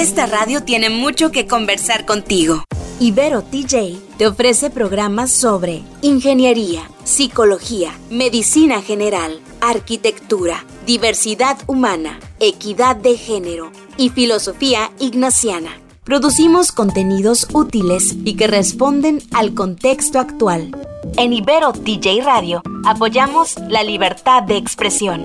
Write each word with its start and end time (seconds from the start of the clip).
esta 0.00 0.26
radio 0.26 0.62
tiene 0.62 0.90
mucho 0.90 1.32
que 1.32 1.48
conversar 1.48 2.06
contigo. 2.06 2.62
Ibero 3.00 3.42
TJ 3.42 3.98
te 4.16 4.28
ofrece 4.28 4.70
programas 4.70 5.32
sobre 5.32 5.82
ingeniería, 6.02 6.88
psicología, 7.02 7.98
medicina 8.08 8.80
general, 8.80 9.40
arquitectura, 9.60 10.64
diversidad 10.86 11.58
humana, 11.66 12.20
equidad 12.38 12.94
de 12.94 13.16
género 13.16 13.72
y 13.96 14.10
filosofía 14.10 14.92
ignaciana. 15.00 15.70
Producimos 16.04 16.70
contenidos 16.70 17.48
útiles 17.52 18.14
y 18.24 18.36
que 18.36 18.46
responden 18.46 19.20
al 19.32 19.52
contexto 19.54 20.20
actual. 20.20 20.70
En 21.16 21.32
Ibero 21.32 21.72
TJ 21.72 22.22
Radio 22.22 22.62
apoyamos 22.84 23.56
la 23.68 23.82
libertad 23.82 24.44
de 24.44 24.58
expresión. 24.58 25.24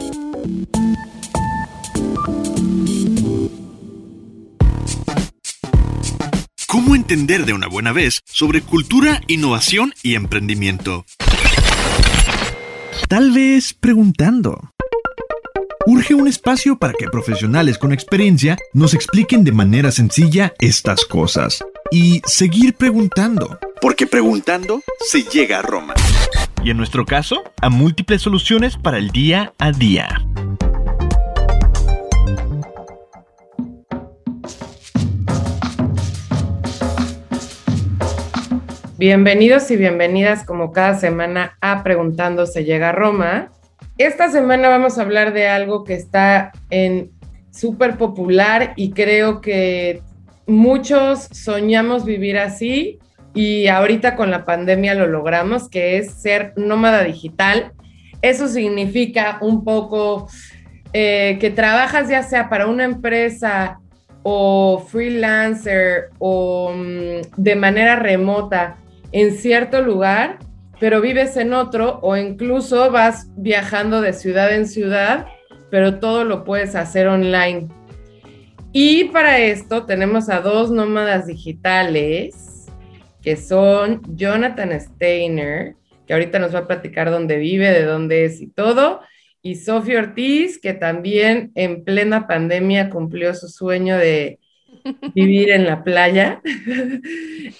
¿Cómo 6.73 6.95
entender 6.95 7.45
de 7.45 7.54
una 7.54 7.68
buena 7.68 7.91
vez 7.91 8.21
sobre 8.25 8.61
cultura, 8.61 9.21
innovación 9.27 9.93
y 10.01 10.15
emprendimiento? 10.15 11.05
Tal 13.07 13.29
vez 13.29 13.75
preguntando. 13.75 14.71
Urge 15.86 16.15
un 16.15 16.28
espacio 16.28 16.79
para 16.79 16.93
que 16.93 17.07
profesionales 17.11 17.78
con 17.78 17.93
experiencia 17.93 18.57
nos 18.73 18.95
expliquen 18.95 19.43
de 19.43 19.51
manera 19.51 19.91
sencilla 19.91 20.55
estas 20.59 21.05
cosas. 21.05 21.64
Y 21.91 22.23
seguir 22.25 22.73
preguntando. 22.73 23.59
Porque 23.79 24.07
preguntando 24.07 24.81
se 25.07 25.21
llega 25.21 25.59
a 25.59 25.61
Roma. 25.61 25.93
Y 26.64 26.71
en 26.71 26.78
nuestro 26.78 27.05
caso, 27.05 27.43
a 27.61 27.69
múltiples 27.69 28.23
soluciones 28.23 28.78
para 28.78 28.97
el 28.97 29.11
día 29.11 29.53
a 29.59 29.71
día. 29.71 30.25
Bienvenidos 39.06 39.70
y 39.70 39.76
bienvenidas 39.76 40.46
como 40.46 40.72
cada 40.72 40.94
semana 40.94 41.58
a 41.59 41.84
Preguntando 41.84 42.46
se 42.46 42.64
llega 42.64 42.88
a 42.88 42.92
Roma. 42.94 43.52
Esta 43.98 44.32
semana 44.32 44.70
vamos 44.70 44.98
a 44.98 45.02
hablar 45.02 45.34
de 45.34 45.50
algo 45.50 45.84
que 45.84 45.94
está 45.94 46.54
en 46.70 47.12
súper 47.52 47.98
popular 47.98 48.72
y 48.78 48.92
creo 48.92 49.42
que 49.42 50.02
muchos 50.48 51.28
soñamos 51.34 52.06
vivir 52.06 52.38
así 52.38 53.00
y 53.34 53.68
ahorita 53.68 54.16
con 54.16 54.32
la 54.32 54.45
pandemia 54.45 54.95
lo 54.95 55.08
logramos, 55.08 55.67
que 55.67 55.98
es 55.98 56.14
ser 56.14 56.54
nómada 56.56 57.04
digital. 57.04 57.73
Eso 58.22 58.48
significa 58.48 59.38
un 59.42 59.66
poco 59.66 60.30
eh, 60.94 61.40
que 61.42 61.50
trabajas 61.52 62.08
ya 62.08 62.23
sea 62.23 62.48
para 62.48 62.67
una 62.67 62.86
empresa 62.86 63.82
o 64.22 64.80
freelancer 64.88 66.06
o 66.20 66.72
mm, 66.73 67.34
de 67.36 67.56
manera 67.58 67.98
remota 67.98 68.78
en 69.14 69.31
cierto 69.38 69.81
lugar, 69.81 70.39
pero 70.80 71.00
vives 71.00 71.38
en 71.38 71.53
otro 71.53 72.00
o 72.02 72.17
incluso 72.17 72.92
vas 72.92 73.28
viajando 73.38 74.02
de 74.02 74.11
ciudad 74.11 74.53
en 74.53 74.67
ciudad, 74.67 75.28
pero 75.70 76.00
todo 76.00 76.25
lo 76.25 76.44
puedes 76.44 76.75
hacer 76.75 77.08
online. 77.08 77.67
Y 78.73 79.05
para 79.05 79.38
esto 79.38 79.86
tenemos 79.86 80.30
a 80.30 80.42
dos 80.42 80.72
nómadas 80.72 81.28
digitales, 81.28 82.66
que 83.22 83.38
son 83.38 84.02
Jonathan 84.16 84.78
Steiner, 84.81 85.75
que 86.08 86.14
ahorita 86.14 86.39
nos 86.39 86.53
va 86.53 86.59
a 86.59 86.67
platicar 86.67 87.11
dónde 87.11 87.38
vive, 87.38 87.70
de 87.72 87.83
dónde 87.83 88.25
es 88.25 88.42
y 88.42 88.48
todo, 88.48 89.02
y 89.44 89.55
Sofía 89.58 90.00
Ortiz, 90.00 90.59
que 90.59 90.73
también 90.73 91.52
en 91.53 91.83
plena 91.83 92.27
pandemia 92.27 92.89
cumplió 92.89 93.36
su 93.36 93.48
sueño 93.48 93.95
de 93.98 94.39
vivir 95.14 95.52
en 95.52 95.66
la 95.66 95.84
playa. 95.84 96.42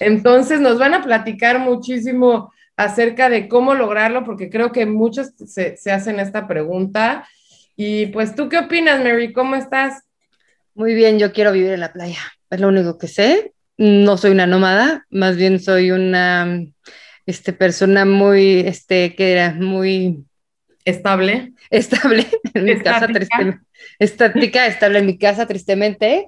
Entonces 0.00 0.60
nos 0.60 0.78
van 0.78 0.94
a 0.94 1.02
platicar 1.02 1.58
muchísimo 1.58 2.52
acerca 2.76 3.28
de 3.28 3.48
cómo 3.48 3.74
lograrlo, 3.74 4.24
porque 4.24 4.50
creo 4.50 4.72
que 4.72 4.86
muchos 4.86 5.30
se, 5.46 5.76
hacen 5.90 6.20
esta 6.20 6.48
pregunta. 6.48 7.28
Y 7.76 8.06
pues, 8.06 8.34
¿tú 8.34 8.48
qué 8.48 8.58
opinas, 8.58 9.02
Mary? 9.02 9.32
¿Cómo 9.32 9.54
estás? 9.54 10.02
Muy 10.74 10.94
bien, 10.94 11.18
yo 11.18 11.32
quiero 11.32 11.52
vivir 11.52 11.72
en 11.72 11.80
la 11.80 11.92
playa. 11.92 12.18
Es 12.50 12.60
lo 12.60 12.68
único 12.68 12.98
que 12.98 13.08
sé. 13.08 13.52
No 13.76 14.16
soy 14.16 14.30
una 14.30 14.46
nómada, 14.46 15.04
más 15.10 15.36
bien 15.36 15.58
soy 15.58 15.90
una 15.90 16.64
este, 17.26 17.52
persona 17.52 18.04
muy, 18.04 18.60
este, 18.60 19.14
que 19.14 19.32
era 19.32 19.52
muy 19.52 20.24
estable. 20.84 21.52
Estable 21.70 22.26
en 22.54 22.64
mi 22.64 22.78
casa, 22.80 23.06
tristemente. 23.08 23.64
Estática, 23.98 24.66
estable 24.66 24.98
en 25.00 25.06
mi 25.06 25.18
casa, 25.18 25.46
tristemente. 25.46 26.26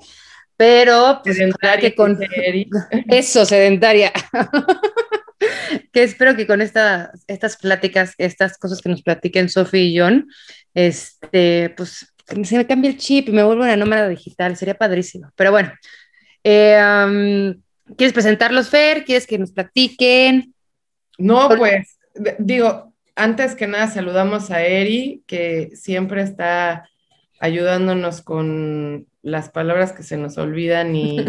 Pero 0.57 1.21
pues 1.23 1.39
que 1.81 1.95
con 1.95 2.19
eso, 3.09 3.45
sedentaria. 3.45 4.13
que 5.93 6.03
espero 6.03 6.35
que 6.35 6.47
con 6.47 6.63
esta, 6.63 7.13
estas 7.27 7.57
pláticas, 7.57 8.15
estas 8.19 8.57
cosas 8.59 8.81
que 8.81 8.89
nos 8.89 9.03
platiquen 9.03 9.49
Sophie 9.49 9.85
y 9.85 9.99
John, 9.99 10.29
este, 10.75 11.75
pues 11.77 12.13
se 12.43 12.57
me 12.57 12.67
cambie 12.67 12.91
el 12.91 12.97
chip 12.97 13.29
y 13.29 13.33
me 13.33 13.45
vuelvo 13.45 13.63
una 13.63 13.77
nómada 13.77 14.09
digital, 14.09 14.57
sería 14.57 14.75
padrísimo. 14.75 15.31
Pero 15.37 15.51
bueno, 15.51 15.73
eh, 16.43 17.55
¿quieres 17.97 18.13
presentarlos, 18.13 18.69
Fer? 18.69 19.05
¿Quieres 19.05 19.27
que 19.27 19.39
nos 19.39 19.53
platiquen? 19.53 20.55
No, 21.19 21.49
pues 21.49 21.99
digo, 22.39 22.95
antes 23.15 23.55
que 23.55 23.67
nada 23.67 23.89
saludamos 23.89 24.51
a 24.51 24.63
Eri, 24.63 25.23
que 25.27 25.71
siempre 25.75 26.23
está 26.23 26.89
ayudándonos 27.39 28.23
con 28.23 29.07
las 29.27 29.51
palabras 29.51 29.93
que 29.93 30.05
se 30.05 30.17
nos 30.17 30.39
olvidan 30.39 30.95
y, 30.97 31.25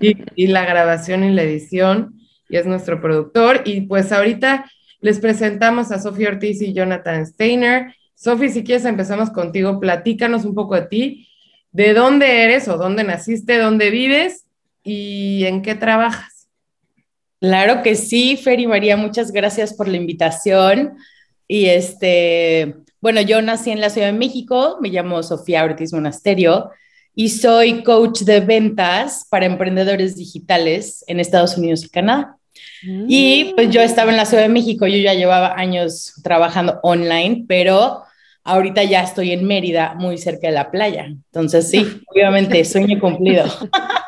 y, 0.00 0.46
la 0.46 0.64
grabación 0.64 1.22
y 1.22 1.32
la 1.32 1.42
edición, 1.42 2.18
y 2.48 2.56
es 2.56 2.64
nuestro 2.64 3.00
productor. 3.00 3.60
Y 3.66 3.82
pues 3.82 4.10
ahorita 4.10 4.64
les 5.00 5.18
presentamos 5.18 5.92
a 5.92 6.00
Sofía 6.00 6.30
Ortiz 6.30 6.62
y 6.62 6.72
Jonathan 6.72 7.26
Steiner. 7.26 7.94
Sofía, 8.14 8.48
si 8.48 8.64
quieres 8.64 8.86
empezamos 8.86 9.30
contigo, 9.30 9.78
platícanos 9.80 10.46
un 10.46 10.54
poco 10.54 10.76
de 10.76 10.86
ti, 10.86 11.28
de 11.72 11.92
dónde 11.92 12.42
eres 12.42 12.68
o 12.68 12.78
dónde 12.78 13.04
naciste, 13.04 13.58
dónde 13.58 13.90
vives 13.90 14.46
y 14.82 15.44
en 15.44 15.60
qué 15.60 15.74
trabajas. 15.74 16.48
Claro 17.38 17.82
que 17.82 17.96
sí, 17.96 18.38
Fer 18.38 18.60
y 18.60 18.66
María, 18.66 18.96
muchas 18.96 19.30
gracias 19.30 19.74
por 19.74 19.88
la 19.88 19.98
invitación. 19.98 20.94
Y 21.46 21.66
este, 21.66 22.76
bueno, 23.02 23.20
yo 23.20 23.42
nací 23.42 23.70
en 23.72 23.80
la 23.80 23.90
Ciudad 23.90 24.06
de 24.06 24.18
México, 24.18 24.78
me 24.80 24.88
llamo 24.88 25.22
Sofía 25.22 25.64
Ortiz 25.64 25.92
Monasterio 25.92 26.70
y 27.14 27.28
soy 27.28 27.82
coach 27.82 28.20
de 28.22 28.40
ventas 28.40 29.26
para 29.28 29.46
emprendedores 29.46 30.16
digitales 30.16 31.04
en 31.06 31.20
Estados 31.20 31.56
Unidos 31.56 31.84
y 31.84 31.88
Canadá. 31.88 32.36
Y 32.84 33.52
pues 33.54 33.70
yo 33.70 33.80
estaba 33.80 34.10
en 34.10 34.16
la 34.16 34.24
Ciudad 34.24 34.42
de 34.42 34.48
México, 34.48 34.86
yo 34.86 34.98
ya 34.98 35.14
llevaba 35.14 35.54
años 35.56 36.14
trabajando 36.22 36.80
online, 36.82 37.44
pero 37.46 38.02
ahorita 38.44 38.84
ya 38.84 39.02
estoy 39.02 39.32
en 39.32 39.46
Mérida, 39.46 39.94
muy 39.94 40.18
cerca 40.18 40.48
de 40.48 40.54
la 40.54 40.70
playa. 40.70 41.06
Entonces 41.06 41.70
sí, 41.70 42.02
obviamente, 42.06 42.64
sueño 42.64 42.98
cumplido. 43.00 43.44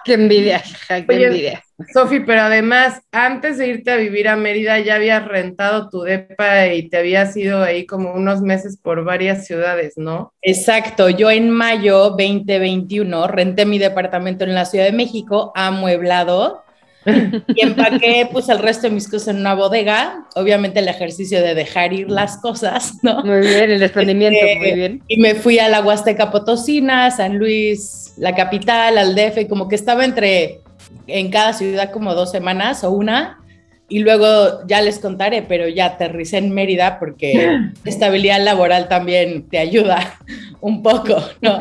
qué 0.05 0.15
envidia, 0.15 0.63
qué 0.89 1.05
envidia. 1.09 1.63
Sofi, 1.93 2.21
pero 2.21 2.43
además, 2.43 3.03
antes 3.11 3.59
de 3.59 3.67
irte 3.67 3.91
a 3.91 3.97
vivir 3.97 4.29
a 4.29 4.37
Mérida, 4.37 4.79
ya 4.79 4.95
habías 4.95 5.27
rentado 5.27 5.89
tu 5.89 6.03
depa 6.03 6.69
y 6.69 6.89
te 6.89 6.99
habías 6.99 7.37
ido 7.37 7.63
ahí 7.63 7.85
como 7.85 8.13
unos 8.13 8.41
meses 8.43 8.79
por 8.81 9.03
varias 9.05 9.47
ciudades, 9.47 9.95
¿no? 9.97 10.33
Exacto, 10.41 11.09
yo 11.09 11.31
en 11.31 11.51
mayo 11.51 12.11
2021 12.11 13.27
renté 13.27 13.67
mi 13.67 13.79
departamento 13.79 14.45
en 14.45 14.55
la 14.55 14.67
Ciudad 14.67 14.85
de 14.85 14.93
México, 14.93 15.51
amueblado, 15.57 16.64
y 17.07 17.63
empaqué 17.63 18.29
pues 18.31 18.49
el 18.49 18.59
resto 18.59 18.89
de 18.89 18.95
mis 18.95 19.09
cosas 19.09 19.29
en 19.29 19.41
una 19.41 19.55
bodega, 19.55 20.27
obviamente 20.35 20.81
el 20.81 20.89
ejercicio 20.89 21.41
de 21.43 21.55
dejar 21.55 21.93
ir 21.93 22.11
las 22.11 22.39
cosas, 22.39 22.95
¿no? 23.03 23.23
Muy 23.25 23.41
bien, 23.41 23.71
el 23.71 23.81
desprendimiento, 23.81 24.39
este, 24.41 24.59
muy 24.59 24.73
bien. 24.73 25.03
Y 25.09 25.19
me 25.19 25.35
fui 25.35 25.59
a 25.59 25.69
la 25.69 25.83
Huasteca 25.83 26.31
Potosina, 26.31 27.11
San 27.11 27.39
Luis, 27.39 28.15
la 28.17 28.35
capital, 28.35 28.99
al 28.99 29.15
DF, 29.15 29.49
como 29.49 29.69
que 29.69 29.75
estaba 29.75 30.05
entre 30.05 30.61
en 31.07 31.31
cada 31.31 31.53
ciudad 31.53 31.91
como 31.91 32.15
dos 32.15 32.31
semanas 32.31 32.85
o 32.85 32.91
una, 32.91 33.44
y 33.89 33.99
luego 33.99 34.67
ya 34.67 34.81
les 34.81 34.99
contaré, 34.99 35.43
pero 35.43 35.69
ya 35.69 35.87
aterricé 35.87 36.39
en 36.39 36.53
Mérida 36.53 36.99
porque 36.99 37.59
estabilidad 37.85 38.43
laboral 38.43 38.89
también 38.89 39.49
te 39.49 39.59
ayuda 39.59 40.19
un 40.61 40.83
poco, 40.83 41.17
¿no? 41.43 41.61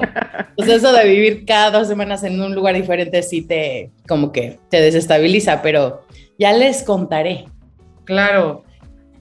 Pues 0.55 0.69
eso 0.69 0.93
de 0.93 1.05
vivir 1.07 1.45
cada 1.45 1.71
dos 1.71 1.87
semanas 1.87 2.23
en 2.23 2.39
un 2.41 2.55
lugar 2.55 2.75
diferente 2.75 3.21
sí 3.23 3.41
te, 3.41 3.91
como 4.07 4.31
que 4.31 4.59
te 4.69 4.81
desestabiliza, 4.81 5.61
pero 5.61 6.05
ya 6.39 6.53
les 6.53 6.83
contaré. 6.83 7.45
Claro. 8.05 8.63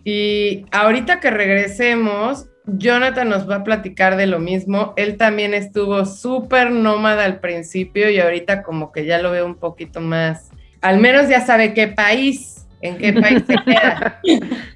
Y 0.04 0.66
ahorita 0.70 1.20
que 1.20 1.30
regresemos, 1.30 2.46
Jonathan 2.66 3.28
nos 3.28 3.48
va 3.48 3.56
a 3.56 3.64
platicar 3.64 4.16
de 4.16 4.26
lo 4.26 4.38
mismo. 4.38 4.94
Él 4.96 5.16
también 5.16 5.54
estuvo 5.54 6.04
súper 6.04 6.70
nómada 6.70 7.24
al 7.24 7.40
principio 7.40 8.10
y 8.10 8.20
ahorita 8.20 8.62
como 8.62 8.92
que 8.92 9.04
ya 9.04 9.18
lo 9.18 9.30
veo 9.30 9.46
un 9.46 9.56
poquito 9.56 10.00
más, 10.00 10.50
al 10.80 10.98
menos 10.98 11.28
ya 11.28 11.44
sabe 11.44 11.74
qué 11.74 11.88
país, 11.88 12.61
en 12.82 12.98
qué 12.98 13.12
país 13.12 13.42
se 13.46 13.56
queda. 13.64 14.20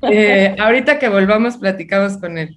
Eh, 0.09 0.55
ahorita 0.59 0.99
que 0.99 1.09
volvamos 1.09 1.57
platicamos 1.57 2.19
con 2.19 2.39
él. 2.39 2.55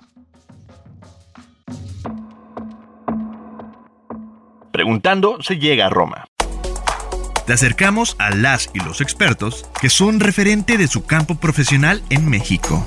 Preguntando 4.71 5.41
se 5.41 5.57
llega 5.57 5.87
a 5.87 5.89
Roma. 5.89 6.25
te 7.47 7.53
acercamos 7.53 8.15
a 8.19 8.29
las 8.29 8.69
y 8.75 8.79
los 8.79 9.01
expertos 9.01 9.65
que 9.81 9.89
son 9.89 10.19
referente 10.19 10.77
de 10.77 10.87
su 10.87 11.05
campo 11.05 11.35
profesional 11.35 12.03
en 12.11 12.29
México. 12.29 12.85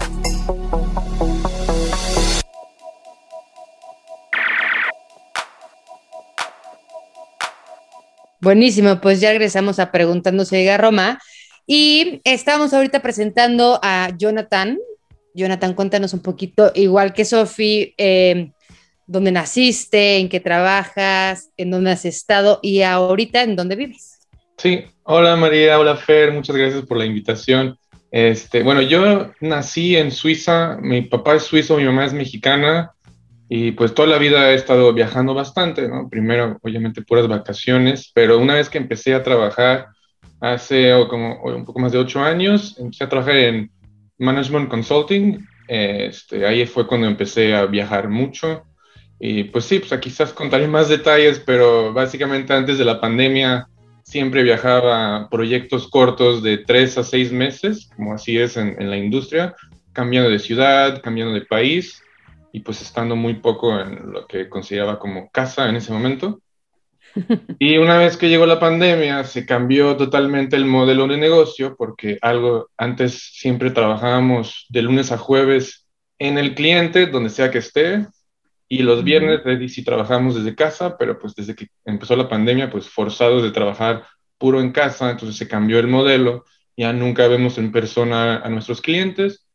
Buenísimo, 8.41 9.00
pues 9.00 9.20
ya 9.20 9.31
regresamos 9.31 9.81
a 9.81 9.91
Preguntándose 9.91 10.59
llega 10.59 10.76
a 10.76 10.79
Roma 10.79 11.19
y 11.67 12.20
estamos 12.25 12.73
ahorita 12.73 13.00
presentando 13.00 13.79
a 13.82 14.11
Jonathan. 14.17 14.79
Jonathan, 15.35 15.75
cuéntanos 15.75 16.12
un 16.12 16.20
poquito, 16.20 16.73
igual 16.75 17.14
que 17.14 17.25
Sofi, 17.25 17.94
eh, 17.97 18.53
dónde 19.06 19.32
naciste, 19.32 20.19
en 20.19 20.29
qué 20.29 20.41
trabajas, 20.41 21.50
en 21.56 21.70
dónde 21.70 21.93
has 21.93 22.05
estado 22.05 22.61
y 22.62 22.82
ahorita 22.82 23.43
en 23.43 23.56
dónde 23.56 23.76
vives. 23.76 24.20
Sí, 24.59 24.85
hola 25.05 25.37
María, 25.37 25.79
hola 25.79 25.97
Fer, 25.97 26.32
muchas 26.32 26.55
gracias 26.55 26.85
por 26.85 26.99
la 26.99 27.06
invitación. 27.06 27.79
Este, 28.11 28.62
bueno, 28.62 28.82
yo 28.82 29.32
nací 29.41 29.97
en 29.97 30.11
Suiza, 30.11 30.76
mi 30.81 31.00
papá 31.03 31.37
es 31.37 31.44
suizo, 31.44 31.79
mi 31.79 31.85
mamá 31.85 32.05
es 32.05 32.12
mexicana. 32.12 32.93
Y 33.55 33.73
pues 33.73 33.94
toda 33.94 34.09
la 34.09 34.17
vida 34.17 34.50
he 34.50 34.55
estado 34.55 34.94
viajando 34.94 35.35
bastante, 35.35 35.87
¿no? 35.87 36.09
Primero, 36.09 36.59
obviamente, 36.62 37.03
puras 37.03 37.29
vacaciones, 37.29 38.11
pero 38.14 38.38
una 38.38 38.55
vez 38.55 38.70
que 38.70 38.79
empecé 38.79 39.12
a 39.12 39.23
trabajar 39.23 39.88
hace 40.43 40.93
como 41.09 41.41
un 41.41 41.65
poco 41.65 41.79
más 41.79 41.93
de 41.93 41.99
ocho 41.99 42.21
años, 42.21 42.77
empecé 42.79 43.05
a 43.05 43.09
trabajar 43.09 43.37
en 43.37 43.71
Management 44.19 44.69
Consulting. 44.69 45.47
Este, 45.69 46.44
ahí 46.44 46.67
fue 46.67 46.87
cuando 46.87 47.06
empecé 47.06 47.55
a 47.55 47.65
viajar 47.67 48.09
mucho. 48.09 48.65
Y 49.21 49.44
pues 49.44 49.67
sí, 49.67 49.79
pues 49.79 50.00
quizás 50.00 50.33
contaré 50.33 50.67
más 50.67 50.89
detalles, 50.89 51.39
pero 51.39 51.93
básicamente 51.93 52.53
antes 52.53 52.77
de 52.77 52.85
la 52.85 53.00
pandemia 53.00 53.69
siempre 54.03 54.43
viajaba 54.43 55.29
proyectos 55.31 55.87
cortos 55.89 56.43
de 56.43 56.59
tres 56.59 56.99
a 56.99 57.05
seis 57.05 57.31
meses, 57.31 57.88
como 57.95 58.12
así 58.12 58.37
es 58.37 58.56
en, 58.56 58.75
en 58.83 58.91
la 58.91 58.97
industria, 58.97 59.55
cambiando 59.93 60.29
de 60.29 60.41
ciudad, 60.41 61.00
cambiando 61.00 61.35
de 61.35 61.43
país 61.43 62.03
y 62.53 62.61
pues 62.61 62.83
estando 62.83 63.15
muy 63.15 63.35
poco 63.35 63.79
en 63.79 64.11
lo 64.11 64.27
que 64.27 64.49
consideraba 64.49 64.99
como 64.99 65.31
casa 65.31 65.69
en 65.69 65.77
ese 65.77 65.93
momento. 65.93 66.41
Y 67.59 67.76
una 67.76 67.99
vez 67.99 68.17
que 68.17 68.29
llegó 68.29 68.47
la 68.47 68.61
pandemia, 68.61 69.25
se 69.25 69.44
cambió 69.44 69.97
totalmente 69.97 70.56
el 70.56 70.64
modelo 70.64 71.06
de 71.06 71.17
negocio 71.17 71.76
porque 71.76 72.19
algo 72.23 72.70
antes 72.76 73.31
siempre 73.35 73.70
trabajábamos 73.70 74.67
de 74.69 74.82
lunes 74.82 75.12
a 75.12 75.19
jueves 75.19 75.87
en 76.19 76.38
el 76.38 76.55
cliente, 76.55 77.06
donde 77.06 77.31
sea 77.31 77.50
que 77.50 77.59
esté, 77.59 78.06
y 78.69 78.82
los 78.82 79.05
viernes 79.05 79.41
sí 79.73 79.85
trabajamos 79.85 80.35
desde 80.35 80.55
casa, 80.55 80.97
pero 80.97 81.19
pues 81.19 81.35
desde 81.35 81.55
que 81.55 81.69
empezó 81.85 82.17
la 82.17 82.29
pandemia, 82.29 82.70
pues 82.70 82.88
forzados 82.88 83.43
de 83.43 83.50
trabajar 83.50 84.06
puro 84.38 84.61
en 84.61 84.73
casa, 84.73 85.11
entonces 85.11 85.37
se 85.37 85.49
cambió 85.49 85.79
el 85.79 85.88
modelo, 85.88 86.44
ya 86.76 86.93
nunca 86.93 87.29
vemos 87.29 87.59
en 87.59 87.70
persona 87.70 88.38
a 88.38 88.49
nuestros 88.49 88.81
clientes 88.81 89.47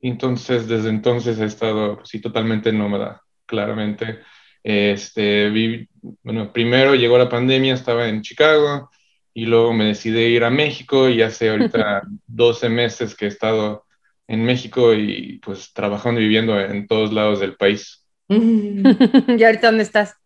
entonces, 0.00 0.68
desde 0.68 0.90
entonces 0.90 1.38
he 1.38 1.44
estado, 1.44 2.04
sí, 2.04 2.20
totalmente 2.20 2.72
nómada, 2.72 3.22
claramente. 3.46 4.20
Este, 4.68 5.86
bueno, 6.24 6.52
primero 6.52 6.96
llegó 6.96 7.16
la 7.16 7.28
pandemia, 7.28 7.72
estaba 7.72 8.08
en 8.08 8.20
Chicago 8.20 8.90
y 9.32 9.46
luego 9.46 9.72
me 9.72 9.84
decidí 9.84 10.18
ir 10.18 10.42
a 10.42 10.50
México 10.50 11.08
y 11.08 11.22
hace 11.22 11.50
ahorita 11.50 12.02
12 12.26 12.68
meses 12.68 13.14
que 13.14 13.26
he 13.26 13.28
estado 13.28 13.84
en 14.26 14.44
México 14.44 14.92
y 14.92 15.38
pues 15.38 15.72
trabajando 15.72 16.20
y 16.20 16.24
viviendo 16.24 16.58
en 16.60 16.88
todos 16.88 17.12
lados 17.12 17.38
del 17.38 17.54
país. 17.54 18.04
¿Y 18.28 19.44
ahorita 19.44 19.68
dónde 19.68 19.84
estás? 19.84 20.16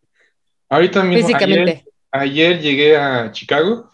Ahorita 0.71 1.03
mismo, 1.05 1.27
Físicamente. 1.27 1.85
Ayer, 2.11 2.61
llegué 2.63 2.97
a 2.97 3.33
Chicago, 3.33 3.91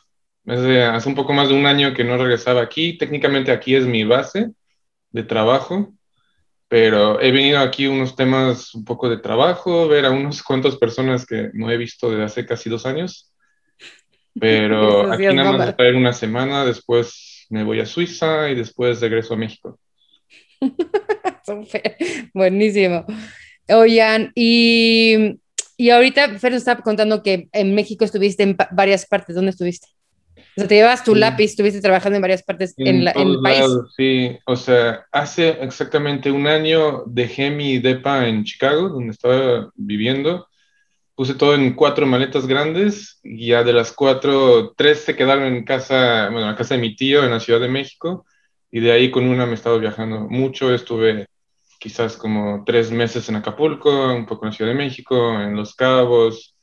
hace 0.47 1.09
un 1.09 1.17
poco 1.17 1.33
más 1.33 1.49
de 1.49 1.55
un 1.55 1.67
año 1.67 1.93
que 1.93 2.05
no 2.05 2.17
regresaba 2.17 2.63
aquí, 2.63 2.97
técnicamente 2.97 3.51
aquí 3.51 3.75
es 3.75 3.85
mi 3.85 4.05
base, 4.05 4.53
de 5.11 5.23
trabajo, 5.25 5.93
pero 6.69 7.21
he 7.21 7.31
venido 7.31 7.59
aquí 7.61 7.87
unos 7.87 8.17
temas 8.17 8.75
un 8.75 8.85
poco 8.85 9.09
de 9.09 9.19
trabajo, 9.19 9.87
ver 9.89 10.05
a 10.05 10.11
unos 10.11 10.43
cuantas 10.43 10.77
personas 10.77 11.25
que 11.25 11.51
no 11.53 11.71
he 11.71 11.77
visto 11.77 12.11
desde 12.11 12.25
hace 12.25 12.47
casi 12.47 12.69
dos 12.69 12.87
años, 12.87 13.33
pero 14.39 15.01
aquí 15.13 15.27
nada 15.27 15.53
más 15.53 15.75
a 15.79 15.97
una 15.97 16.13
semana, 16.13 16.65
después 16.65 17.47
me 17.51 17.63
voy 17.63 17.81
a 17.81 17.87
Suiza 17.87 18.51
y 18.51 18.55
después 18.55 19.01
regreso 19.01 19.35
a 19.35 19.37
México. 19.37 19.79
Buenísimo. 22.35 23.05
Oigan, 23.69 24.33
y, 24.35 25.39
y 25.77 25.91
ahorita 25.91 26.39
Fer 26.39 26.53
nos 26.53 26.63
estaba 26.63 26.81
contando 26.83 27.23
que 27.23 27.49
en 27.53 27.75
México 27.75 28.05
estuviste 28.05 28.43
en 28.43 28.57
varias 28.73 29.07
partes. 29.07 29.37
¿Dónde 29.37 29.51
estuviste? 29.51 29.89
O 30.57 30.61
sea, 30.61 30.69
te 30.69 30.77
llevas 30.77 31.05
tu 31.05 31.15
lápiz, 31.15 31.51
estuviste 31.51 31.83
trabajando 31.83 32.17
en 32.17 32.23
varias 32.23 32.43
partes 32.43 32.73
en, 32.79 33.07
el 33.07 33.41
país. 33.43 33.67
sí, 33.95 34.39
o 34.47 34.57
sea, 34.57 35.05
hace 35.13 35.51
exactamente 35.61 36.31
un 36.31 36.47
año 36.47 37.03
dejé 37.05 37.51
mi 37.51 37.79
depa 37.79 38.27
en 38.27 38.43
Chicago, 38.43 38.89
donde 38.89 39.13
estaba 39.13 39.71
viviendo. 39.75 40.49
Puse 41.15 41.35
todo 41.35 41.55
en 41.55 41.75
cuatro 41.75 42.07
maletas 42.07 42.47
grandes 42.47 43.21
y 43.23 43.49
ya 43.49 43.65
de 43.65 43.75
las 43.75 43.93
cuatro, 43.93 44.73
tres 44.77 45.01
se 45.01 45.15
quedaron 45.15 45.45
en 45.45 45.65
casa, 45.65 46.31
bueno, 46.31 46.47
en 46.47 46.53
la 46.53 46.57
casa 46.57 46.75
de 46.75 46.81
mi 46.81 46.97
tío 46.97 47.23
en 47.23 47.33
la 47.33 47.41
Ciudad 47.41 47.61
de 47.61 47.69
México 47.69 48.25
y 48.71 48.81
de 48.81 48.93
ahí 48.93 49.11
con 49.11 49.29
una 49.29 49.45
me 49.45 49.53
he 49.53 49.55
estado 49.57 49.79
viajando 49.79 50.21
mucho. 50.21 50.75
Estuve 50.75 51.27
quizás 51.79 52.17
como 52.17 52.65
tres 52.65 52.91
meses 52.91 53.29
en 53.29 53.37
Acapulco, 53.37 54.15
un 54.15 54.25
poco 54.25 54.47
en 54.47 54.51
la 54.53 54.57
Ciudad 54.57 54.71
de 54.71 54.79
México, 54.79 55.39
en 55.39 55.55
Los 55.55 55.75
Cabos, 55.75 56.57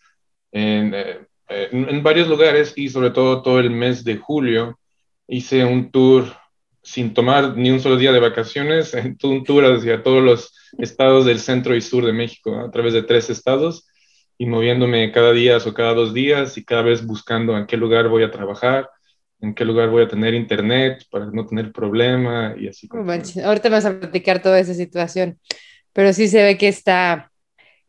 en, 0.51 0.93
eh, 0.95 1.27
eh, 1.49 1.69
en, 1.71 2.03
varios 2.03 2.27
lugares 2.27 2.73
y 2.75 2.89
sobre 2.89 3.11
todo 3.11 3.41
todo 3.41 3.59
el 3.59 3.69
mes 3.69 4.03
de 4.03 4.17
julio 4.17 4.79
hice 5.27 5.65
un 5.65 5.91
tour 5.91 6.25
sin 6.81 7.13
tomar 7.13 7.55
ni 7.57 7.71
un 7.71 7.79
solo 7.79 7.97
día 7.97 8.11
de 8.11 8.19
vacaciones, 8.19 8.93
un 9.23 9.43
tour 9.43 9.65
hacia 9.65 10.03
todos 10.03 10.23
los 10.23 10.53
estados 10.77 11.25
del 11.25 11.39
centro 11.39 11.75
y 11.75 11.81
sur 11.81 12.05
de 12.05 12.13
México, 12.13 12.59
a 12.59 12.71
través 12.71 12.93
de 12.93 13.03
tres 13.03 13.29
estados, 13.29 13.87
y 14.37 14.45
moviéndome 14.45 15.11
cada 15.11 15.31
día 15.31 15.57
o 15.57 15.73
cada 15.73 15.93
dos 15.93 16.13
días 16.13 16.57
y 16.57 16.65
cada 16.65 16.81
vez 16.81 17.05
buscando 17.05 17.57
en 17.57 17.65
qué 17.67 17.77
lugar 17.77 18.09
voy 18.09 18.23
a 18.23 18.31
trabajar, 18.31 18.89
en 19.39 19.53
qué 19.53 19.65
lugar 19.65 19.89
voy 19.89 20.03
a 20.03 20.07
tener 20.07 20.33
internet 20.33 21.05
para 21.11 21.25
no 21.25 21.45
tener 21.45 21.71
problema 21.71 22.55
y 22.57 22.67
así. 22.67 22.89
Ahorita 23.43 23.69
me 23.69 23.75
vas 23.75 23.85
a 23.85 23.99
platicar 23.99 24.41
toda 24.41 24.59
esa 24.59 24.73
situación, 24.73 25.39
pero 25.91 26.13
sí 26.13 26.27
se 26.27 26.43
ve 26.43 26.57
que 26.57 26.67
está 26.67 27.31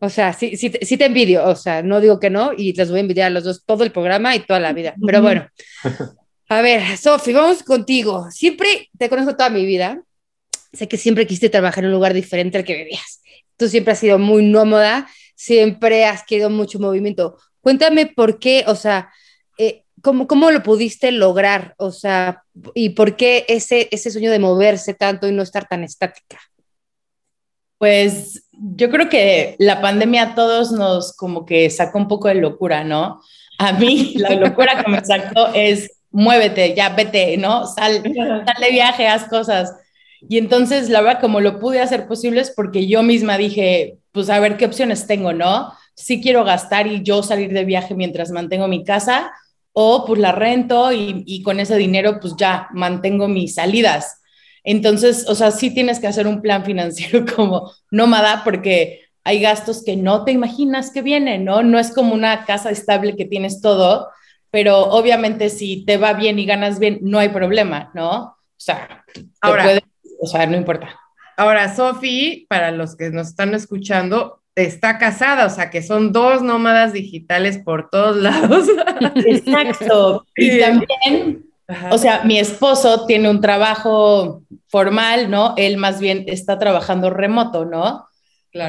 o 0.04 0.10
sea, 0.10 0.32
sí, 0.34 0.56
sí, 0.56 0.70
sí, 0.82 0.96
te 0.98 1.06
envidio, 1.06 1.46
o 1.46 1.56
sea, 1.56 1.82
no 1.82 2.00
digo 2.00 2.20
que 2.20 2.28
no, 2.28 2.52
y 2.56 2.74
les 2.74 2.90
voy 2.90 2.98
a 2.98 3.00
envidiar 3.00 3.28
a 3.28 3.30
los 3.30 3.44
dos 3.44 3.64
todo 3.64 3.84
el 3.84 3.90
programa 3.90 4.36
y 4.36 4.40
toda 4.40 4.60
la 4.60 4.72
vida. 4.72 4.94
Pero 5.06 5.22
bueno, 5.22 5.48
a 6.48 6.62
ver, 6.62 6.98
Sofi, 6.98 7.32
vamos 7.32 7.62
contigo. 7.62 8.30
Siempre 8.30 8.90
te 8.98 9.08
conozco 9.08 9.34
toda 9.34 9.50
mi 9.50 9.64
vida. 9.64 10.02
Sé 10.72 10.88
que 10.88 10.98
siempre 10.98 11.26
quisiste 11.26 11.48
trabajar 11.48 11.84
en 11.84 11.88
un 11.88 11.94
lugar 11.94 12.12
diferente 12.12 12.58
al 12.58 12.64
que 12.64 12.76
vivías. 12.76 13.22
Tú 13.56 13.68
siempre 13.68 13.92
has 13.92 14.00
sido 14.00 14.18
muy 14.18 14.44
nómada, 14.44 15.08
siempre 15.36 16.04
has 16.04 16.24
querido 16.24 16.50
mucho 16.50 16.78
movimiento. 16.78 17.38
Cuéntame 17.60 18.06
por 18.06 18.38
qué, 18.38 18.64
o 18.66 18.74
sea, 18.74 19.10
eh, 19.56 19.84
¿cómo, 20.02 20.26
¿cómo, 20.26 20.50
lo 20.50 20.62
pudiste 20.62 21.12
lograr? 21.12 21.74
O 21.78 21.92
sea, 21.92 22.42
¿y 22.74 22.90
por 22.90 23.16
qué 23.16 23.46
ese, 23.48 23.88
ese 23.90 24.10
sueño 24.10 24.30
de 24.30 24.38
moverse 24.38 24.92
tanto 24.92 25.28
y 25.28 25.32
no 25.32 25.42
estar 25.42 25.66
tan 25.66 25.84
estática? 25.84 26.40
Pues 27.78 28.43
yo 28.58 28.90
creo 28.90 29.08
que 29.08 29.56
la 29.58 29.80
pandemia 29.80 30.22
a 30.22 30.34
todos 30.34 30.72
nos 30.72 31.16
como 31.16 31.44
que 31.44 31.70
sacó 31.70 31.98
un 31.98 32.08
poco 32.08 32.28
de 32.28 32.36
locura, 32.36 32.84
¿no? 32.84 33.20
A 33.58 33.72
mí 33.72 34.14
la 34.16 34.34
locura 34.34 34.82
que 34.82 34.90
me 34.90 35.04
sacó 35.04 35.48
es 35.54 35.90
muévete, 36.10 36.74
ya 36.74 36.90
vete, 36.90 37.36
¿no? 37.36 37.66
Sal, 37.66 38.02
sal 38.46 38.56
de 38.60 38.70
viaje, 38.70 39.08
haz 39.08 39.24
cosas. 39.28 39.74
Y 40.28 40.38
entonces, 40.38 40.88
la 40.88 41.00
verdad, 41.02 41.20
como 41.20 41.40
lo 41.40 41.58
pude 41.58 41.80
hacer 41.80 42.06
posible 42.06 42.40
es 42.40 42.50
porque 42.50 42.86
yo 42.86 43.02
misma 43.02 43.36
dije, 43.36 43.98
pues 44.12 44.30
a 44.30 44.40
ver 44.40 44.56
qué 44.56 44.64
opciones 44.64 45.06
tengo, 45.06 45.32
¿no? 45.32 45.72
Si 45.94 46.22
quiero 46.22 46.44
gastar 46.44 46.86
y 46.86 47.02
yo 47.02 47.22
salir 47.22 47.52
de 47.52 47.64
viaje 47.64 47.94
mientras 47.94 48.30
mantengo 48.30 48.68
mi 48.68 48.84
casa, 48.84 49.32
o 49.72 50.04
pues 50.06 50.20
la 50.20 50.32
rento 50.32 50.92
y, 50.92 51.24
y 51.26 51.42
con 51.42 51.58
ese 51.58 51.76
dinero 51.76 52.20
pues 52.20 52.34
ya 52.38 52.68
mantengo 52.72 53.26
mis 53.28 53.54
salidas. 53.54 54.20
Entonces, 54.64 55.26
o 55.28 55.34
sea, 55.34 55.50
sí 55.50 55.72
tienes 55.72 56.00
que 56.00 56.06
hacer 56.06 56.26
un 56.26 56.40
plan 56.40 56.64
financiero 56.64 57.24
como 57.36 57.70
nómada 57.90 58.42
porque 58.42 59.02
hay 59.22 59.40
gastos 59.40 59.84
que 59.84 59.96
no 59.96 60.24
te 60.24 60.32
imaginas 60.32 60.90
que 60.90 61.02
vienen, 61.02 61.44
¿no? 61.44 61.62
No 61.62 61.78
es 61.78 61.92
como 61.92 62.14
una 62.14 62.44
casa 62.44 62.70
estable 62.70 63.16
que 63.16 63.24
tienes 63.24 63.60
todo, 63.60 64.08
pero 64.50 64.82
obviamente 64.84 65.48
si 65.48 65.84
te 65.84 65.96
va 65.96 66.12
bien 66.12 66.38
y 66.38 66.46
ganas 66.46 66.78
bien, 66.78 66.98
no 67.02 67.18
hay 67.18 67.30
problema, 67.30 67.90
¿no? 67.94 68.22
O 68.22 68.36
sea, 68.56 69.04
ahora, 69.40 69.80
o 70.20 70.26
sea, 70.26 70.46
no 70.46 70.56
importa. 70.56 70.98
Ahora, 71.36 71.74
Sofi, 71.74 72.46
para 72.48 72.70
los 72.70 72.96
que 72.96 73.10
nos 73.10 73.28
están 73.28 73.54
escuchando, 73.54 74.42
está 74.54 74.98
casada, 74.98 75.46
o 75.46 75.50
sea, 75.50 75.70
que 75.70 75.82
son 75.82 76.12
dos 76.12 76.42
nómadas 76.42 76.92
digitales 76.92 77.58
por 77.58 77.90
todos 77.90 78.16
lados. 78.22 78.68
Exacto. 79.26 80.26
Y 80.36 80.60
también 80.60 81.43
o 81.90 81.98
sea, 81.98 82.22
mi 82.24 82.38
esposo 82.38 83.06
tiene 83.06 83.30
un 83.30 83.40
trabajo 83.40 84.42
formal, 84.68 85.30
¿no? 85.30 85.54
Él 85.56 85.76
más 85.76 86.00
bien 86.00 86.24
está 86.26 86.58
trabajando 86.58 87.10
remoto, 87.10 87.64
¿no? 87.64 88.06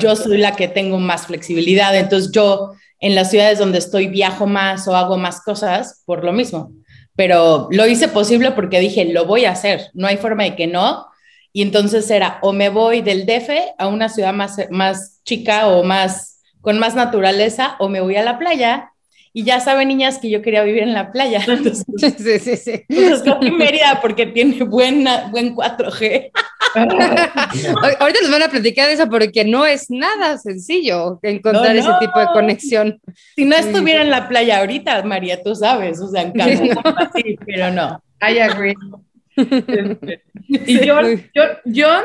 yo 0.02 0.16
soy 0.16 0.40
la 0.40 0.56
que 0.56 0.68
tengo 0.68 0.98
más 0.98 1.28
flexibilidad, 1.28 1.96
entonces 1.96 2.32
yo 2.32 2.72
en 3.00 3.14
las 3.14 3.30
ciudades 3.30 3.60
donde 3.60 3.78
estoy 3.78 4.08
viajo 4.08 4.48
más 4.48 4.88
o 4.88 4.96
hago 4.96 5.18
más 5.18 5.42
cosas 5.42 6.02
por 6.06 6.24
lo 6.24 6.34
mismo. 6.34 6.72
pero 7.16 7.70
lo 7.72 7.88
hice 7.88 8.10
posible 8.10 8.52
porque 8.52 8.80
dije, 8.80 9.06
lo 9.06 9.26
voy 9.26 9.46
a 9.46 9.52
hacer, 9.52 9.90
no 9.94 10.08
hay 10.08 10.18
forma 10.18 10.44
de 10.44 10.56
que 10.56 10.68
no. 10.68 11.08
Y 11.54 11.62
entonces 11.62 12.10
era, 12.12 12.40
o 12.42 12.52
me 12.52 12.68
voy 12.68 13.02
del 13.02 13.26
DF 13.26 13.50
a 13.78 13.88
una 13.88 14.10
ciudad 14.10 14.34
más, 14.34 14.58
más 14.70 15.22
chica 15.24 15.70
o 15.70 15.84
más, 15.84 16.42
con 16.60 16.78
más 16.78 16.96
naturaleza, 16.96 17.78
o 17.80 17.88
me 17.88 18.02
voy 18.02 18.18
a 18.18 18.24
la 18.24 18.38
playa. 18.38 18.92
Y 19.38 19.44
ya 19.44 19.60
saben, 19.60 19.90
niñas, 19.90 20.18
que 20.18 20.30
yo 20.30 20.42
quería 20.42 20.64
vivir 20.64 20.84
en 20.84 20.94
la 20.94 21.12
playa. 21.12 21.44
Entonces, 21.48 21.86
sí, 22.18 22.40
sí, 22.40 22.56
sí. 22.56 22.86
Entonces, 22.88 23.52
Mérida 23.52 24.00
porque 24.02 24.28
tiene 24.28 24.64
buena, 24.64 25.28
buen 25.28 25.54
4G. 25.54 26.32
Ahorita 28.00 28.20
les 28.22 28.32
van 28.32 28.44
a 28.44 28.48
platicar 28.48 28.88
de 28.88 28.94
eso 28.94 29.10
porque 29.10 29.44
no 29.44 29.66
es 29.66 29.92
nada 29.92 30.38
sencillo 30.38 31.20
encontrar 31.22 31.76
ese 31.76 31.90
tipo 32.00 32.18
de 32.18 32.28
conexión. 32.28 33.02
Si 33.36 33.44
no 33.44 33.58
estuviera 33.58 34.02
en 34.04 34.10
la 34.10 34.30
playa 34.30 34.60
ahorita, 34.60 35.04
María, 35.04 35.44
tú 35.44 35.54
sabes, 35.54 36.00
o 36.00 36.08
sea, 36.08 36.22
en 36.22 36.32
Cancún, 36.32 36.70
sí, 37.14 37.38
pero 37.46 37.72
no. 37.72 38.02
I 38.22 38.40
agree. 38.40 38.76
y 40.48 40.88
John, 40.88 41.30
John, 41.66 42.04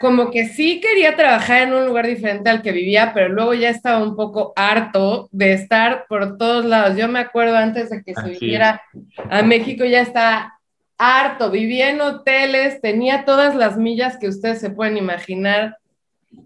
como 0.00 0.30
que 0.30 0.46
sí 0.46 0.80
quería 0.80 1.14
trabajar 1.14 1.60
en 1.68 1.74
un 1.74 1.84
lugar 1.84 2.06
diferente 2.06 2.48
al 2.48 2.62
que 2.62 2.72
vivía, 2.72 3.12
pero 3.12 3.28
luego 3.28 3.52
ya 3.52 3.68
estaba 3.68 4.02
un 4.02 4.16
poco 4.16 4.54
harto 4.56 5.28
de 5.30 5.52
estar 5.52 6.06
por 6.08 6.38
todos 6.38 6.64
lados. 6.64 6.96
Yo 6.96 7.06
me 7.06 7.18
acuerdo 7.18 7.58
antes 7.58 7.90
de 7.90 8.02
que 8.02 8.14
se 8.14 8.30
viniera 8.30 8.80
a 9.28 9.42
México, 9.42 9.84
ya 9.84 10.00
estaba 10.00 10.58
harto, 10.96 11.50
vivía 11.50 11.90
en 11.90 12.00
hoteles, 12.00 12.80
tenía 12.80 13.26
todas 13.26 13.54
las 13.54 13.76
millas 13.76 14.16
que 14.16 14.28
ustedes 14.28 14.58
se 14.58 14.70
pueden 14.70 14.96
imaginar, 14.96 15.76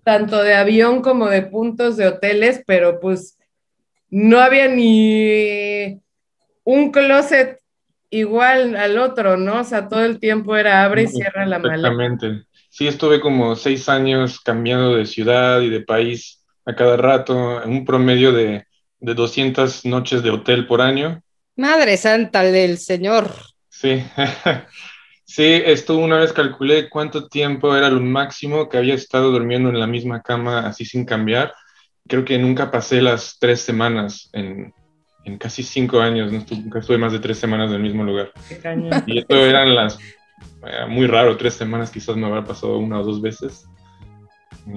tanto 0.02 0.42
de 0.42 0.54
avión 0.54 1.00
como 1.00 1.28
de 1.28 1.42
puntos 1.42 1.96
de 1.96 2.08
hoteles, 2.08 2.61
pero 2.66 2.99
pues 2.99 3.38
no 4.11 4.40
había 4.40 4.66
ni 4.66 6.00
un 6.64 6.90
closet 6.90 7.61
igual 8.11 8.75
al 8.75 8.99
otro, 8.99 9.37
¿no? 9.37 9.61
O 9.61 9.64
sea, 9.64 9.88
todo 9.88 10.04
el 10.04 10.18
tiempo 10.18 10.56
era 10.56 10.82
abre 10.82 11.04
y 11.04 11.06
cierra 11.06 11.46
la 11.46 11.61
maleta. 11.61 11.88
Exactamente. 11.88 12.46
Sí, 12.75 12.88
estuve 12.88 13.21
como 13.21 13.54
seis 13.54 13.88
años 13.88 14.40
cambiando 14.40 14.97
de 14.97 15.07
ciudad 15.07 15.61
y 15.61 15.71
de 15.71 15.83
país 15.83 16.45
a 16.66 16.75
cada 16.75 16.97
rato, 16.97 17.62
en 17.62 17.71
un 17.71 17.85
promedio 17.85 18.33
de, 18.33 18.66
de 18.99 19.14
200 19.14 19.85
noches 19.85 20.25
de 20.25 20.31
hotel 20.31 20.66
por 20.66 20.81
año. 20.81 21.23
Madre 21.54 21.97
santa 21.97 22.43
del 22.43 22.78
Señor. 22.78 23.31
Sí, 23.69 24.02
sí, 25.25 25.62
esto 25.64 25.97
una 25.99 26.19
vez 26.19 26.33
calculé 26.33 26.88
cuánto 26.88 27.28
tiempo 27.28 27.76
era 27.76 27.88
lo 27.88 28.00
máximo 28.00 28.69
que 28.69 28.78
había 28.78 28.95
estado 28.95 29.31
durmiendo 29.31 29.69
en 29.69 29.78
la 29.78 29.87
misma 29.87 30.21
cama 30.21 30.66
así 30.66 30.85
sin 30.85 31.04
cambiar. 31.04 31.54
Creo 32.09 32.25
que 32.25 32.38
nunca 32.38 32.73
pasé 32.73 33.00
las 33.00 33.38
tres 33.38 33.61
semanas 33.61 34.31
en, 34.33 34.75
en 35.25 35.38
casi 35.38 35.62
cinco 35.62 36.00
años, 36.00 36.33
no 36.33 36.38
estuve, 36.38 36.59
nunca 36.59 36.81
estuve 36.81 36.99
más 36.99 37.12
de 37.12 37.21
tres 37.21 37.38
semanas 37.38 37.69
en 37.71 37.76
el 37.76 37.83
mismo 37.83 38.02
lugar. 38.02 38.33
Y 39.07 39.19
esto 39.21 39.37
eran 39.37 39.76
las, 39.76 39.97
muy 40.88 41.06
raro, 41.06 41.36
tres 41.36 41.54
semanas 41.54 41.90
quizás 41.90 42.16
me 42.16 42.26
habrá 42.26 42.44
pasado 42.44 42.78
una 42.78 43.00
o 43.00 43.04
dos 43.04 43.20
veces. 43.20 43.66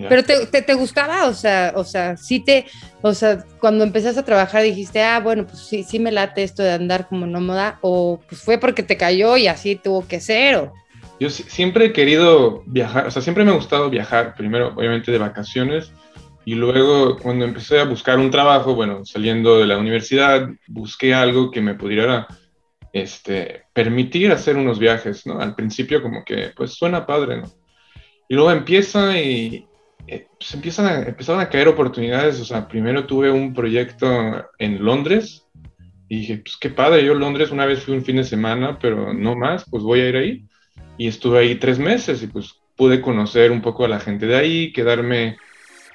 Pero 0.09 0.23
te, 0.23 0.61
te, 0.61 0.73
gustaba, 0.73 1.27
o 1.27 1.33
sea, 1.33 1.71
o 1.75 1.83
sea, 1.85 2.17
sí 2.17 2.41
te, 2.41 2.65
o 3.01 3.13
sea, 3.13 3.45
cuando 3.59 3.85
empezaste 3.85 4.19
a 4.19 4.25
trabajar 4.25 4.63
dijiste, 4.63 5.01
ah, 5.01 5.21
bueno, 5.21 5.45
pues 5.45 5.59
sí, 5.59 5.83
sí 5.83 5.97
me 5.97 6.11
late 6.11 6.43
esto 6.43 6.61
de 6.61 6.73
andar 6.73 7.07
como 7.07 7.25
nómada, 7.25 7.79
o 7.81 8.19
pues 8.27 8.41
fue 8.41 8.57
porque 8.57 8.83
te 8.83 8.97
cayó 8.97 9.37
y 9.37 9.47
así 9.47 9.75
tuvo 9.75 10.05
que 10.05 10.19
ser, 10.19 10.55
o... 10.55 10.73
Yo 11.19 11.29
siempre 11.29 11.85
he 11.85 11.93
querido 11.93 12.63
viajar, 12.67 13.07
o 13.07 13.11
sea, 13.11 13.21
siempre 13.21 13.45
me 13.45 13.51
ha 13.51 13.55
gustado 13.55 13.89
viajar, 13.89 14.35
primero 14.35 14.73
obviamente 14.75 15.11
de 15.11 15.17
vacaciones, 15.19 15.91
y 16.43 16.55
luego 16.55 17.17
cuando 17.17 17.45
empecé 17.45 17.79
a 17.79 17.85
buscar 17.85 18.19
un 18.19 18.29
trabajo, 18.29 18.75
bueno, 18.75 19.05
saliendo 19.05 19.57
de 19.57 19.67
la 19.67 19.77
universidad, 19.77 20.49
busqué 20.67 21.13
algo 21.13 21.49
que 21.49 21.61
me 21.61 21.75
pudiera 21.75 22.27
este, 23.01 23.63
permitir 23.73 24.31
hacer 24.31 24.57
unos 24.57 24.79
viajes, 24.79 25.25
¿no? 25.25 25.39
Al 25.39 25.55
principio 25.55 26.01
como 26.01 26.23
que, 26.23 26.51
pues 26.55 26.73
suena 26.73 27.05
padre, 27.05 27.37
¿no? 27.37 27.51
Y 28.29 28.35
luego 28.35 28.51
empieza 28.51 29.19
y, 29.19 29.67
eh, 30.07 30.27
pues 30.37 30.53
empiezan 30.53 30.85
a, 30.85 30.99
empezaron 31.03 31.41
a 31.41 31.49
caer 31.49 31.67
oportunidades. 31.67 32.39
O 32.39 32.45
sea, 32.45 32.67
primero 32.67 33.05
tuve 33.05 33.29
un 33.31 33.53
proyecto 33.53 34.07
en 34.57 34.83
Londres 34.83 35.45
y 36.09 36.19
dije, 36.19 36.37
pues 36.37 36.57
qué 36.57 36.69
padre, 36.69 37.05
yo 37.05 37.13
Londres 37.13 37.51
una 37.51 37.65
vez 37.65 37.83
fui 37.83 37.95
un 37.95 38.05
fin 38.05 38.17
de 38.17 38.23
semana, 38.23 38.79
pero 38.79 39.13
no 39.13 39.35
más, 39.35 39.65
pues 39.69 39.83
voy 39.83 40.01
a 40.01 40.09
ir 40.09 40.15
ahí. 40.15 40.45
Y 40.97 41.07
estuve 41.07 41.39
ahí 41.39 41.55
tres 41.55 41.79
meses 41.79 42.23
y 42.23 42.27
pues 42.27 42.55
pude 42.75 43.01
conocer 43.01 43.51
un 43.51 43.61
poco 43.61 43.85
a 43.85 43.89
la 43.89 43.99
gente 43.99 44.27
de 44.27 44.35
ahí, 44.35 44.71
quedarme, 44.71 45.37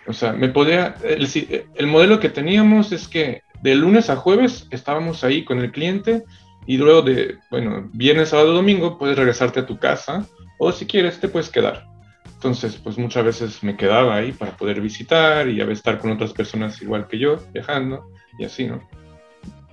o 0.07 0.13
sea, 0.13 0.33
me 0.33 0.49
podía, 0.49 0.97
el, 1.05 1.29
el 1.75 1.87
modelo 1.87 2.21
que 2.21 2.29
teníamos 2.29 2.93
es 2.93 3.09
que 3.09 3.43
de 3.63 3.75
lunes 3.77 4.11
a 4.11 4.17
jueves 4.17 4.67
estábamos 4.71 5.25
ahí 5.25 5.45
con 5.45 5.61
el 5.61 5.71
cliente 5.71 6.25
y 6.66 6.76
luego 6.76 7.02
de, 7.02 7.38
bueno, 7.50 7.90
viernes, 7.92 8.31
sábado, 8.31 8.52
domingo 8.52 8.99
puedes 8.99 9.16
regresarte 9.16 9.61
a 9.61 9.66
tu 9.66 9.78
casa 9.78 10.26
o 10.59 10.73
si 10.73 10.87
quieres 10.87 11.21
te 11.21 11.28
puedes 11.28 11.49
quedar. 11.49 11.87
Entonces, 12.35 12.76
pues 12.76 12.99
muchas 12.99 13.25
veces 13.25 13.62
me 13.62 13.76
quedaba 13.76 14.16
ahí 14.16 14.33
para 14.33 14.57
poder 14.57 14.81
visitar 14.81 15.49
y 15.49 15.61
a 15.61 15.64
veces 15.64 15.78
estar 15.78 15.99
con 15.99 16.11
otras 16.11 16.33
personas 16.33 16.81
igual 16.83 17.07
que 17.07 17.19
yo, 17.19 17.37
viajando 17.52 18.07
y 18.38 18.45
así, 18.45 18.66
¿no? 18.66 18.88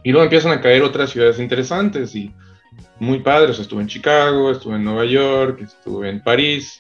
Y 0.04 0.12
luego 0.12 0.24
empiezan 0.24 0.52
a 0.52 0.62
caer 0.62 0.84
otras 0.84 1.10
ciudades 1.10 1.40
interesantes 1.40 2.16
y 2.16 2.34
muy 3.00 3.20
padres. 3.20 3.60
estuve 3.60 3.82
en 3.82 3.88
Chicago, 3.88 4.52
estuve 4.52 4.76
en 4.76 4.84
Nueva 4.84 5.06
York, 5.06 5.62
estuve 5.62 6.10
en 6.10 6.22
París 6.22 6.80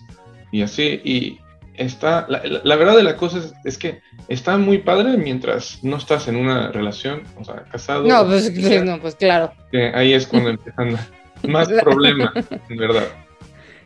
y 0.52 0.62
así. 0.62 1.02
Y 1.04 1.40
está, 1.80 2.28
la, 2.28 2.76
verdad 2.76 2.96
de 2.98 3.04
la 3.04 3.16
cosa 3.16 3.40
es, 3.64 3.78
que 3.78 4.02
está 4.28 4.58
muy 4.58 4.80
padre 4.80 5.18
mientras 5.18 5.84
no 5.84 5.98
estás 5.98 6.28
en 6.28 6.36
una 6.36 6.72
relación, 6.72 7.24
o 7.40 7.44
sea, 7.44 7.64
casado. 7.72 8.06
No, 8.06 8.26
pues, 8.28 8.52
no, 8.84 9.00
pues 9.00 9.16
claro. 9.16 9.54
ahí 9.94 10.14
es 10.14 10.28
cuando 10.28 10.50
empiezan 10.50 10.98
más 11.48 11.70
problemas, 11.70 12.32
en 12.70 12.78
verdad. 12.78 13.08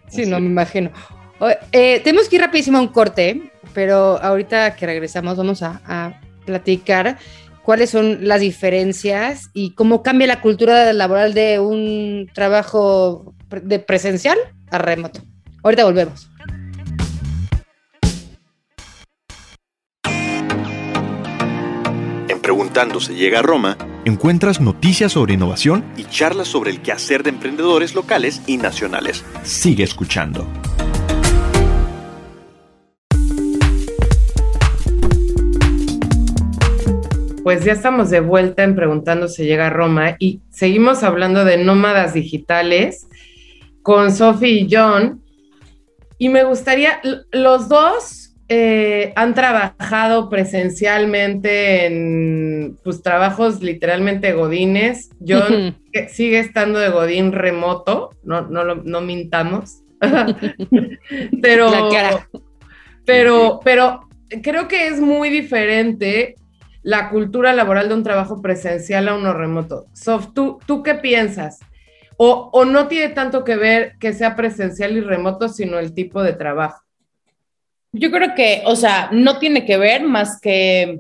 Sí, 0.08 0.26
no 0.26 0.40
me 0.40 0.48
imagino. 0.48 0.92
Eh, 1.72 2.02
tenemos 2.04 2.30
que 2.30 2.38
ir 2.38 2.42
rapidísimo 2.42 2.78
a 2.78 2.82
un 2.82 2.88
corte, 2.88 3.52
pero 3.74 4.22
ahorita 4.22 4.76
que 4.76 4.86
regresamos 4.86 5.38
vamos 5.38 5.62
a, 5.62 6.20
platicar 6.46 7.18
cuáles 7.64 7.92
son 7.92 8.28
las 8.28 8.42
diferencias 8.42 9.50
y 9.54 9.72
cómo 9.76 10.04
cambia 10.04 10.28
la 10.28 10.42
cultura 10.42 10.92
laboral 10.92 11.34
de 11.34 11.58
un 11.60 12.30
trabajo 12.34 13.34
de 13.50 13.80
presencial 13.80 14.38
a 14.72 14.78
remoto. 14.78 15.22
Ahorita 15.64 15.86
volvemos. 15.86 16.30
Preguntando 22.54 23.00
se 23.00 23.16
llega 23.16 23.40
a 23.40 23.42
Roma, 23.42 23.80
encuentras 24.06 24.62
noticias 24.62 25.14
sobre 25.14 25.34
innovación 25.34 25.84
y 25.98 26.04
charlas 26.04 26.50
sobre 26.50 26.70
el 26.70 26.84
quehacer 26.84 27.24
de 27.24 27.32
emprendedores 27.32 27.96
locales 27.96 28.44
y 28.46 28.58
nacionales. 28.58 29.26
Sigue 29.42 29.84
escuchando. 29.84 30.48
Pues 37.42 37.66
ya 37.66 37.72
estamos 37.72 38.12
de 38.12 38.20
vuelta 38.20 38.62
en 38.62 38.76
Preguntando 38.76 39.28
se 39.30 39.46
llega 39.46 39.66
a 39.66 39.70
Roma 39.72 40.16
y 40.20 40.44
seguimos 40.52 41.02
hablando 41.02 41.46
de 41.46 41.58
nómadas 41.58 42.14
digitales 42.14 43.08
con 43.82 44.12
Sophie 44.12 44.60
y 44.60 44.68
John. 44.70 45.24
Y 46.20 46.30
me 46.30 46.44
gustaría, 46.44 47.02
los 47.32 47.68
dos 47.68 48.23
eh, 48.50 49.14
han 49.16 49.34
trabajado 49.34 50.30
presencialmente 50.30 51.86
en 51.86 52.78
pues, 52.84 53.02
trabajos 53.02 53.62
literalmente 53.62 54.34
godines. 54.34 55.10
John 55.26 55.78
sigue 56.10 56.40
estando 56.40 56.80
de 56.80 56.90
godín 56.90 57.32
remoto, 57.32 58.10
no, 58.24 58.42
no, 58.42 58.76
no 58.76 59.02
mintamos. 59.02 59.84
pero, 61.42 61.90
pero, 63.06 63.60
pero 63.64 64.10
creo 64.42 64.68
que 64.68 64.88
es 64.88 65.00
muy 65.00 65.30
diferente 65.30 66.36
la 66.82 67.10
cultura 67.10 67.54
laboral 67.54 67.88
de 67.88 67.96
un 67.96 68.04
trabajo 68.04 68.42
presencial 68.42 69.08
a 69.08 69.16
uno 69.16 69.34
remoto. 69.34 69.86
Sof, 69.94 70.34
¿tú, 70.34 70.60
tú 70.66 70.84
qué 70.84 70.96
piensas? 70.96 71.60
O, 72.18 72.50
o, 72.52 72.66
no 72.66 72.88
tiene 72.88 73.14
tanto 73.14 73.44
que 73.44 73.56
ver 73.56 73.94
que 74.00 74.14
sea 74.14 74.36
presencial 74.36 74.96
y 74.98 75.02
remoto, 75.02 75.50
sino 75.50 75.80
el 75.80 75.94
tipo 75.94 76.22
de 76.22 76.34
trabajo? 76.34 76.84
Yo 77.94 78.12
creo 78.12 78.36
que, 78.36 78.64
o 78.66 78.76
sea, 78.76 79.10
no 79.12 79.40
tiene 79.40 79.66
que 79.66 79.78
ver 79.78 80.04
más 80.04 80.40
que 80.42 81.00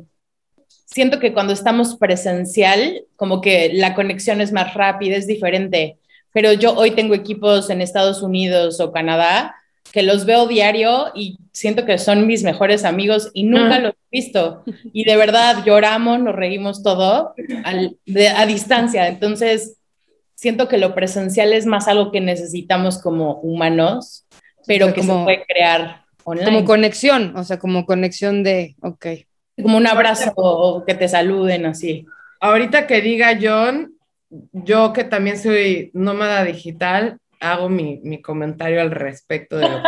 siento 0.93 1.19
que 1.19 1.33
cuando 1.33 1.53
estamos 1.53 1.95
presencial, 1.95 3.03
como 3.15 3.41
que 3.41 3.71
la 3.73 3.95
conexión 3.95 4.41
es 4.41 4.51
más 4.51 4.75
rápida, 4.75 5.17
es 5.17 5.25
diferente. 5.25 5.97
Pero 6.31 6.53
yo 6.53 6.73
hoy 6.75 6.91
tengo 6.91 7.15
equipos 7.15 7.69
en 7.69 7.81
Estados 7.81 8.21
Unidos 8.21 8.79
o 8.79 8.91
Canadá 8.91 9.55
que 9.91 10.01
los 10.01 10.25
veo 10.25 10.47
diario 10.47 11.11
y 11.13 11.37
siento 11.51 11.85
que 11.85 11.97
son 11.97 12.25
mis 12.25 12.43
mejores 12.43 12.83
amigos 12.83 13.29
y 13.33 13.43
nunca 13.43 13.79
los 13.79 13.93
he 13.93 14.17
visto. 14.17 14.63
Y 14.91 15.03
de 15.03 15.17
verdad 15.17 15.63
lloramos, 15.65 16.19
nos 16.19 16.35
reímos 16.35 16.81
todo 16.81 17.33
a 17.65 18.45
distancia. 18.45 19.07
Entonces, 19.07 19.77
siento 20.35 20.67
que 20.67 20.77
lo 20.77 20.95
presencial 20.95 21.53
es 21.53 21.65
más 21.65 21.87
algo 21.87 22.11
que 22.11 22.21
necesitamos 22.21 22.99
como 22.99 23.39
humanos, 23.41 24.25
pero 24.65 24.93
que 24.93 25.03
se 25.03 25.13
puede 25.13 25.45
crear 25.45 26.02
online. 26.25 26.45
Como 26.45 26.65
conexión, 26.65 27.35
o 27.35 27.43
sea, 27.43 27.59
como 27.59 27.85
conexión 27.85 28.43
de, 28.43 28.75
ok. 28.81 29.05
Como 29.61 29.77
un 29.77 29.87
abrazo 29.87 30.33
o 30.35 30.83
que 30.85 30.95
te 30.95 31.07
saluden 31.07 31.65
así. 31.65 32.05
Ahorita 32.39 32.87
que 32.87 33.01
diga 33.01 33.37
John, 33.39 33.93
yo 34.51 34.93
que 34.93 35.03
también 35.03 35.37
soy 35.37 35.91
nómada 35.93 36.43
digital, 36.43 37.17
hago 37.39 37.69
mi, 37.69 37.99
mi 38.03 38.21
comentario 38.21 38.81
al 38.81 38.91
respecto 38.91 39.57
de 39.57 39.69
lo 39.69 39.81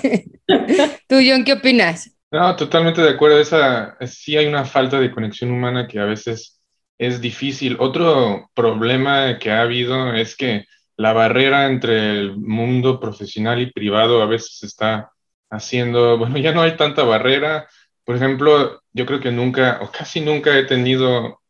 que... 0.00 0.24
¿Tú, 1.08 1.16
John, 1.26 1.44
qué 1.44 1.54
opinas? 1.54 2.14
No, 2.30 2.54
totalmente 2.56 3.00
de 3.00 3.10
acuerdo. 3.10 3.40
Esa, 3.40 3.96
sí 4.06 4.36
hay 4.36 4.46
una 4.46 4.64
falta 4.64 5.00
de 5.00 5.10
conexión 5.10 5.50
humana 5.50 5.86
que 5.86 5.98
a 5.98 6.04
veces 6.04 6.60
es 6.98 7.20
difícil. 7.20 7.76
Otro 7.80 8.50
problema 8.54 9.38
que 9.38 9.50
ha 9.50 9.62
habido 9.62 10.12
es 10.12 10.36
que 10.36 10.64
la 10.98 11.12
barrera 11.12 11.66
entre 11.66 12.10
el 12.10 12.36
mundo 12.36 13.00
profesional 13.00 13.60
y 13.60 13.72
privado 13.72 14.20
a 14.20 14.26
veces 14.26 14.62
está 14.64 15.12
haciendo, 15.48 16.18
bueno, 16.18 16.36
ya 16.38 16.52
no 16.52 16.62
hay 16.62 16.76
tanta 16.76 17.04
barrera. 17.04 17.68
Por 18.04 18.16
ejemplo, 18.16 18.82
yo 18.92 19.06
creo 19.06 19.20
que 19.20 19.32
nunca 19.32 19.78
o 19.82 19.90
casi 19.90 20.20
nunca 20.20 20.58
he 20.58 20.64
tenido 20.64 21.40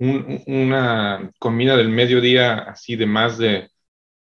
una 0.00 1.30
comida 1.40 1.76
del 1.76 1.88
mediodía 1.88 2.54
así 2.58 2.94
de 2.96 3.06
más 3.06 3.36
de 3.38 3.70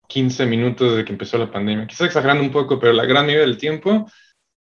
15 0.08 0.46
minutos 0.46 0.96
de 0.96 1.04
que 1.04 1.12
empezó 1.12 1.38
la 1.38 1.50
pandemia. 1.50 1.86
Quizás 1.86 2.08
exagerando 2.08 2.42
un 2.42 2.52
poco, 2.52 2.78
pero 2.78 2.92
la 2.92 3.06
gran 3.06 3.26
mayoría 3.26 3.46
del 3.46 3.56
tiempo, 3.58 4.10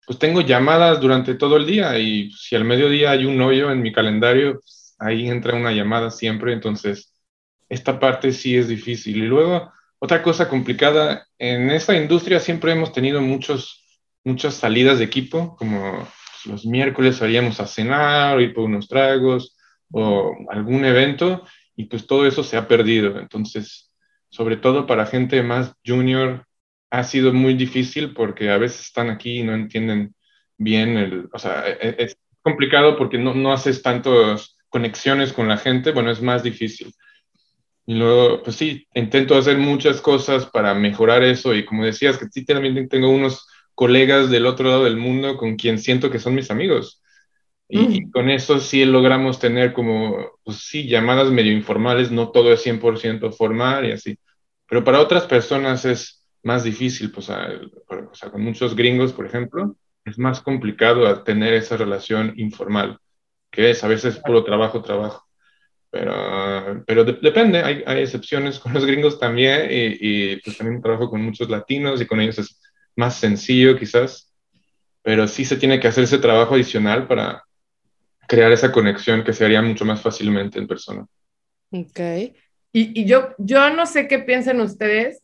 pues 0.07 0.19
tengo 0.19 0.43
llamadas 0.43 1.01
durante 1.01 1.35
todo 1.35 1.57
el 1.57 1.67
día 1.67 1.99
y 1.99 2.31
si 2.33 2.57
al 2.57 2.65
mediodía 2.65 3.13
hay 3.13 3.25
un 3.25 3.41
hoyo 3.41 3.71
en 3.71 3.83
mi 3.83 3.93
calendario, 3.93 4.55
pues, 4.55 4.95
ahí 4.99 5.29
entra 5.29 5.55
una 5.55 5.73
llamada 5.73 6.11
siempre. 6.11 6.53
Entonces, 6.53 7.15
esta 7.69 7.99
parte 8.01 8.33
sí 8.33 8.57
es 8.57 8.69
difícil. 8.69 9.17
Y 9.19 9.27
luego, 9.27 9.73
otra 9.99 10.23
cosa 10.23 10.49
complicada, 10.49 11.27
en 11.39 11.71
esta 11.71 11.97
industria 11.97 12.41
siempre 12.41 12.73
hemos 12.73 12.93
tenido 12.93 13.21
muchos, 13.21 13.85
muchas 14.25 14.55
salidas 14.55 14.99
de 14.99 15.05
equipo, 15.05 15.57
como 15.57 16.07
los 16.45 16.65
miércoles 16.67 17.17
salíamos 17.17 17.61
a 17.61 17.67
cenar 17.67 18.41
ir 18.41 18.55
por 18.55 18.65
unos 18.65 18.89
tragos 18.89 19.57
o 19.91 20.37
algún 20.51 20.85
evento 20.85 21.45
y 21.75 21.87
pues 21.87 22.07
todo 22.07 22.27
eso 22.27 22.45
se 22.45 22.57
ha 22.57 22.69
perdido. 22.69 23.19
Entonces, 23.19 23.93
sobre 24.29 24.57
todo 24.57 24.87
para 24.87 25.07
gente 25.07 25.43
más 25.43 25.75
junior, 25.85 26.47
ha 26.91 27.05
sido 27.05 27.33
muy 27.33 27.55
difícil 27.55 28.15
porque 28.15 28.51
a 28.51 28.59
veces 28.59 28.87
están 28.87 29.11
aquí 29.11 29.41
y 29.41 29.43
no 29.43 29.55
entienden 29.55 30.15
bien 30.57 30.97
el, 30.97 31.29
o 31.33 31.39
sea, 31.39 31.69
e, 31.69 31.77
e, 31.81 31.97
es 32.05 32.17
complicado 32.43 32.97
porque 32.97 33.19
no, 33.19 33.35
no 33.35 33.53
haces 33.53 33.83
tantas 33.83 34.57
conexiones 34.69 35.33
con 35.33 35.49
la 35.49 35.59
gente, 35.59 35.93
bueno, 35.93 36.11
es 36.11 36.23
más 36.23 36.43
difícil. 36.43 36.93
Y 37.89 37.95
luego, 37.95 38.43
pues 38.43 38.57
sí, 38.57 38.87
intento 38.93 39.35
hacer 39.35 39.57
muchas 39.57 40.03
cosas 40.03 40.45
para 40.45 40.75
mejorar 40.75 41.23
eso 41.23 41.55
y 41.55 41.65
como 41.65 41.87
decías, 41.87 42.19
que 42.19 42.27
sí 42.31 42.45
también 42.45 42.87
tengo 42.87 43.09
unos 43.09 43.49
colegas 43.75 44.29
del 44.29 44.45
otro 44.45 44.69
lado 44.69 44.85
del 44.85 44.99
mundo 44.99 45.39
con 45.39 45.57
quien 45.57 45.79
siento 45.79 46.11
que 46.11 46.19
son 46.19 46.35
mis 46.35 46.51
amigos. 46.51 47.03
Y, 47.67 48.03
mm. 48.03 48.11
con 48.11 48.29
eso 48.29 48.61
sí 48.61 48.85
logramos 48.85 49.39
tener 49.39 49.73
como, 49.73 50.33
pues 50.45 50.59
sí, 50.59 50.87
llamadas 50.87 51.31
medio 51.31 51.51
informales, 51.51 52.11
no 52.11 52.31
todo 52.31 52.53
es 52.53 52.63
100% 52.63 53.33
formal 53.33 53.87
y 53.87 53.93
así. 53.93 54.19
Pero 54.69 54.85
para 54.85 55.01
otras 55.01 55.25
personas 55.25 55.87
es 55.87 56.27
más 56.43 56.65
difícil, 56.65 57.11
pues, 57.11 57.31
o 57.31 58.15
sea, 58.15 58.31
con 58.31 58.43
muchos 58.43 58.77
gringos, 58.77 59.15
por 59.15 59.25
ejemplo, 59.25 59.77
es 60.05 60.19
más 60.19 60.43
complicado 60.43 61.23
tener 61.23 61.55
esa 61.55 61.79
relación 61.79 62.35
informal, 62.37 62.99
que 63.51 63.71
es 63.71 63.83
a 63.83 63.89
veces 63.89 64.19
puro 64.19 64.45
trabajo, 64.45 64.83
trabajo. 64.83 65.28
Pero, 65.99 66.85
pero 66.87 67.05
depende, 67.05 67.61
hay, 67.61 67.83
hay, 67.85 68.03
excepciones 68.03 68.61
con 68.61 68.73
los 68.73 68.87
gringos 68.87 69.19
también 69.19 69.67
y, 69.69 69.97
y, 70.01 70.37
pues 70.37 70.57
también 70.57 70.81
trabajo 70.81 71.11
con 71.11 71.21
muchos 71.21 71.51
latinos 71.51 72.01
y 72.01 72.07
con 72.07 72.21
ellos 72.21 72.39
es 72.39 72.61
más 72.95 73.17
sencillo 73.17 73.77
quizás, 73.77 74.33
pero 75.03 75.27
sí 75.27 75.45
se 75.45 75.57
tiene 75.57 75.81
que 75.81 75.89
hacer 75.89 76.05
ese 76.05 76.19
trabajo 76.19 76.55
adicional 76.55 77.09
para 77.09 77.43
crear 78.29 78.53
esa 78.53 78.71
conexión 78.71 79.25
que 79.25 79.33
se 79.33 79.45
haría 79.45 79.61
mucho 79.61 79.85
más 79.85 80.01
fácilmente 80.01 80.61
en 80.61 80.69
persona. 80.69 81.05
Ok. 81.73 81.99
Y, 82.73 83.01
y 83.01 83.05
yo, 83.05 83.31
yo 83.39 83.69
no 83.71 83.85
sé 83.85 84.07
qué 84.07 84.21
piensan 84.21 84.61
ustedes, 84.61 85.21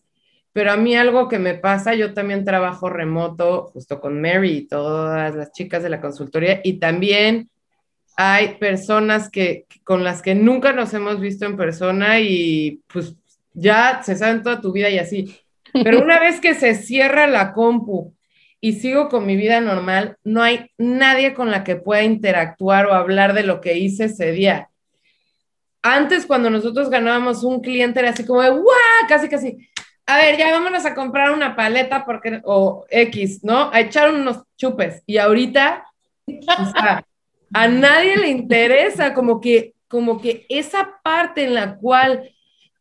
pero 0.53 0.73
a 0.73 0.77
mí 0.77 0.97
algo 0.97 1.29
que 1.29 1.39
me 1.39 1.55
pasa, 1.55 1.95
yo 1.95 2.15
también 2.15 2.45
trabajo 2.45 2.89
remoto 2.89 3.67
justo 3.67 4.01
con 4.01 4.21
Mary 4.21 4.57
y 4.57 4.67
todas 4.67 5.37
las 5.37 5.53
chicas 5.53 5.85
de 5.85 5.91
la 5.91 6.01
consultoría 6.01 6.61
y 6.65 6.81
también 6.81 7.49
hay 8.17 8.57
personas 8.57 9.31
que, 9.31 9.67
con 9.83 10.05
las 10.05 10.23
que 10.23 10.35
nunca 10.35 10.73
nos 10.73 10.95
hemos 10.95 11.21
visto 11.21 11.47
en 11.47 11.57
persona 11.57 12.21
y 12.21 12.81
pues 12.93 13.15
ya 13.53 14.03
se 14.03 14.17
saben 14.17 14.43
toda 14.43 14.61
tu 14.61 14.73
vida 14.73 14.91
y 14.91 14.99
así. 14.99 15.37
Pero 15.73 16.01
una 16.01 16.21
vez 16.21 16.41
que 16.41 16.55
se 16.55 16.75
cierra 16.75 17.27
la 17.27 17.53
compu 17.53 18.15
y 18.61 18.75
sigo 18.75 19.09
con 19.09 19.27
mi 19.27 19.37
vida 19.37 19.61
normal, 19.61 20.17
no 20.25 20.43
hay 20.43 20.71
nadie 20.79 21.35
con 21.35 21.51
la 21.51 21.65
que 21.65 21.77
pueda 21.77 22.03
interactuar 22.03 22.87
o 22.87 22.95
hablar 22.95 23.35
de 23.35 23.43
lo 23.43 23.61
que 23.61 23.77
hice 23.79 24.05
ese 24.05 24.33
día. 24.33 24.71
Antes, 25.83 26.25
cuando 26.25 26.49
nosotros 26.49 26.89
ganábamos 26.89 27.45
un 27.45 27.61
cliente, 27.61 28.01
era 28.01 28.11
así 28.11 28.25
como 28.25 28.41
de, 28.41 28.49
¡guau! 28.49 28.65
Casi, 29.07 29.29
casi. 29.29 29.69
A 30.07 30.17
ver, 30.17 30.39
ya 30.39 30.51
vámonos 30.51 30.87
a 30.87 30.95
comprar 30.95 31.31
una 31.31 31.55
paleta 31.57 32.07
porque, 32.07 32.41
o 32.45 32.87
X, 32.89 33.45
¿no? 33.45 33.71
A 33.71 33.81
echar 33.81 34.11
unos 34.11 34.45
chupes. 34.57 35.03
Y 35.05 35.19
ahorita, 35.19 35.85
o 36.27 36.65
sea, 36.73 37.05
a 37.53 37.69
nadie 37.69 38.17
le 38.17 38.29
interesa, 38.29 39.15
como 39.15 39.41
que, 39.41 39.75
como 39.89 40.21
que 40.21 40.47
esa 40.49 41.01
parte 41.03 41.45
en 41.45 41.55
la 41.55 41.77
cual 41.77 42.31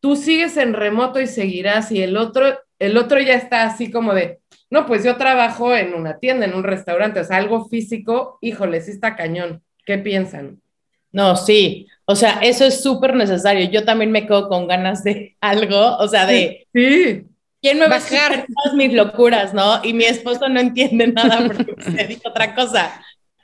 tú 0.00 0.16
sigues 0.16 0.56
en 0.56 0.74
remoto 0.74 1.20
y 1.20 1.26
seguirás 1.26 1.90
y 1.92 2.02
el 2.02 2.16
otro, 2.16 2.58
el 2.78 2.96
otro 2.96 3.20
ya 3.20 3.34
está 3.34 3.64
así 3.64 3.90
como 3.90 4.14
de, 4.14 4.40
no, 4.70 4.86
pues 4.86 5.04
yo 5.04 5.16
trabajo 5.16 5.74
en 5.74 5.94
una 5.94 6.18
tienda, 6.18 6.46
en 6.46 6.54
un 6.54 6.64
restaurante, 6.64 7.20
o 7.20 7.24
sea, 7.24 7.36
algo 7.36 7.68
físico, 7.68 8.38
híjole, 8.40 8.80
sí 8.80 8.90
está 8.90 9.16
cañón. 9.16 9.62
¿Qué 9.86 9.98
piensan? 9.98 10.60
No, 11.12 11.36
sí, 11.36 11.86
o 12.06 12.16
sea, 12.16 12.40
eso 12.42 12.64
es 12.64 12.82
súper 12.82 13.14
necesario. 13.14 13.70
Yo 13.70 13.84
también 13.84 14.10
me 14.10 14.26
quedo 14.26 14.48
con 14.48 14.66
ganas 14.66 15.04
de 15.04 15.36
algo, 15.40 15.96
o 15.98 16.08
sea, 16.08 16.26
de... 16.26 16.66
Sí. 16.74 17.24
¿Quién 17.62 17.78
me 17.78 17.86
va 17.86 17.96
a 17.96 17.98
bajar 17.98 18.46
todas 18.46 18.76
mis 18.76 18.92
locuras, 18.92 19.54
no? 19.54 19.80
Y 19.82 19.94
mi 19.94 20.04
esposo 20.04 20.48
no 20.50 20.60
entiende 20.60 21.06
nada 21.06 21.46
porque 21.46 21.74
se 21.80 22.06
dijo 22.06 22.28
otra 22.28 22.54
cosa. 22.54 23.00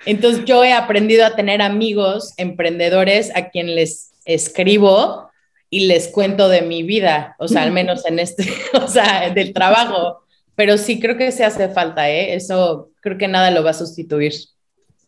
Entonces 0.06 0.44
yo 0.44 0.64
he 0.64 0.72
aprendido 0.72 1.26
a 1.26 1.36
tener 1.36 1.60
amigos 1.62 2.32
emprendedores 2.36 3.30
a 3.34 3.50
quien 3.50 3.74
les 3.74 4.12
escribo 4.24 5.30
y 5.68 5.86
les 5.86 6.08
cuento 6.08 6.48
de 6.48 6.62
mi 6.62 6.82
vida, 6.82 7.36
o 7.38 7.46
sea, 7.46 7.62
al 7.62 7.70
menos 7.70 8.04
en 8.06 8.18
este, 8.18 8.48
o 8.82 8.88
sea, 8.88 9.30
del 9.30 9.52
trabajo. 9.52 10.20
Pero 10.56 10.76
sí 10.78 11.00
creo 11.00 11.16
que 11.16 11.32
se 11.32 11.44
hace 11.44 11.68
falta, 11.68 12.10
¿eh? 12.10 12.34
Eso 12.34 12.90
creo 13.00 13.16
que 13.16 13.28
nada 13.28 13.50
lo 13.50 13.62
va 13.62 13.70
a 13.70 13.74
sustituir. 13.74 14.34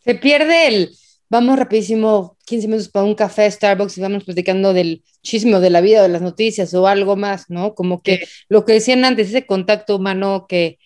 Se 0.05 0.15
pierde 0.15 0.69
el, 0.69 0.91
vamos 1.29 1.59
rapidísimo, 1.59 2.37
15 2.47 2.69
minutos 2.69 2.89
para 2.89 3.05
un 3.05 3.15
café 3.15 3.51
Starbucks 3.51 3.99
y 3.99 4.01
vamos 4.01 4.25
platicando 4.25 4.73
del 4.73 5.03
chisme 5.23 5.61
de 5.61 5.71
la 5.71 5.81
vida, 5.81 6.03
de 6.03 6.09
las 6.09 6.23
noticias 6.23 6.73
o 6.75 6.87
algo 6.87 7.17
más, 7.17 7.51
¿no? 7.51 7.75
Como 7.75 8.03
que 8.03 8.27
lo 8.49 8.65
que 8.65 8.75
decían 8.75 9.05
antes, 9.05 9.29
ese 9.29 9.47
contacto 9.47 9.97
humano 9.97 10.47
que, 10.49 10.79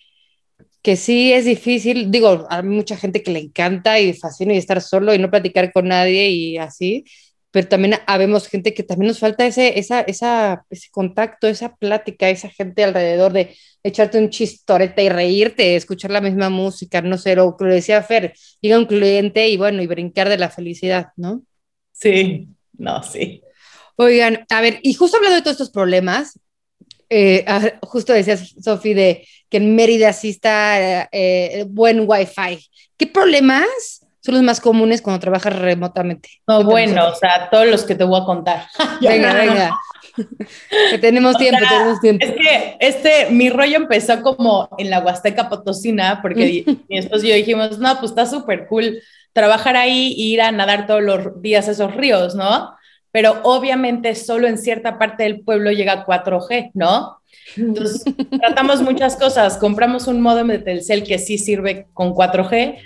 que 0.87 0.95
sí 0.95 1.33
es 1.33 1.47
difícil, 1.47 2.13
digo, 2.13 2.47
hay 2.49 2.63
mucha 2.63 2.97
gente 2.97 3.21
que 3.21 3.33
le 3.33 3.41
encanta 3.41 3.99
y 3.99 4.13
fascina 4.13 4.55
y 4.55 4.59
estar 4.59 4.81
solo 4.81 5.13
y 5.13 5.19
no 5.19 5.29
platicar 5.29 5.73
con 5.73 5.89
nadie 5.89 6.29
y 6.31 6.59
así, 6.59 7.05
pero 7.51 7.67
también 7.67 7.97
habemos 8.07 8.47
gente 8.47 8.73
que 8.73 8.85
también 8.85 9.09
nos 9.09 9.19
falta 9.19 9.45
ese, 9.45 9.81
esa, 9.81 10.03
esa, 10.03 10.65
ese 10.71 10.89
contacto, 10.93 11.49
esa 11.49 11.75
plática, 11.75 12.31
esa 12.31 12.51
gente 12.51 12.85
alrededor 12.85 13.33
de 13.33 13.57
echarte 13.83 14.17
un 14.17 14.31
chistorete 14.31 15.03
y 15.03 15.09
reírte, 15.09 15.75
escuchar 15.75 16.13
la 16.13 16.21
misma 16.21 16.51
música, 16.51 17.03
no 17.03 17.19
sé, 17.19 17.35
lo 17.35 17.57
que 17.57 17.65
decía 17.65 18.01
Fer, 18.05 18.35
llega 18.61 18.79
un 18.79 18.87
cliente 18.87 19.49
y 19.49 19.57
bueno, 19.57 19.83
y 19.83 19.89
brincar 19.89 20.29
de 20.29 20.39
la 20.39 20.51
felicidad, 20.51 21.09
¿no? 21.17 21.43
Sí, 21.91 22.47
no, 22.79 23.03
sí. 23.03 23.43
Oigan, 23.97 24.47
a 24.51 24.61
ver, 24.61 24.79
y 24.85 24.95
justo 24.95 25.17
hablando 25.17 25.35
de 25.35 25.43
todos 25.43 25.55
estos 25.55 25.73
problemas, 25.73 26.39
eh, 27.09 27.45
ah, 27.47 27.73
justo 27.83 28.13
decías, 28.13 28.55
Sofi, 28.63 28.95
de 28.95 29.27
que 29.49 29.59
en 29.59 29.77
Mérida 29.77 30.13
sí 30.13 30.31
está 30.31 31.09
eh, 31.13 31.65
buen 31.69 32.05
wifi. 32.07 32.67
¿Qué 32.97 33.07
problemas 33.07 34.07
son 34.21 34.35
los 34.35 34.43
más 34.43 34.61
comunes 34.61 35.03
cuando 35.03 35.21
trabajas 35.21 35.57
remotamente? 35.57 36.29
No, 36.49 36.65
bueno, 36.65 37.09
o 37.09 37.15
sea, 37.15 37.49
todos 37.51 37.67
los 37.67 37.85
que 37.85 37.95
te 37.95 38.05
voy 38.05 38.21
a 38.21 38.25
contar. 38.25 38.67
venga, 39.01 39.33
venga. 39.33 39.79
que 40.91 40.99
tenemos 40.99 41.37
tiempo, 41.37 41.61
tenemos 41.69 42.01
tiempo. 42.01 42.25
Es 42.25 42.33
que 42.33 42.77
este, 42.81 43.31
mi 43.31 43.51
rollo 43.51 43.77
empezó 43.77 44.23
como 44.23 44.69
en 44.79 44.91
la 44.91 45.01
Huasteca 45.01 45.49
Potosina, 45.49 46.21
porque 46.23 46.65
mi 46.89 46.99
esposo 46.99 47.27
y 47.27 47.29
yo 47.29 47.35
dijimos, 47.35 47.79
no, 47.79 47.99
pues 48.01 48.11
está 48.11 48.27
súper 48.27 48.67
cool 48.67 49.01
trabajar 49.33 49.77
ahí 49.77 50.15
e 50.19 50.23
ir 50.23 50.41
a 50.41 50.51
nadar 50.51 50.87
todos 50.87 51.03
los 51.03 51.43
días 51.43 51.69
esos 51.69 51.95
ríos, 51.95 52.35
¿no? 52.35 52.75
Pero 53.17 53.41
obviamente 53.45 54.15
solo 54.15 54.47
en 54.47 54.59
cierta 54.59 54.99
parte 54.99 55.23
del 55.23 55.41
pueblo 55.41 55.71
llega 55.71 56.05
4G, 56.05 56.73
¿no? 56.75 57.17
Entonces, 57.57 58.05
tratamos 58.41 58.83
muchas 58.83 59.17
cosas. 59.17 59.57
Compramos 59.57 60.07
un 60.07 60.21
modem 60.21 60.49
de 60.49 60.59
Telcel 60.59 61.03
que 61.03 61.19
sí 61.19 61.39
sirve 61.39 61.87
con 61.95 62.13
4G. 62.13 62.77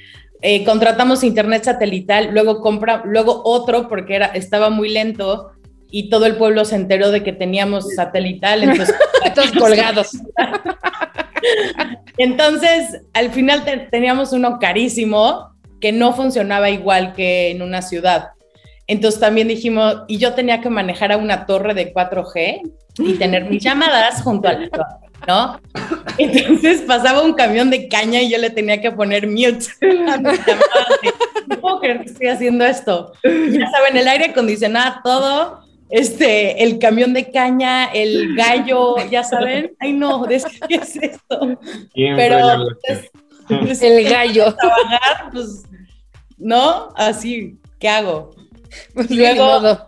Eh, 0.40 0.64
contratamos 0.64 1.24
internet 1.24 1.64
satelital, 1.64 2.30
luego 2.32 2.60
compra, 2.60 3.02
luego 3.04 3.42
otro 3.44 3.88
porque 3.88 4.14
era, 4.14 4.26
estaba 4.26 4.70
muy 4.70 4.90
lento 4.90 5.50
y 5.90 6.10
todo 6.10 6.26
el 6.26 6.36
pueblo 6.36 6.64
se 6.64 6.76
enteró 6.76 7.10
de 7.10 7.24
que 7.24 7.32
teníamos 7.32 7.92
satelital, 7.96 8.62
entonces 8.62 8.94
todos 9.34 9.50
colgados. 9.50 10.12
entonces, 12.18 13.00
al 13.14 13.32
final 13.32 13.64
teníamos 13.90 14.32
uno 14.32 14.60
carísimo 14.60 15.56
que 15.80 15.90
no 15.90 16.12
funcionaba 16.12 16.70
igual 16.70 17.14
que 17.14 17.50
en 17.50 17.62
una 17.62 17.82
ciudad. 17.82 18.28
Entonces 18.90 19.20
también 19.20 19.46
dijimos, 19.46 19.98
y 20.08 20.18
yo 20.18 20.34
tenía 20.34 20.60
que 20.60 20.68
manejar 20.68 21.12
a 21.12 21.16
una 21.16 21.46
torre 21.46 21.74
de 21.74 21.94
4G 21.94 22.72
y 22.98 23.14
tener 23.14 23.44
mis 23.44 23.62
llamadas 23.62 24.20
junto 24.20 24.48
al 24.48 24.68
¿no? 25.28 25.60
Entonces 26.18 26.80
pasaba 26.80 27.22
un 27.22 27.34
camión 27.34 27.70
de 27.70 27.86
caña 27.86 28.20
y 28.20 28.32
yo 28.32 28.38
le 28.38 28.50
tenía 28.50 28.80
que 28.80 28.90
poner 28.90 29.28
mute 29.28 29.66
No 31.46 31.60
puedo 31.60 31.78
creer 31.78 32.00
que 32.00 32.06
estoy 32.06 32.26
haciendo 32.26 32.64
esto. 32.64 33.12
Ya 33.22 33.70
saben, 33.70 33.96
el 33.96 34.08
aire 34.08 34.24
acondicionado, 34.24 34.96
todo, 35.04 35.60
este, 35.88 36.64
el 36.64 36.80
camión 36.80 37.12
de 37.12 37.30
caña, 37.30 37.84
el 37.92 38.34
gallo, 38.34 38.96
ya 39.08 39.22
saben. 39.22 39.70
Ay, 39.78 39.92
no, 39.92 40.24
¿qué 40.24 40.34
es 40.34 40.96
esto? 40.96 41.58
Pero 41.94 42.66
pues, 43.46 43.82
el 43.82 44.02
gallo. 44.08 44.52
Trabajar, 44.56 45.30
pues, 45.30 45.62
¿no? 46.38 46.88
Así, 46.96 47.56
¿qué 47.78 47.88
hago? 47.88 48.39
Pues 48.94 49.10
luego 49.10 49.86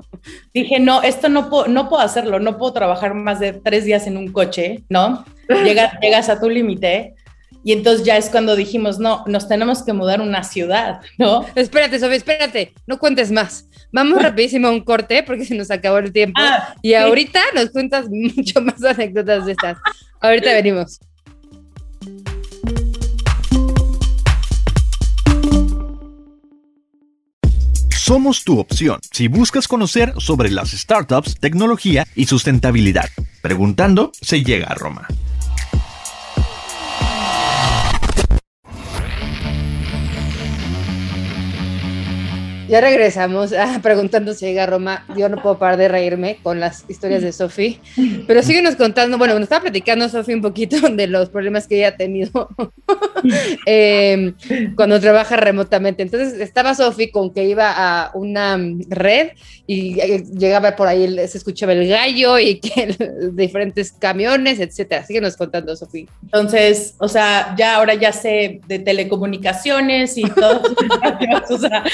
dije, 0.54 0.78
no, 0.80 1.02
esto 1.02 1.28
no 1.28 1.50
puedo, 1.50 1.66
no 1.68 1.88
puedo 1.88 2.02
hacerlo, 2.02 2.40
no 2.40 2.58
puedo 2.58 2.72
trabajar 2.72 3.14
más 3.14 3.40
de 3.40 3.52
tres 3.52 3.84
días 3.84 4.06
en 4.06 4.16
un 4.16 4.32
coche, 4.32 4.82
¿no? 4.88 5.24
Llegas, 5.64 5.94
llegas 6.00 6.28
a 6.28 6.40
tu 6.40 6.48
límite. 6.48 7.14
Y 7.64 7.72
entonces 7.72 8.04
ya 8.04 8.16
es 8.16 8.28
cuando 8.28 8.56
dijimos, 8.56 8.98
no, 8.98 9.22
nos 9.26 9.46
tenemos 9.46 9.84
que 9.84 9.92
mudar 9.92 10.18
a 10.18 10.24
una 10.24 10.42
ciudad, 10.42 11.00
¿no? 11.16 11.46
Espérate, 11.54 12.00
Sofía, 12.00 12.16
espérate, 12.16 12.74
no 12.86 12.98
cuentes 12.98 13.30
más. 13.30 13.68
Vamos 13.92 14.20
rapidísimo 14.22 14.68
a 14.68 14.70
un 14.72 14.80
corte 14.80 15.22
porque 15.22 15.44
se 15.44 15.54
nos 15.54 15.70
acabó 15.70 15.98
el 15.98 16.12
tiempo. 16.12 16.40
Ah, 16.42 16.74
y 16.82 16.94
ahorita 16.94 17.40
nos 17.54 17.70
cuentas 17.70 18.06
mucho 18.10 18.60
más 18.62 18.82
anécdotas 18.82 19.46
de 19.46 19.52
estas. 19.52 19.78
Ahorita 20.20 20.52
venimos. 20.54 20.98
Somos 28.04 28.42
tu 28.42 28.58
opción 28.58 28.98
si 29.12 29.28
buscas 29.28 29.68
conocer 29.68 30.14
sobre 30.18 30.50
las 30.50 30.72
startups, 30.72 31.36
tecnología 31.38 32.04
y 32.16 32.24
sustentabilidad. 32.24 33.08
Preguntando 33.42 34.10
se 34.20 34.42
llega 34.42 34.66
a 34.66 34.74
Roma. 34.74 35.06
Ya 42.72 42.80
regresamos 42.80 43.52
a 43.52 43.80
preguntando 43.82 44.32
si 44.32 44.46
llega 44.46 44.62
a 44.62 44.66
Roma. 44.66 45.04
Yo 45.14 45.28
no 45.28 45.42
puedo 45.42 45.58
parar 45.58 45.76
de 45.76 45.88
reírme 45.88 46.38
con 46.42 46.58
las 46.58 46.86
historias 46.88 47.20
de 47.20 47.30
Sofi, 47.30 47.78
pero 48.26 48.42
síguenos 48.42 48.76
contando. 48.76 49.18
Bueno, 49.18 49.34
nos 49.34 49.42
estaba 49.42 49.64
platicando 49.64 50.08
Sofi 50.08 50.32
un 50.32 50.40
poquito 50.40 50.76
de 50.90 51.06
los 51.06 51.28
problemas 51.28 51.68
que 51.68 51.76
ella 51.76 51.88
ha 51.88 51.96
tenido 51.98 52.48
em, 53.66 54.32
cuando 54.74 54.98
trabaja 55.00 55.36
remotamente. 55.36 56.02
Entonces 56.02 56.40
estaba 56.40 56.74
Sofi 56.74 57.10
con 57.10 57.34
que 57.34 57.44
iba 57.44 57.74
a 57.76 58.10
una 58.14 58.58
red 58.88 59.32
y 59.66 60.00
eh, 60.00 60.24
llegaba 60.34 60.74
por 60.74 60.88
ahí, 60.88 61.06
se 61.28 61.36
escuchaba 61.36 61.74
el 61.74 61.86
gallo 61.86 62.38
y 62.38 62.58
que 62.58 62.96
diferentes 63.34 63.92
camiones, 63.92 64.60
etcétera. 64.60 65.04
Síguenos 65.04 65.36
contando, 65.36 65.76
Sofi. 65.76 66.08
Entonces, 66.22 66.94
o 66.96 67.08
sea, 67.08 67.54
ya 67.58 67.76
ahora 67.76 67.92
ya 67.96 68.14
sé 68.14 68.62
de 68.66 68.78
telecomunicaciones 68.78 70.16
y 70.16 70.22
todo. 70.22 70.62
o 71.50 71.58
sea, 71.58 71.84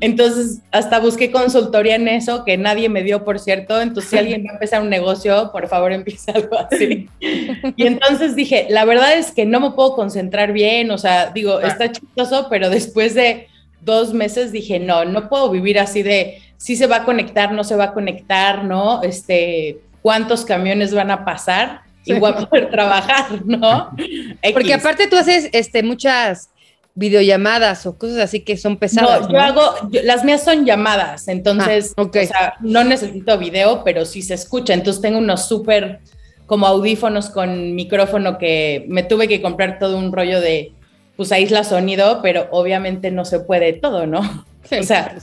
entonces 0.00 0.27
entonces, 0.28 0.60
hasta 0.70 1.00
busqué 1.00 1.30
consultoría 1.30 1.96
en 1.96 2.08
eso, 2.08 2.44
que 2.44 2.56
nadie 2.56 2.88
me 2.88 3.02
dio, 3.02 3.24
por 3.24 3.38
cierto. 3.38 3.80
Entonces, 3.80 4.10
si 4.10 4.18
alguien 4.18 4.44
va 4.46 4.50
a 4.50 4.54
empezar 4.54 4.82
un 4.82 4.90
negocio, 4.90 5.50
por 5.52 5.68
favor, 5.68 5.92
empieza 5.92 6.32
algo 6.32 6.58
así. 6.58 7.08
Y 7.20 7.86
entonces 7.86 8.36
dije, 8.36 8.66
la 8.70 8.84
verdad 8.84 9.14
es 9.14 9.32
que 9.32 9.46
no 9.46 9.60
me 9.60 9.70
puedo 9.70 9.94
concentrar 9.94 10.52
bien, 10.52 10.90
o 10.90 10.98
sea, 10.98 11.30
digo, 11.30 11.60
está 11.60 11.90
chistoso, 11.90 12.48
pero 12.50 12.70
después 12.70 13.14
de 13.14 13.48
dos 13.80 14.12
meses 14.12 14.52
dije, 14.52 14.78
no, 14.78 15.04
no 15.04 15.28
puedo 15.28 15.50
vivir 15.50 15.78
así 15.78 16.02
de, 16.02 16.42
si 16.56 16.76
se 16.76 16.86
va 16.86 16.96
a 16.96 17.04
conectar, 17.04 17.52
no 17.52 17.64
se 17.64 17.76
va 17.76 17.84
a 17.84 17.94
conectar, 17.94 18.64
¿no? 18.64 19.02
Este, 19.02 19.78
¿cuántos 20.02 20.44
camiones 20.44 20.92
van 20.92 21.10
a 21.10 21.24
pasar? 21.24 21.82
Igual 22.04 22.48
poder 22.48 22.70
trabajar, 22.70 23.44
¿no? 23.44 23.90
Porque 24.52 24.74
aparte 24.74 25.08
tú 25.08 25.16
haces 25.16 25.50
este, 25.52 25.82
muchas 25.82 26.50
videollamadas 26.98 27.86
o 27.86 27.96
cosas 27.96 28.18
así 28.18 28.40
que 28.40 28.56
son 28.56 28.76
pesadas. 28.76 29.22
No, 29.22 29.32
yo 29.32 29.38
hago, 29.38 29.62
las 30.02 30.24
mías 30.24 30.44
son 30.44 30.66
llamadas, 30.66 31.28
entonces, 31.28 31.94
ah, 31.96 32.02
o 32.02 32.12
sea, 32.12 32.54
no 32.60 32.82
necesito 32.82 33.38
video, 33.38 33.84
pero 33.84 34.04
sí 34.04 34.20
se 34.20 34.34
escucha. 34.34 34.74
Entonces 34.74 35.00
tengo 35.00 35.18
unos 35.18 35.46
súper 35.46 36.00
como 36.46 36.66
audífonos 36.66 37.30
con 37.30 37.74
micrófono 37.74 38.36
que 38.36 38.84
me 38.88 39.04
tuve 39.04 39.28
que 39.28 39.40
comprar 39.40 39.78
todo 39.78 39.96
un 39.96 40.12
rollo 40.12 40.40
de, 40.40 40.72
pues 41.16 41.30
aísla 41.30 41.62
sonido, 41.62 42.20
pero 42.20 42.48
obviamente 42.50 43.12
no 43.12 43.24
se 43.24 43.40
puede 43.40 43.74
todo, 43.74 44.06
¿no? 44.06 44.20
o 44.20 44.82
sea, 44.82 45.14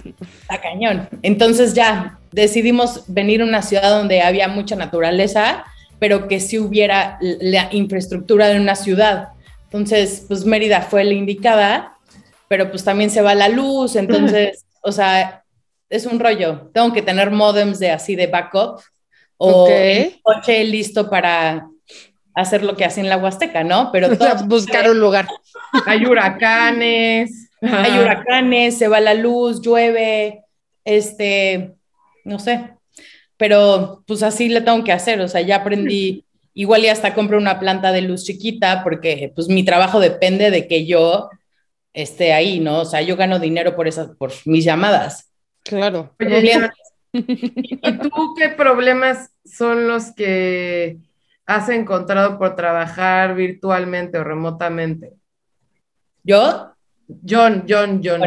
está 0.42 0.62
cañón. 0.62 1.10
Entonces 1.24 1.74
ya 1.74 2.20
decidimos 2.32 3.04
venir 3.08 3.42
a 3.42 3.46
una 3.46 3.62
ciudad 3.62 3.98
donde 3.98 4.22
había 4.22 4.48
mucha 4.48 4.78
naturaleza, 4.78 5.66
pero 6.00 6.30
que 6.30 6.40
sí 6.40 6.58
hubiera 6.58 7.18
la 7.20 7.68
infraestructura 7.72 8.48
de 8.48 8.60
una 8.60 8.76
ciudad 8.76 9.30
entonces, 9.76 10.24
pues 10.26 10.46
Mérida 10.46 10.82
fue 10.82 11.04
la 11.04 11.14
indicada, 11.14 11.98
pero 12.48 12.70
pues 12.70 12.86
también 12.86 13.10
se 13.10 13.22
va 13.22 13.36
la 13.36 13.50
luz, 13.50 13.98
entonces, 13.98 14.66
o 14.82 14.94
sea, 14.94 15.44
es 15.90 16.06
un 16.06 16.18
rollo. 16.18 16.70
Tengo 16.74 16.94
que 16.94 17.02
tener 17.02 17.30
modems 17.30 17.80
de 17.80 17.92
así 17.92 18.16
de 18.16 18.28
backup 18.28 18.80
o 19.36 19.68
coche 20.24 20.64
listo 20.64 21.10
para 21.10 21.68
hacer 22.34 22.64
lo 22.64 22.78
que 22.78 22.86
hace 22.86 23.02
en 23.02 23.10
la 23.10 23.18
Huasteca, 23.18 23.66
¿no? 23.66 23.92
Pero 23.92 24.08
buscar 24.46 24.90
un 24.90 25.02
lugar. 25.02 25.28
Hay 25.86 26.06
huracanes. 26.06 27.50
Hay 27.62 28.00
huracanes, 28.00 28.78
se 28.78 28.88
va 28.88 29.02
la 29.02 29.14
luz, 29.14 29.62
llueve, 29.62 30.46
este, 30.86 31.76
no 32.24 32.40
sé. 32.40 32.76
Pero 33.36 34.04
pues 34.08 34.24
así 34.24 34.48
le 34.48 34.62
tengo 34.62 34.86
que 34.86 34.94
hacer, 34.94 35.20
o 35.20 35.28
sea, 35.28 35.42
ya 35.42 35.58
aprendí 35.58 36.24
Igual 36.58 36.86
y 36.86 36.88
hasta 36.88 37.14
compro 37.14 37.38
una 37.38 37.60
planta 37.60 37.92
de 37.92 38.02
luz 38.02 38.24
chiquita 38.24 38.82
porque 38.82 39.32
pues 39.36 39.50
mi 39.50 39.66
trabajo 39.66 40.00
depende 40.00 40.52
de 40.52 40.70
que 40.70 40.86
yo 40.86 41.30
esté 41.94 42.32
ahí, 42.32 42.62
¿no? 42.62 42.80
O 42.80 42.86
sea, 42.86 43.02
yo 43.02 43.18
gano 43.18 43.40
dinero 43.40 43.76
por 43.76 43.90
esas, 43.90 44.16
por 44.16 44.32
mis 44.46 44.64
llamadas. 44.64 45.34
Claro. 45.64 46.16
¿Y 47.12 47.98
tú 47.98 48.36
qué 48.38 48.50
problemas 48.50 49.32
son 49.44 49.90
los 49.90 50.14
que 50.14 50.98
has 51.46 51.68
encontrado 51.68 52.38
por 52.38 52.56
trabajar 52.56 53.36
virtualmente 53.36 54.18
o 54.18 54.24
remotamente? 54.24 55.12
¿Yo? 56.24 56.72
John, 57.28 57.66
John, 57.68 58.02
John. 58.04 58.22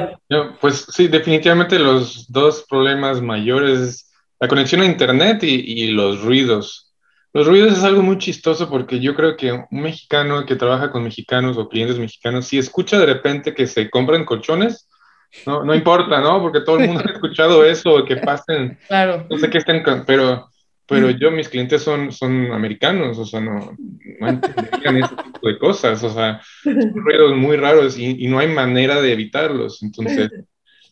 pues 0.61 0.87
sí, 0.91 1.09
definitivamente 1.09 1.79
los 1.79 2.31
dos 2.31 2.65
problemas 2.69 3.23
mayores, 3.23 4.13
la 4.39 4.49
conexión 4.49 4.83
a 4.83 4.87
Internet 4.87 5.43
y, 5.43 5.85
y 5.85 5.91
los 5.93 6.21
ruidos. 6.21 6.88
Los 7.35 7.47
ruidos 7.47 7.73
es 7.73 7.85
algo 7.85 8.03
muy 8.03 8.19
chistoso 8.19 8.71
porque 8.71 9.01
yo 9.01 9.15
creo 9.15 9.37
que 9.37 9.53
un 9.53 9.83
mexicano 9.83 10.47
que 10.47 10.57
trabaja 10.57 10.91
con 10.91 11.05
mexicanos 11.05 11.59
o 11.59 11.69
clientes 11.69 11.99
mexicanos, 11.99 12.47
si 12.47 12.59
escucha 12.59 12.99
de 12.99 13.07
repente 13.07 13.55
que 13.55 13.67
se 13.67 13.91
compran 13.91 14.25
colchones, 14.25 14.89
no, 15.45 15.63
no 15.63 15.75
importa, 15.75 16.21
¿no? 16.21 16.41
Porque 16.41 16.63
todo 16.63 16.79
el 16.79 16.89
mundo 16.89 17.05
ha 17.07 17.13
escuchado 17.13 17.65
eso, 17.65 18.05
que 18.05 18.17
pasen, 18.17 18.79
claro. 18.89 19.27
no 19.29 19.37
sé 19.37 19.51
qué 19.51 19.59
estén, 19.59 19.83
pero, 20.07 20.49
pero 20.87 21.11
yo, 21.11 21.31
mis 21.31 21.51
clientes 21.51 21.83
son, 21.83 22.13
son 22.13 22.51
americanos, 22.51 23.19
o 23.19 23.27
sea, 23.27 23.41
no, 23.41 23.77
no 24.21 24.29
entenderían 24.29 24.97
ese 24.97 25.17
tipo 25.17 25.49
de 25.49 25.59
cosas, 25.59 26.03
o 26.03 26.11
sea, 26.11 26.41
son 26.65 26.95
ruidos 26.95 27.37
muy 27.37 27.59
raros 27.59 27.99
y, 27.99 28.25
y 28.25 28.27
no 28.27 28.39
hay 28.39 28.49
manera 28.49 29.03
de 29.03 29.13
evitarlos. 29.13 29.83
Entonces, 29.83 30.31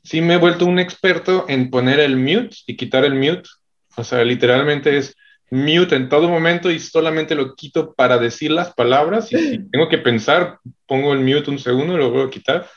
sí 0.04 0.20
me 0.20 0.34
he 0.34 0.38
vuelto 0.38 0.66
un 0.66 0.78
experto 0.78 1.46
en 1.48 1.70
poner 1.70 1.98
el 1.98 2.18
mute 2.18 2.56
y 2.66 2.76
quitar 2.76 3.06
el 3.06 3.14
mute, 3.14 3.48
o 3.96 4.04
sea, 4.04 4.22
literalmente 4.22 4.98
es 4.98 5.16
mute 5.50 5.94
en 5.94 6.08
todo 6.08 6.28
momento 6.28 6.70
y 6.70 6.78
solamente 6.78 7.34
lo 7.34 7.54
quito 7.54 7.94
para 7.94 8.18
decir 8.18 8.50
las 8.50 8.74
palabras 8.74 9.32
y 9.32 9.38
si 9.38 9.58
tengo 9.70 9.88
que 9.88 9.98
pensar, 9.98 10.58
pongo 10.86 11.12
el 11.12 11.20
mute 11.20 11.50
un 11.50 11.58
segundo 11.58 11.94
y 11.94 11.98
lo 11.98 12.10
vuelvo 12.10 12.28
a 12.28 12.30
quitar, 12.30 12.68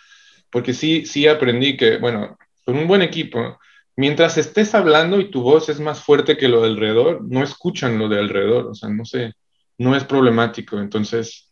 porque 0.50 0.74
sí, 0.74 1.06
sí 1.06 1.28
aprendí 1.28 1.78
que, 1.78 1.98
bueno, 1.98 2.38
con 2.66 2.78
un 2.78 2.88
buen 2.88 3.02
equipo, 3.02 3.60
mientras 3.96 4.38
estés 4.38 4.76
hablando 4.76 5.20
y 5.20 5.32
tu 5.32 5.42
voz 5.42 5.70
es 5.70 5.80
más 5.80 6.02
fuerte 6.02 6.38
que 6.38 6.48
lo 6.48 6.62
de 6.62 6.70
alrededor, 6.70 7.24
no 7.24 7.44
escuchan 7.44 7.98
lo 7.98 8.08
de 8.08 8.20
alrededor, 8.20 8.68
o 8.68 8.76
sea, 8.76 8.90
no 8.90 9.06
sé, 9.06 9.34
no 9.78 9.96
es 9.96 10.04
problemático, 10.04 10.80
entonces 10.80 11.50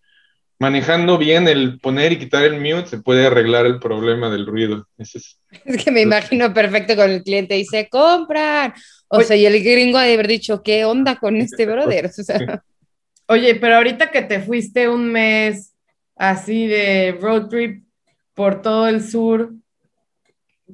manejando 0.59 1.17
bien 1.17 1.47
el 1.47 1.79
poner 1.79 2.13
y 2.13 2.19
quitar 2.19 2.43
el 2.43 2.59
mute 2.59 2.87
se 2.87 2.97
puede 2.99 3.27
arreglar 3.27 3.65
el 3.65 3.79
problema 3.79 4.29
del 4.29 4.45
ruido. 4.45 4.87
Es, 4.97 5.39
es 5.65 5.83
que 5.83 5.91
me 5.91 6.01
imagino 6.01 6.53
perfecto 6.53 6.95
con 6.95 7.09
el 7.09 7.23
cliente 7.23 7.57
y 7.57 7.65
se 7.65 7.89
compran 7.89 8.73
o 9.07 9.21
sea, 9.21 9.35
y 9.35 9.45
el 9.45 9.63
gringo 9.63 9.97
ha 9.97 10.03
de 10.03 10.13
haber 10.13 10.27
dicho, 10.27 10.61
¿qué 10.63 10.85
onda 10.85 11.17
con 11.17 11.35
este 11.37 11.65
brother? 11.65 12.11
Oye, 13.27 13.55
pero 13.55 13.75
ahorita 13.75 14.11
que 14.11 14.21
te 14.21 14.39
fuiste 14.39 14.87
un 14.87 15.11
mes 15.11 15.73
así 16.15 16.67
de 16.67 17.17
road 17.19 17.47
trip 17.47 17.83
por 18.33 18.61
todo 18.61 18.87
el 18.87 19.03
sur, 19.03 19.51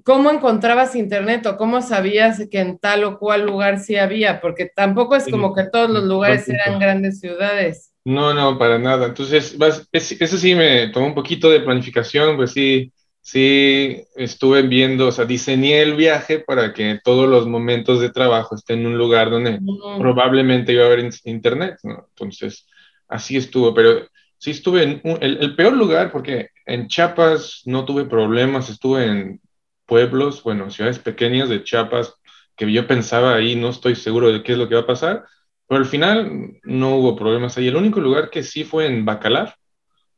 ¿cómo 0.04 0.30
encontrabas 0.32 0.96
internet 0.96 1.46
o 1.46 1.58
cómo 1.58 1.82
sabías 1.82 2.42
que 2.52 2.60
en 2.60 2.78
tal 2.78 3.04
o 3.04 3.18
cual 3.18 3.46
lugar 3.46 3.80
sí 3.80 3.96
había? 3.96 4.42
Porque 4.42 4.72
tampoco 4.74 5.16
es 5.16 5.28
como 5.30 5.54
que 5.54 5.64
todos 5.66 5.90
los 5.90 6.04
lugares 6.04 6.48
eran 6.48 6.80
grandes 6.80 7.20
ciudades. 7.20 7.92
No, 8.06 8.34
no, 8.34 8.58
para 8.58 8.78
nada. 8.78 9.08
Entonces, 9.08 9.58
eso 10.02 10.38
sí 10.38 10.56
me 10.56 10.90
tomó 10.90 11.08
un 11.08 11.16
poquito 11.16 11.50
de 11.50 11.62
planificación, 11.62 12.36
pues 12.36 12.52
sí, 12.52 12.92
sí 13.24 14.04
estuve 14.16 14.64
viendo, 14.64 15.08
o 15.08 15.12
sea, 15.12 15.24
diseñé 15.26 15.82
el 15.82 15.96
viaje 15.96 16.40
para 16.40 16.74
que 16.74 17.00
todos 17.04 17.28
los 17.28 17.48
momentos 17.48 18.02
de 18.02 18.12
trabajo 18.12 18.54
estén 18.54 18.82
en 18.82 18.88
un 18.88 18.98
lugar 18.98 19.32
donde 19.32 19.60
probablemente 19.98 20.74
iba 20.74 20.84
a 20.84 20.88
haber 20.88 21.10
internet, 21.24 21.78
¿no? 21.84 22.06
Entonces, 22.10 22.68
así 23.08 23.38
estuvo, 23.38 23.74
pero 23.74 24.06
sí 24.38 24.52
estuve 24.52 24.84
en 24.84 25.02
el, 25.22 25.56
peor 25.56 25.74
lugar 25.78 26.12
porque 26.12 26.50
en 26.66 26.88
Chiapas 26.88 27.62
no 27.66 27.86
tuve 27.86 28.04
problemas, 28.04 28.70
estuve 28.70 29.06
en 29.06 29.42
pueblos, 29.86 30.44
bueno, 30.44 30.70
ciudades 30.70 31.00
pequeñas 31.00 31.48
de 31.48 31.64
Chiapas 31.64 32.16
que 32.58 32.72
yo 32.72 32.86
pensaba 32.86 33.36
ahí, 33.36 33.56
no 33.56 33.70
estoy 33.70 33.96
seguro 33.96 34.34
de 34.34 34.44
qué 34.44 34.52
es 34.52 34.58
lo 34.58 34.68
que 34.68 34.76
va 34.76 34.82
a 34.82 34.88
pasar, 34.88 35.24
pero 35.66 35.80
al 35.80 35.88
final 35.88 36.60
no 36.64 36.98
hubo 36.98 37.16
problemas 37.16 37.58
ahí. 37.58 37.70
El 37.70 37.78
único 37.78 38.02
lugar 38.02 38.30
que 38.30 38.44
sí 38.44 38.66
fue 38.66 38.86
en 38.86 39.06
Bacalar. 39.06 39.56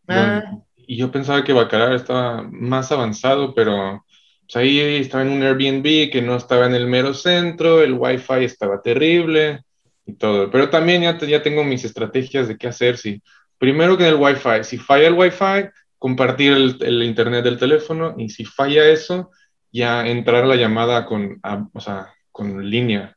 Ah. 0.07 0.43
Y 0.87 0.97
yo 0.97 1.11
pensaba 1.11 1.43
que 1.43 1.53
Bacalar 1.53 1.93
estaba 1.93 2.43
más 2.43 2.91
avanzado, 2.91 3.53
pero 3.53 4.05
pues, 4.45 4.55
ahí 4.55 4.79
estaba 4.79 5.23
en 5.23 5.31
un 5.31 5.43
Airbnb 5.43 6.11
que 6.11 6.21
no 6.21 6.35
estaba 6.35 6.65
en 6.65 6.75
el 6.75 6.87
mero 6.87 7.13
centro, 7.13 7.81
el 7.81 7.93
Wi-Fi 7.93 8.43
estaba 8.43 8.81
terrible 8.81 9.61
y 10.05 10.13
todo. 10.13 10.51
Pero 10.51 10.69
también 10.69 11.01
ya, 11.01 11.17
ya 11.17 11.41
tengo 11.41 11.63
mis 11.63 11.83
estrategias 11.83 12.47
de 12.47 12.57
qué 12.57 12.67
hacer 12.67 12.97
si 12.97 13.21
primero 13.57 13.97
que 13.97 14.03
en 14.07 14.13
el 14.13 14.21
Wi-Fi, 14.21 14.63
si 14.63 14.77
falla 14.77 15.07
el 15.07 15.13
Wi-Fi, 15.13 15.69
compartir 15.97 16.53
el, 16.53 17.03
internet 17.03 17.43
del 17.43 17.57
teléfono 17.57 18.13
y 18.17 18.29
si 18.29 18.45
falla 18.45 18.87
eso, 18.87 19.31
ya 19.71 20.05
entrar 20.07 20.43
a 20.43 20.47
la 20.47 20.55
llamada 20.55 21.05
con, 21.05 21.41
o 21.73 21.79
sea, 21.79 22.13
con 22.31 22.69
línea. 22.69 23.15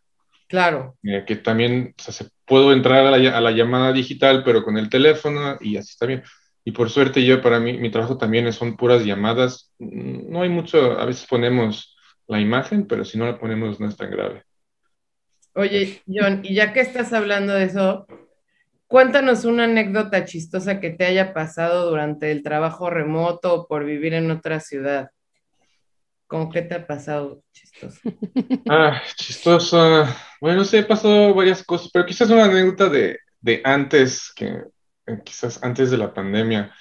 Claro. 0.49 0.97
Eh, 1.03 1.25
que 1.27 1.37
también, 1.37 1.95
o 1.99 2.03
sea, 2.03 2.15
se, 2.15 2.31
puedo 2.47 2.73
entrar 2.73 3.07
a 3.07 3.17
la, 3.17 3.37
a 3.37 3.41
la, 3.41 3.51
llamada 3.51 3.93
digital, 3.93 4.43
pero 4.43 4.65
con 4.65 4.79
el 4.79 4.89
teléfono 4.89 5.59
y 5.61 5.77
así 5.77 5.91
está 5.91 6.07
bien. 6.07 6.23
Y 6.69 6.73
por 6.73 6.91
suerte 6.91 7.25
yo, 7.25 7.41
para 7.41 7.59
mí, 7.59 7.79
mi 7.79 7.91
trabajo 7.91 8.19
también 8.19 8.53
son 8.53 8.77
puras 8.77 9.03
llamadas. 9.03 9.73
No 9.79 10.43
hay 10.43 10.51
mucho, 10.51 11.01
a 11.01 11.07
veces 11.07 11.27
ponemos 11.27 11.97
la 12.27 12.41
imagen, 12.41 12.87
pero 12.87 13.07
si 13.07 13.17
no 13.17 13.25
la 13.25 13.39
ponemos 13.39 13.81
no 13.81 13.89
es 13.89 13.97
tan 13.97 14.11
grave. 14.11 14.43
Oye, 15.55 16.03
John, 16.07 16.43
y 16.45 16.53
ya 16.53 16.75
que 16.75 16.81
estás 16.81 17.15
hablando 17.15 17.55
de 17.55 17.65
eso, 17.65 18.07
Cuéntanos 18.87 19.47
una 19.47 19.65
anécdota 19.65 20.27
chistosa 20.27 20.79
que 20.79 20.91
te 20.91 21.07
haya 21.07 21.33
pasado 21.33 21.89
durante 21.89 22.31
el 22.33 22.43
trabajo 22.43 22.91
remoto 22.91 23.55
o 23.55 23.67
por 23.67 23.87
vivir 23.87 24.13
en 24.13 24.31
otra 24.31 24.61
ciudad. 24.61 25.11
¿Cómo 26.27 26.51
qué 26.51 26.61
te 26.61 26.75
ha 26.75 26.87
pasado 26.87 27.43
chistoso? 27.51 27.99
Ah, 28.71 29.03
chistosa. 29.17 30.15
Bueno, 30.39 30.65
sí, 30.65 30.77
he 30.77 30.83
pasado 30.83 31.33
varias 31.33 31.63
cosas, 31.63 31.91
pero 31.91 32.05
quizás 32.05 32.29
una 32.29 32.45
anécdota 32.45 32.91
de, 32.91 33.19
antes, 33.65 34.31
que 34.37 34.63
quizás 35.25 35.63
antes 35.63 35.91
de 35.91 35.99
la 35.99 36.13
pandemia. 36.15 36.75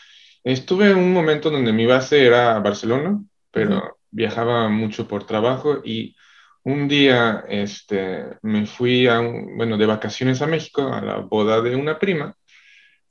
Estuve 0.44 0.92
en 0.92 0.98
un 0.98 1.13
momento 1.13 1.50
donde 1.50 1.74
mi 1.74 1.86
base 1.86 2.26
era 2.26 2.60
Barcelona, 2.60 3.22
pero 3.52 3.98
viajaba 4.12 4.70
mucho 4.70 5.08
por 5.08 5.26
trabajo 5.26 5.82
y 5.84 6.16
un 6.63 6.88
día 6.88 7.46
este, 7.48 8.26
me 8.42 8.66
fui 8.66 9.08
a 9.08 9.20
bueno, 9.20 9.78
de 9.78 9.86
vacaciones 9.86 10.42
a 10.42 10.48
México, 10.48 10.94
a 10.94 11.02
la 11.02 11.18
boda 11.18 11.62
de 11.62 11.76
una 11.76 11.98
prima. 12.00 12.36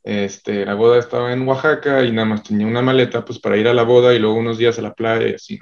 Este, 0.03 0.65
la 0.65 0.75
boda 0.75 0.99
estaba 0.99 1.33
en 1.33 1.47
Oaxaca 1.49 2.05
y 2.05 2.13
nada 2.13 2.27
más 2.27 2.43
tenía 2.43 2.67
una 2.67 2.83
maleta 2.83 3.25
pues 3.25 3.39
para 3.39 3.57
ir 3.57 3.67
a 3.67 3.75
la 3.75 3.83
boda 3.83 4.15
y 4.15 4.19
luego 4.19 4.37
unos 4.37 4.59
días 4.59 4.79
a 4.79 4.83
la 4.83 4.95
playa 4.95 5.29
y 5.29 5.35
así. 5.35 5.59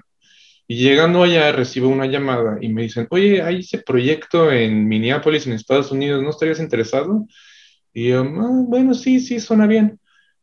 Y 0.67 0.77
llegando 0.77 1.23
allá 1.23 1.53
recibo 1.53 1.89
una 1.89 2.07
llamada 2.07 2.59
y 2.61 2.69
me 2.69 2.83
dicen, 2.83 3.07
oye, 3.11 3.43
hay 3.43 3.61
ese 3.61 3.79
proyecto 3.79 4.51
en 4.51 4.89
Minneapolis, 4.89 5.47
en 5.47 5.53
Estados 5.53 5.91
Unidos, 5.93 6.23
¿no 6.23 6.31
estarías 6.31 6.61
interesado? 6.61 7.27
Y 7.95 8.09
yo, 8.09 8.21
ah, 8.21 8.63
bueno, 8.67 8.93
sí, 8.93 9.21
sí, 9.21 9.41
suena 9.41 9.67
bien. 9.67 9.99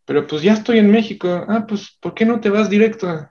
Pero 0.06 0.26
pues 0.26 0.42
ya 0.42 0.54
estoy 0.54 0.80
en 0.80 0.90
México. 0.90 1.46
Ah, 1.48 1.66
pues, 1.68 1.98
¿por 2.00 2.14
qué 2.16 2.26
no 2.26 2.40
te 2.40 2.50
vas 2.50 2.70
directo? 2.70 3.30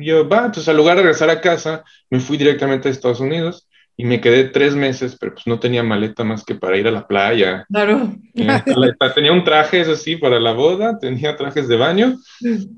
yo, 0.00 0.28
va, 0.28 0.38
entonces 0.46 0.68
al 0.68 0.76
lugar 0.76 0.96
de 0.96 1.02
regresar 1.04 1.30
a 1.30 1.40
casa, 1.40 1.84
me 2.10 2.20
fui 2.20 2.36
directamente 2.36 2.88
a 2.88 2.90
Estados 2.90 3.20
Unidos 3.20 3.68
y 3.96 4.04
me 4.04 4.20
quedé 4.20 4.44
tres 4.44 4.76
meses, 4.76 5.16
pero 5.18 5.34
pues 5.34 5.46
no 5.46 5.58
tenía 5.58 5.82
maleta 5.82 6.22
más 6.22 6.44
que 6.44 6.54
para 6.54 6.76
ir 6.76 6.86
a 6.86 6.92
la 6.92 7.06
playa. 7.06 7.64
Claro. 7.68 8.14
Eh, 8.34 8.62
tenía 9.14 9.32
un 9.32 9.42
traje, 9.42 9.80
eso 9.80 9.96
sí, 9.96 10.16
para 10.16 10.38
la 10.38 10.52
boda, 10.52 10.98
tenía 11.00 11.36
trajes 11.36 11.66
de 11.66 11.76
baño, 11.76 12.16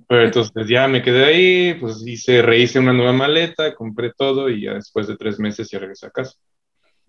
pero 0.08 0.24
entonces 0.24 0.66
ya 0.66 0.88
me 0.88 1.02
quedé 1.02 1.24
ahí, 1.24 1.74
pues 1.74 2.02
hice, 2.06 2.40
rehice 2.40 2.78
una 2.78 2.94
nueva 2.94 3.12
maleta, 3.12 3.74
compré 3.74 4.12
todo 4.16 4.48
y 4.48 4.62
ya 4.62 4.74
después 4.74 5.06
de 5.06 5.16
tres 5.16 5.38
meses 5.38 5.70
ya 5.70 5.78
regresé 5.78 6.06
a 6.06 6.10
casa. 6.10 6.32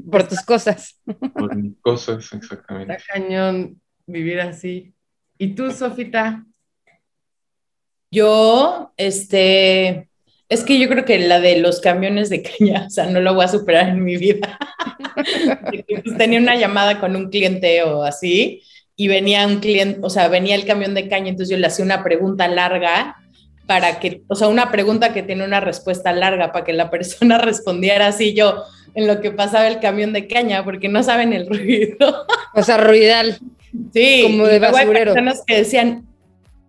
Por 0.10 0.28
tus 0.28 0.42
cosas. 0.42 1.00
Por 1.34 1.56
mis 1.56 1.78
cosas, 1.82 2.32
exactamente. 2.34 2.94
Está 2.94 3.14
cañón 3.14 3.82
vivir 4.06 4.40
así. 4.42 4.94
¿Y 5.38 5.56
tú, 5.56 5.72
Sofita? 5.72 6.46
Yo, 8.12 8.94
este, 8.98 10.10
es 10.50 10.64
que 10.64 10.80
yo 10.80 10.90
creo 10.90 11.06
que 11.06 11.18
la 11.20 11.40
de 11.40 11.60
los 11.60 11.80
camiones 11.80 12.30
de 12.30 12.44
caña, 12.44 12.86
o 12.88 12.90
sea, 12.90 13.06
no 13.06 13.22
lo 13.22 13.34
voy 13.34 13.46
a 13.46 13.48
superar 13.48 13.90
en 13.90 14.04
mi 14.04 14.18
vida. 14.18 14.58
Pues, 15.14 16.18
tenía 16.18 16.40
una 16.40 16.56
llamada 16.56 17.00
con 17.00 17.16
un 17.16 17.30
cliente 17.30 17.84
o 17.84 18.04
así, 18.04 18.64
y 18.96 19.08
venía 19.08 19.46
un 19.46 19.60
cliente, 19.60 20.00
o 20.02 20.10
sea, 20.10 20.30
venía 20.30 20.56
el 20.56 20.66
camión 20.66 20.94
de 20.94 21.10
caña, 21.10 21.30
entonces 21.30 21.50
yo 21.50 21.58
le 21.58 21.68
hacía 21.68 21.86
una 21.86 22.04
pregunta 22.04 22.48
larga 22.48 23.21
para 23.66 24.00
que, 24.00 24.24
o 24.28 24.36
sea, 24.36 24.48
una 24.48 24.72
pregunta 24.72 25.14
que 25.14 25.24
tiene 25.24 25.44
una 25.44 25.60
respuesta 25.60 26.12
larga 26.12 26.52
para 26.52 26.66
que 26.66 26.74
la 26.74 26.90
persona 26.90 27.38
respondiera 27.40 28.08
así 28.08 28.34
yo 28.34 28.64
en 28.94 29.08
lo 29.08 29.22
que 29.22 29.32
pasaba 29.32 29.68
el 29.68 29.80
camión 29.80 30.12
de 30.14 30.28
caña, 30.28 30.64
porque 30.64 30.90
no 30.90 31.02
saben 31.04 31.34
el 31.34 31.48
ruido. 31.48 32.26
O 32.54 32.64
sea, 32.64 32.76
ruidal. 32.76 33.40
Sí, 33.94 34.24
como 34.24 34.46
de 34.46 34.60
basurero. 34.60 35.14
personas 35.14 35.42
que 35.48 35.56
decían, 35.56 36.06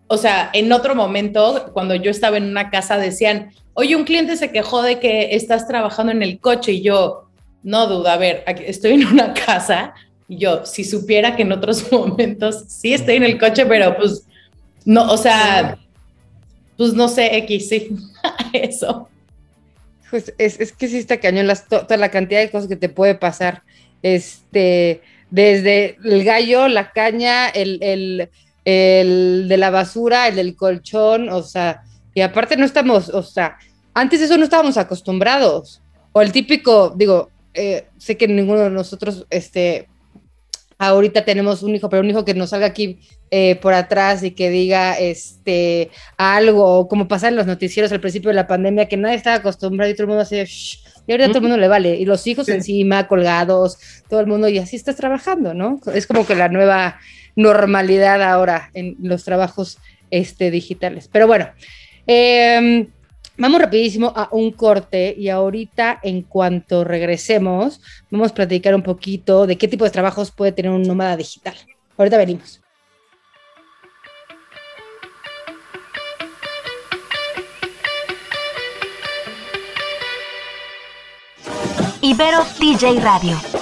o 0.07 0.17
sea, 0.17 0.49
en 0.53 0.71
otro 0.71 0.95
momento, 0.95 1.71
cuando 1.73 1.97
yo 1.97 2.13
estaba 2.13 2.37
en 2.37 2.45
una 2.45 2.71
casa, 2.71 2.99
decían, 2.99 3.51
oye, 3.75 3.97
un 3.97 4.05
cliente 4.05 4.37
se 4.37 4.53
quejó 4.53 4.83
de 4.83 5.01
que 5.01 5.35
estás 5.35 5.67
trabajando 5.67 6.13
en 6.13 6.23
el 6.23 6.39
coche 6.39 6.71
y 6.71 6.83
yo, 6.83 7.29
no 7.65 7.89
duda, 7.89 8.13
a 8.13 8.17
ver, 8.17 8.45
estoy 8.65 8.93
en 8.93 9.07
una 9.07 9.35
casa 9.35 9.95
y 10.29 10.39
yo, 10.39 10.65
si 10.65 10.85
supiera 10.85 11.35
que 11.35 11.43
en 11.43 11.53
otros 11.53 11.91
momentos 11.93 12.65
sí 12.69 12.95
estoy 12.95 13.17
en 13.17 13.25
el 13.25 13.39
coche, 13.39 13.67
pero 13.67 13.97
pues, 13.97 14.27
no, 14.85 15.11
o 15.11 15.17
sea, 15.17 15.79
pues 16.77 16.95
no 16.95 17.09
sé, 17.09 17.37
X, 17.39 17.69
sí, 17.69 17.91
eso. 18.53 19.09
Pues 20.11 20.35
es, 20.37 20.73
que 20.73 20.89
sí 20.89 20.99
está 20.99 21.19
cañón 21.19 21.49
toda 21.69 21.97
la 21.97 22.11
cantidad 22.11 22.41
de 22.41 22.51
cosas 22.51 22.69
que 22.69 22.77
te 22.77 22.89
puede 22.89 23.15
pasar. 23.15 23.63
Este, 24.03 25.01
desde 25.31 25.97
el 26.05 26.25
gallo, 26.25 26.69
la 26.69 26.93
caña, 26.93 27.49
el 27.49 28.29
el 28.65 29.49
de 29.49 29.57
la 29.57 29.71
basura, 29.71 30.29
el 30.29 30.37
del 30.37 30.57
colchón, 30.57 31.29
o 31.29 31.43
sea, 31.43 31.83
y 32.15 32.21
aparte 32.21 32.57
no 32.57 32.65
estamos, 32.65 33.09
o 33.09 33.23
sea, 33.23 33.57
antes 33.95 34.21
eso 34.21 34.37
no 34.37 34.45
estábamos 34.45 34.77
acostumbrados. 34.77 35.81
O 36.13 36.21
el 36.21 36.33
típico, 36.33 36.93
digo, 36.97 37.31
eh, 37.55 37.87
sé 37.99 38.17
que 38.17 38.29
ninguno 38.29 38.61
de 38.61 38.71
nosotros, 38.71 39.27
este, 39.31 39.89
ahorita 40.89 41.25
tenemos 41.25 41.63
un 41.63 41.77
hijo, 41.77 41.89
pero 41.89 42.03
un 42.03 42.11
hijo 42.11 42.25
que 42.25 42.35
nos 42.35 42.51
salga 42.51 42.67
aquí 42.67 42.99
eh, 43.31 43.57
por 43.57 43.73
atrás 43.73 44.25
y 44.25 44.33
que 44.33 44.51
diga 44.51 44.99
este 44.99 45.91
algo, 46.17 46.89
como 46.89 47.07
pasa 47.07 47.29
en 47.29 47.37
los 47.37 47.47
noticieros 47.47 47.93
al 47.93 48.01
principio 48.01 48.31
de 48.31 48.35
la 48.35 48.49
pandemia, 48.49 48.89
que 48.89 48.97
nadie 48.97 49.15
estaba 49.15 49.37
acostumbrado 49.37 49.91
y 49.91 49.95
todo 49.95 50.05
el 50.05 50.09
mundo 50.09 50.23
hacía, 50.23 50.43
y 50.43 51.13
ahorita 51.13 51.29
todo 51.29 51.39
el 51.39 51.43
mundo 51.43 51.57
le 51.57 51.69
vale, 51.69 51.97
y 51.97 52.05
los 52.05 52.27
hijos 52.27 52.49
encima, 52.49 53.07
colgados, 53.07 53.79
todo 54.09 54.21
el 54.21 54.27
mundo, 54.27 54.49
y 54.49 54.59
así 54.59 54.75
estás 54.75 54.97
trabajando, 54.97 55.55
¿no? 55.55 55.81
Es 55.95 56.07
como 56.09 56.27
que 56.27 56.35
la 56.35 56.49
nueva 56.49 56.99
normalidad 57.37 58.21
ahora 58.21 58.71
en 58.75 58.97
los 59.01 59.23
trabajos 59.25 59.79
este, 60.11 60.51
digitales. 60.51 61.09
Pero 61.13 61.29
bueno, 61.29 61.49
em, 62.07 62.89
vamos 63.37 63.61
rapidísimo 63.61 64.13
a 64.15 64.29
un 64.33 64.53
corte 64.53 65.15
y 65.17 65.29
ahorita 65.29 66.01
en 66.03 66.23
cuanto 66.23 66.85
regresemos 66.85 67.81
vamos 68.11 68.31
a 68.31 68.35
platicar 68.35 68.75
un 68.75 68.83
poquito 68.83 69.47
de 69.47 69.57
qué 69.57 69.69
tipo 69.69 69.85
de 69.85 69.91
trabajos 69.91 70.31
puede 70.31 70.53
tener 70.53 70.71
un 70.71 70.83
nómada 70.83 71.17
digital. 71.17 71.55
Ahorita 71.97 72.19
venimos. 72.19 72.61
Ibero 82.01 82.45
TJ 82.59 83.01
Radio 83.01 83.62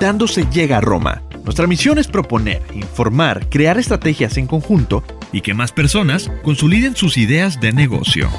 Preguntándose 0.00 0.46
llega 0.50 0.78
a 0.78 0.80
Roma. 0.80 1.22
Nuestra 1.44 1.66
misión 1.66 1.98
es 1.98 2.06
proponer, 2.06 2.62
informar, 2.72 3.50
crear 3.50 3.76
estrategias 3.76 4.38
en 4.38 4.46
conjunto 4.46 5.04
y 5.30 5.42
que 5.42 5.52
más 5.52 5.72
personas 5.72 6.30
consoliden 6.42 6.96
sus 6.96 7.18
ideas 7.18 7.60
de 7.60 7.72
negocio. 7.74 8.30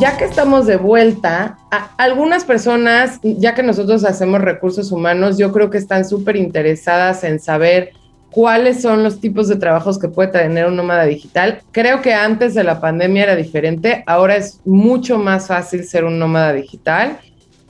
ya 0.00 0.16
que 0.16 0.24
estamos 0.24 0.66
de 0.66 0.78
vuelta, 0.78 1.58
algunas 1.96 2.44
personas, 2.44 3.20
ya 3.22 3.54
que 3.54 3.62
nosotros 3.62 4.04
hacemos 4.04 4.40
recursos 4.40 4.90
humanos, 4.90 5.38
yo 5.38 5.52
creo 5.52 5.70
que 5.70 5.78
están 5.78 6.04
súper 6.04 6.34
interesadas 6.34 7.22
en 7.22 7.38
saber 7.38 7.92
cuáles 8.32 8.80
son 8.80 9.04
los 9.04 9.20
tipos 9.20 9.46
de 9.46 9.56
trabajos 9.56 9.98
que 9.98 10.08
puede 10.08 10.30
tener 10.30 10.66
un 10.66 10.74
nómada 10.74 11.04
digital. 11.04 11.60
Creo 11.70 12.00
que 12.00 12.14
antes 12.14 12.54
de 12.54 12.64
la 12.64 12.80
pandemia 12.80 13.24
era 13.24 13.36
diferente, 13.36 14.02
ahora 14.06 14.36
es 14.36 14.60
mucho 14.64 15.18
más 15.18 15.46
fácil 15.46 15.84
ser 15.84 16.04
un 16.04 16.18
nómada 16.18 16.54
digital. 16.54 17.18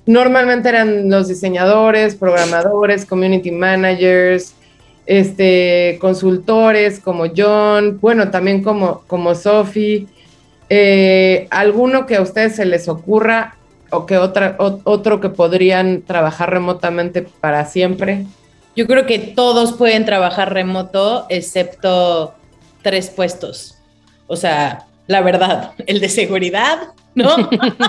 Normalmente 0.06 0.68
eran 0.68 1.10
los 1.10 1.28
diseñadores, 1.28 2.14
programadores, 2.14 3.04
community 3.04 3.50
managers, 3.50 4.54
este, 5.04 5.98
consultores 6.00 7.00
como 7.00 7.24
John, 7.36 7.98
bueno, 8.00 8.30
también 8.30 8.62
como, 8.62 9.02
como 9.08 9.34
Sophie. 9.34 10.06
Eh, 10.70 11.48
¿Alguno 11.50 12.06
que 12.06 12.16
a 12.16 12.22
ustedes 12.22 12.54
se 12.56 12.64
les 12.64 12.88
ocurra 12.88 13.56
o 13.90 14.06
que 14.06 14.16
otra, 14.16 14.56
otro 14.58 15.20
que 15.20 15.28
podrían 15.28 16.02
trabajar 16.02 16.50
remotamente 16.50 17.26
para 17.40 17.64
siempre? 17.64 18.26
Yo 18.74 18.86
creo 18.86 19.06
que 19.06 19.18
todos 19.18 19.74
pueden 19.74 20.04
trabajar 20.04 20.52
remoto 20.52 21.26
excepto 21.28 22.34
tres 22.82 23.10
puestos. 23.10 23.76
O 24.26 24.36
sea, 24.36 24.86
la 25.06 25.20
verdad, 25.20 25.72
el 25.86 26.00
de 26.00 26.08
seguridad, 26.08 26.88
¿no? 27.14 27.36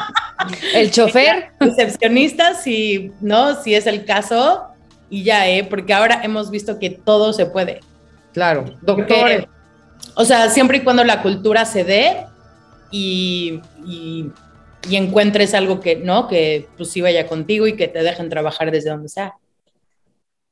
el 0.74 0.91
chofer. 0.91 1.52
Recepcionista, 1.60 2.56
si, 2.56 3.12
¿no? 3.22 3.62
Si 3.62 3.76
es 3.76 3.88
el 3.88 4.06
caso, 4.06 4.65
y 5.10 5.24
ya, 5.24 5.48
¿eh? 5.48 5.63
Porque 5.63 5.93
ahora 5.93 6.22
hemos 6.24 6.50
visto 6.50 6.80
que 6.80 6.89
todo 6.89 7.34
se 7.34 7.46
puede. 7.46 7.80
Claro, 8.34 8.65
doctor. 8.82 9.48
O 10.15 10.26
sea, 10.26 10.50
siempre 10.50 10.78
y 10.78 10.82
cuando 10.82 11.04
la 11.04 11.22
cultura 11.22 11.65
se 11.65 11.84
dé, 11.84 12.26
y, 12.93 13.62
encuentres 14.89 15.54
algo 15.54 15.80
que, 15.80 15.96
¿no? 15.96 16.28
Que 16.28 16.67
pues 16.78 16.89
sí 16.89 17.02
vaya 17.02 17.28
contigo 17.28 17.67
y 17.67 17.76
que 17.76 17.88
te 17.88 18.04
dejen 18.04 18.30
trabajar 18.30 18.72
desde 18.72 18.89
donde 18.89 19.10
sea. 19.10 19.34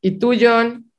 ¿Y 0.02 0.18
tú, 0.20 0.34
John? 0.40 0.92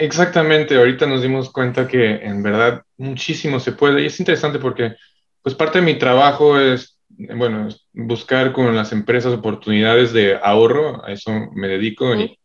exactamente, 0.00 0.76
ahorita 0.76 1.06
nos 1.06 1.22
dimos 1.22 1.50
cuenta 1.50 1.86
que 1.86 2.16
en 2.16 2.42
verdad 2.42 2.82
muchísimo 2.96 3.60
se 3.60 3.72
puede 3.72 4.02
y 4.02 4.06
es 4.06 4.18
interesante 4.18 4.58
porque 4.58 4.94
pues 5.42 5.54
parte 5.54 5.78
de 5.78 5.84
mi 5.84 5.98
trabajo 5.98 6.58
es, 6.58 6.98
bueno, 7.08 7.68
buscar 7.92 8.52
con 8.52 8.74
las 8.74 8.92
empresas 8.92 9.34
oportunidades 9.34 10.14
de 10.14 10.38
ahorro, 10.42 11.04
a 11.04 11.12
eso 11.12 11.30
me 11.52 11.68
dedico 11.68 12.14
y 12.14 12.38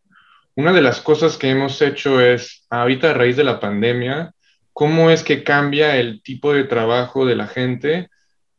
una 0.56 0.74
de 0.74 0.82
las 0.82 1.02
cosas 1.02 1.38
que 1.38 1.50
hemos 1.50 1.82
hecho 1.82 2.22
es, 2.22 2.66
ahorita 2.70 3.12
a 3.12 3.14
raíz 3.14 3.38
de 3.38 3.44
la 3.44 3.60
pandemia, 3.60 4.34
cómo 4.72 5.10
es 5.10 5.24
que 5.24 5.44
cambia 5.44 5.98
el 5.98 6.22
tipo 6.22 6.54
de 6.54 6.66
trabajo 6.66 7.26
de 7.26 7.36
la 7.36 7.48
gente 7.48 8.10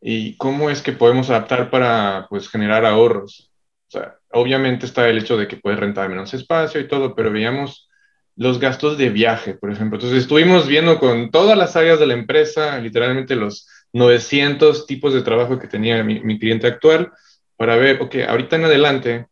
y 0.00 0.36
cómo 0.36 0.70
es 0.70 0.82
que 0.82 0.92
podemos 0.92 1.30
adaptar 1.30 1.70
para 1.70 2.26
pues, 2.28 2.48
generar 2.48 2.84
ahorros. 2.84 3.50
O 3.88 3.90
sea, 3.90 4.18
obviamente 4.34 4.86
está 4.86 5.08
el 5.08 5.18
hecho 5.18 5.36
de 5.36 5.48
que 5.48 5.56
puedes 5.56 5.80
rentar 5.80 6.08
menos 6.08 6.34
espacio 6.34 6.80
y 6.80 6.88
todo, 6.88 7.14
pero 7.14 7.32
veíamos 7.32 7.88
los 8.36 8.58
gastos 8.58 8.98
de 8.98 9.10
viaje, 9.10 9.54
por 9.54 9.70
ejemplo. 9.70 9.96
Entonces 9.96 10.20
estuvimos 10.20 10.66
viendo 10.66 10.98
con 10.98 11.30
todas 11.30 11.56
las 11.56 11.76
áreas 11.76 11.98
de 11.98 12.06
la 12.06 12.14
empresa, 12.14 12.78
literalmente 12.78 13.36
los 13.36 13.68
900 13.92 14.86
tipos 14.86 15.14
de 15.14 15.22
trabajo 15.22 15.58
que 15.58 15.68
tenía 15.68 16.02
mi, 16.02 16.20
mi 16.20 16.38
cliente 16.38 16.66
actual, 16.66 17.12
para 17.56 17.76
ver, 17.76 18.02
ok, 18.02 18.16
ahorita 18.28 18.56
en 18.56 18.64
adelante, 18.64 19.26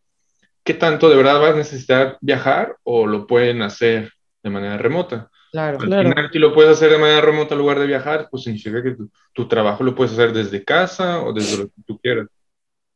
¿qué 0.65 0.75
tanto 0.75 1.11
de 1.11 1.17
verdad 1.17 1.41
vas 1.41 1.55
a 1.55 1.59
necesitar 1.59 2.19
viajar 2.21 2.77
o 2.85 3.07
lo 3.07 3.27
pueden 3.27 3.63
hacer 3.63 4.13
de 4.43 4.51
manera 4.51 4.79
remota? 4.79 5.31
Claro, 5.53 5.79
Al 5.79 5.87
final, 5.87 6.31
si 6.33 6.39
lo 6.39 6.55
puedes 6.55 6.73
hacer 6.73 6.91
de 6.91 6.97
manera 6.97 7.21
remota 7.21 7.55
en 7.55 7.61
lugar 7.61 7.79
de 7.79 7.87
viajar, 7.87 8.29
pues 8.31 8.45
significa 8.45 8.83
que 8.83 8.97
tu, 9.35 9.49
trabajo 9.49 9.85
lo 9.85 9.95
puedes 9.95 10.15
hacer 10.15 10.33
desde 10.33 10.65
casa 10.65 11.23
o 11.23 11.35
desde 11.35 11.59
lo 11.59 11.65
que 11.67 11.83
tú 11.87 11.99
quieras. 11.99 12.29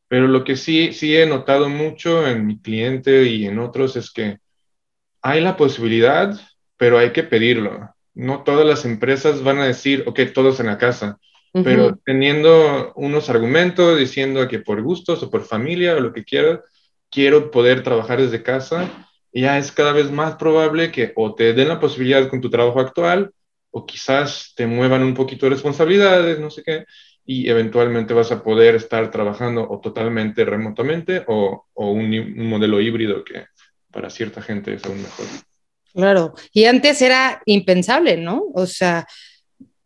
Pero 0.08 0.28
lo 0.28 0.44
que 0.44 0.56
sí, 0.56 0.92
sí 0.92 1.16
he 1.16 1.26
notado 1.26 1.68
mucho 1.68 2.26
en 2.26 2.46
mi 2.46 2.60
cliente 2.60 3.24
y 3.24 3.46
en 3.46 3.58
otros 3.58 3.96
es 3.96 4.12
que 4.12 4.38
hay 5.22 5.40
la 5.40 5.56
posibilidad, 5.56 6.38
pero 6.76 6.98
hay 6.98 7.12
que 7.12 7.24
pedirlo. 7.24 7.90
No 8.14 8.44
todas 8.44 8.66
las 8.66 8.84
empresas 8.84 9.42
van 9.42 9.58
a 9.58 9.66
decir, 9.66 10.04
ok, 10.06 10.20
todos 10.32 10.60
en 10.60 10.66
la 10.66 10.78
casa, 10.78 11.18
pero 11.64 11.98
teniendo 12.04 12.92
unos 12.96 13.30
argumentos 13.30 13.98
diciendo 13.98 14.46
que 14.46 14.58
por 14.58 14.82
gustos 14.82 15.22
o 15.22 15.30
por 15.30 15.44
familia 15.44 15.96
o 15.96 16.00
lo 16.00 16.12
que 16.12 16.22
quieras, 16.22 16.60
quiero 17.10 17.50
poder 17.50 17.82
trabajar 17.82 18.20
desde 18.20 18.42
casa 18.42 18.90
ya 19.40 19.58
es 19.58 19.70
cada 19.70 19.92
vez 19.92 20.10
más 20.10 20.36
probable 20.36 20.90
que 20.90 21.12
o 21.14 21.34
te 21.34 21.52
den 21.52 21.68
la 21.68 21.78
posibilidad 21.78 22.28
con 22.28 22.40
tu 22.40 22.48
trabajo 22.48 22.80
actual 22.80 23.32
o 23.70 23.84
quizás 23.84 24.54
te 24.56 24.66
muevan 24.66 25.02
un 25.02 25.12
poquito 25.12 25.44
de 25.46 25.50
responsabilidades, 25.50 26.38
no 26.40 26.50
sé 26.50 26.62
qué, 26.62 26.86
y 27.26 27.50
eventualmente 27.50 28.14
vas 28.14 28.30
a 28.32 28.42
poder 28.42 28.76
estar 28.76 29.10
trabajando 29.10 29.68
o 29.68 29.80
totalmente 29.80 30.44
remotamente 30.44 31.24
o, 31.26 31.66
o 31.74 31.90
un, 31.90 32.04
un, 32.04 32.48
modelo 32.48 32.80
híbrido 32.80 33.24
que 33.24 33.46
para 33.90 34.10
cierta 34.10 34.40
gente 34.40 34.74
es 34.74 34.84
aún 34.84 35.02
mejor. 35.02 35.26
Claro, 35.92 36.34
y 36.52 36.64
antes 36.66 37.02
era 37.02 37.42
impensable, 37.46 38.16
¿no? 38.16 38.44
O 38.54 38.66
sea, 38.66 39.06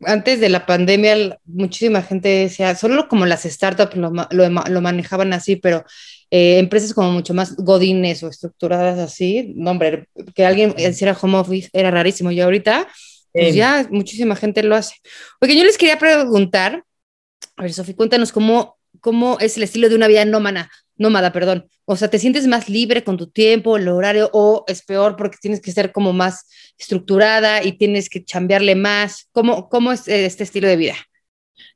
antes 0.02 0.40
de 0.40 0.48
la 0.48 0.66
pandemia 0.66 1.38
muchísima 1.44 2.02
gente 2.02 2.28
decía, 2.28 2.74
solo 2.74 3.08
como 3.08 3.26
las 3.26 3.42
startups 3.44 3.96
lo, 3.96 4.10
lo, 4.30 4.48
lo 4.48 4.80
manejaban 4.80 5.32
así, 5.32 5.56
pero 5.56 5.84
eh, 6.32 6.58
empresas 6.58 6.94
como 6.94 7.10
mucho 7.10 7.34
más 7.34 7.56
godines 7.56 8.22
o 8.22 8.28
estructuradas 8.28 8.98
así, 8.98 9.52
no, 9.56 9.72
hombre, 9.72 10.06
que 10.34 10.46
alguien 10.46 10.74
hiciera 10.78 11.16
home 11.20 11.38
office 11.38 11.68
era 11.72 11.90
rarísimo. 11.90 12.30
Y 12.30 12.40
ahorita, 12.40 12.88
pues 13.32 13.54
ya 13.54 13.86
muchísima 13.90 14.36
gente 14.36 14.62
lo 14.62 14.76
hace. 14.76 14.94
Porque 15.40 15.56
yo 15.56 15.64
les 15.64 15.76
quería 15.76 15.98
preguntar, 15.98 16.84
a 17.56 17.62
ver, 17.62 17.72
Sofi, 17.72 17.94
cuéntanos 17.94 18.32
cómo, 18.32 18.78
cómo 19.00 19.38
es 19.40 19.56
el 19.56 19.62
estilo 19.62 19.88
de 19.88 19.94
una 19.94 20.08
vida 20.08 20.24
nómada, 20.24 20.70
nómada, 20.96 21.32
perdón. 21.32 21.66
O 21.84 21.96
sea, 21.96 22.08
¿te 22.08 22.18
sientes 22.18 22.46
más 22.46 22.68
libre 22.68 23.04
con 23.04 23.16
tu 23.16 23.30
tiempo, 23.30 23.76
el 23.76 23.88
horario, 23.88 24.30
o 24.32 24.64
es 24.68 24.82
peor 24.82 25.16
porque 25.16 25.38
tienes 25.40 25.60
que 25.60 25.72
ser 25.72 25.92
como 25.92 26.12
más 26.12 26.46
estructurada 26.78 27.64
y 27.64 27.72
tienes 27.72 28.08
que 28.08 28.24
chambearle 28.24 28.76
más? 28.76 29.28
¿Cómo, 29.32 29.68
cómo 29.68 29.92
es 29.92 30.06
este 30.08 30.44
estilo 30.44 30.68
de 30.68 30.76
vida? 30.76 30.94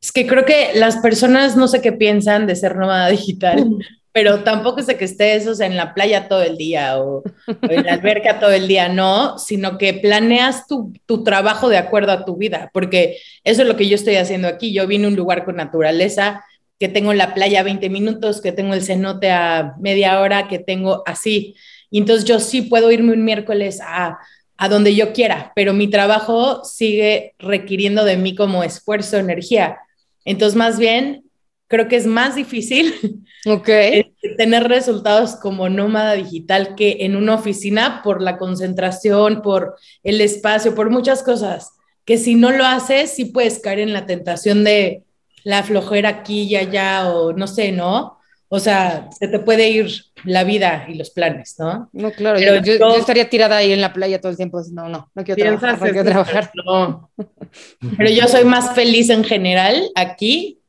Es 0.00 0.12
que 0.12 0.27
creo 0.27 0.44
que 0.44 0.72
las 0.74 0.98
personas 0.98 1.57
no 1.57 1.68
sé 1.68 1.81
qué 1.81 1.92
piensan 1.92 2.46
de 2.46 2.57
ser 2.57 2.77
nómada 2.77 3.09
digital, 3.09 3.66
pero 4.14 4.44
tampoco 4.44 4.79
es 4.79 4.87
de 4.87 4.96
que 4.96 5.07
estés 5.07 5.44
o 5.48 5.61
en 5.61 5.77
la 5.77 5.92
playa 5.92 6.29
todo 6.29 6.44
el 6.44 6.57
día 6.57 7.00
o, 7.00 7.24
en 7.62 7.85
la 7.85 7.94
alberca 7.94 8.38
todo 8.38 8.53
el 8.53 8.68
día, 8.68 8.88
no, 8.88 9.38
sino 9.40 9.77
que 9.77 9.92
planeas 9.92 10.68
tu, 10.68 10.92
tu, 11.05 11.24
trabajo 11.24 11.68
de 11.68 11.79
acuerdo 11.79 12.12
a 12.12 12.24
tu 12.24 12.37
vida, 12.37 12.70
porque 12.72 13.18
eso 13.42 13.62
es 13.62 13.68
lo 13.68 13.74
que 13.74 13.88
yo 13.88 13.96
estoy 13.96 14.14
haciendo 14.14 14.46
aquí. 14.46 14.72
Yo 14.72 14.87
vine 14.87 15.07
a 15.07 15.09
un 15.09 15.16
lugar 15.16 15.44
con 15.44 15.57
naturaleza, 15.57 16.44
que 16.79 16.88
tengo 16.88 17.12
la 17.12 17.35
playa 17.35 17.59
a 17.59 17.64
20 17.64 17.90
minutos, 17.90 18.40
que 18.40 18.53
tengo 18.53 18.72
el 18.74 18.83
cenote 18.83 19.33
a 19.33 19.74
media 19.81 20.20
hora, 20.20 20.46
que 20.46 20.61
tengo 20.61 21.03
así. 21.07 21.57
Y 21.90 21.98
entonces 21.98 22.24
yo 22.24 22.38
sí 22.38 22.62
puedo 22.62 22.92
irme 22.92 23.14
un 23.14 23.24
miércoles 23.24 23.81
a, 23.83 24.20
a 24.57 24.68
donde 24.68 24.94
yo 24.94 25.12
quiera, 25.12 25.50
pero 25.57 25.72
mi 25.72 25.88
trabajo 25.88 26.62
sigue 26.62 27.35
requiriendo 27.40 28.05
de 28.05 28.16
mí 28.16 28.37
como 28.37 28.62
esfuerzo, 28.62 29.16
energía. 29.16 29.79
Entonces, 30.24 30.57
más 30.57 30.79
bien, 30.79 31.23
creo 31.68 31.88
que 31.88 31.96
es 31.96 32.07
más 32.07 32.35
difícil 32.35 33.24
okay. 33.46 34.00
Este, 34.00 34.37
tener 34.37 34.64
resultados 34.64 35.37
como 35.37 35.68
nómada 35.68 36.14
digital 36.14 36.74
que 36.74 36.98
en 37.00 37.16
una 37.16 37.35
oficina 37.35 38.03
por 38.03 38.22
la 38.22 38.37
concentración, 38.37 39.42
por 39.42 39.77
el 40.03 40.20
espacio, 40.20 40.74
por 40.74 40.90
muchas 40.90 41.22
cosas, 41.22 41.72
que 42.05 42.18
si 42.18 42.35
no 42.35 42.50
lo 42.50 42.64
haces, 42.64 43.11
sí 43.11 43.27
puedes 43.27 43.59
caer 43.59 43.81
en 43.81 43.92
la 43.92 44.07
tentación 44.07 44.64
de 44.64 45.05
la 45.42 45.62
flojera 45.62 46.09
aquí 46.09 46.42
y 46.42 46.57
allá 46.57 47.11
o 47.11 47.33
no 47.33 47.46
sé, 47.46 47.72
¿no? 47.72 48.18
O 48.48 48.61
sea, 48.61 49.09
se 49.18 49.27
te 49.27 49.40
puede 49.40 49.68
ir 49.68 49.90
la 50.24 50.44
vida 50.44 50.87
y 50.88 50.94
los 50.94 51.11
planes, 51.11 51.57
¿no? 51.59 51.88
No, 51.92 52.12
claro, 52.12 52.38
yo, 52.38 52.62
yo, 52.62 52.94
estaría 52.96 53.29
tirada 53.29 53.56
ahí 53.56 53.73
en 53.73 53.81
la 53.81 53.92
playa 53.92 54.21
todo 54.21 54.31
el 54.31 54.37
tiempo. 54.37 54.60
No, 54.71 54.88
no, 54.88 55.10
no 55.15 55.25
quiero 55.25 55.58
trabajar. 55.58 55.81
No 55.81 55.92
quiero 55.92 56.04
trabajar. 56.04 56.52
No. 56.65 57.10
Pero 57.98 58.10
yo 58.10 58.29
soy 58.29 58.44
más 58.44 58.75
feliz 58.75 59.10
en 59.10 59.25
general 59.25 59.90
aquí 59.94 60.60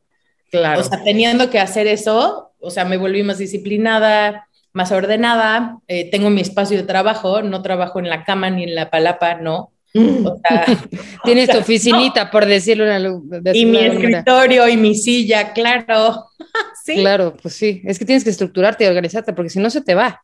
Claro. 0.52 0.82
O 0.82 0.84
sea, 0.84 1.04
teniendo 1.04 1.50
que 1.50 1.60
hacer 1.60 1.88
eso, 1.88 2.52
o 2.60 2.70
sea, 2.72 2.86
me 2.86 2.98
volví 2.98 3.24
más 3.24 3.38
disciplinada, 3.38 4.48
más 4.74 4.91
ordenada, 4.91 5.80
eh, 5.88 6.10
tengo 6.12 6.30
mi 6.30 6.41
espacio 6.41 6.78
de 6.78 6.84
trabajo, 6.84 7.41
no 7.41 7.62
trabajo 7.62 8.00
en 8.00 8.10
la 8.10 8.24
cama 8.24 8.50
ni 8.50 8.64
en 8.64 8.76
la 8.76 8.89
palapa, 8.89 9.36
no. 9.36 9.72
O 9.96 10.41
sea, 10.43 10.66
Tienes 11.24 11.50
tu 11.50 11.58
oficinita, 11.58 12.30
por 12.30 12.46
decirlo. 12.46 12.86
De 12.86 13.58
y 13.58 13.66
mi 13.66 13.78
escritorio 13.78 14.68
y 14.68 14.76
mi 14.76 14.93
silla, 14.93 15.54
claro. 15.54 16.26
sí. 16.84 16.96
Claro, 16.96 17.36
pues 17.41 17.56
sí. 17.56 17.82
Es 17.86 17.98
que 17.98 18.06
tienes 18.06 18.24
que 18.24 18.30
estructurarte 18.30 18.84
y 18.84 18.88
organizarte, 18.88 19.34
porque 19.34 19.50
si 19.50 19.60
no 19.60 19.70
se 19.70 19.82
te 19.82 19.96
va. 19.96 20.22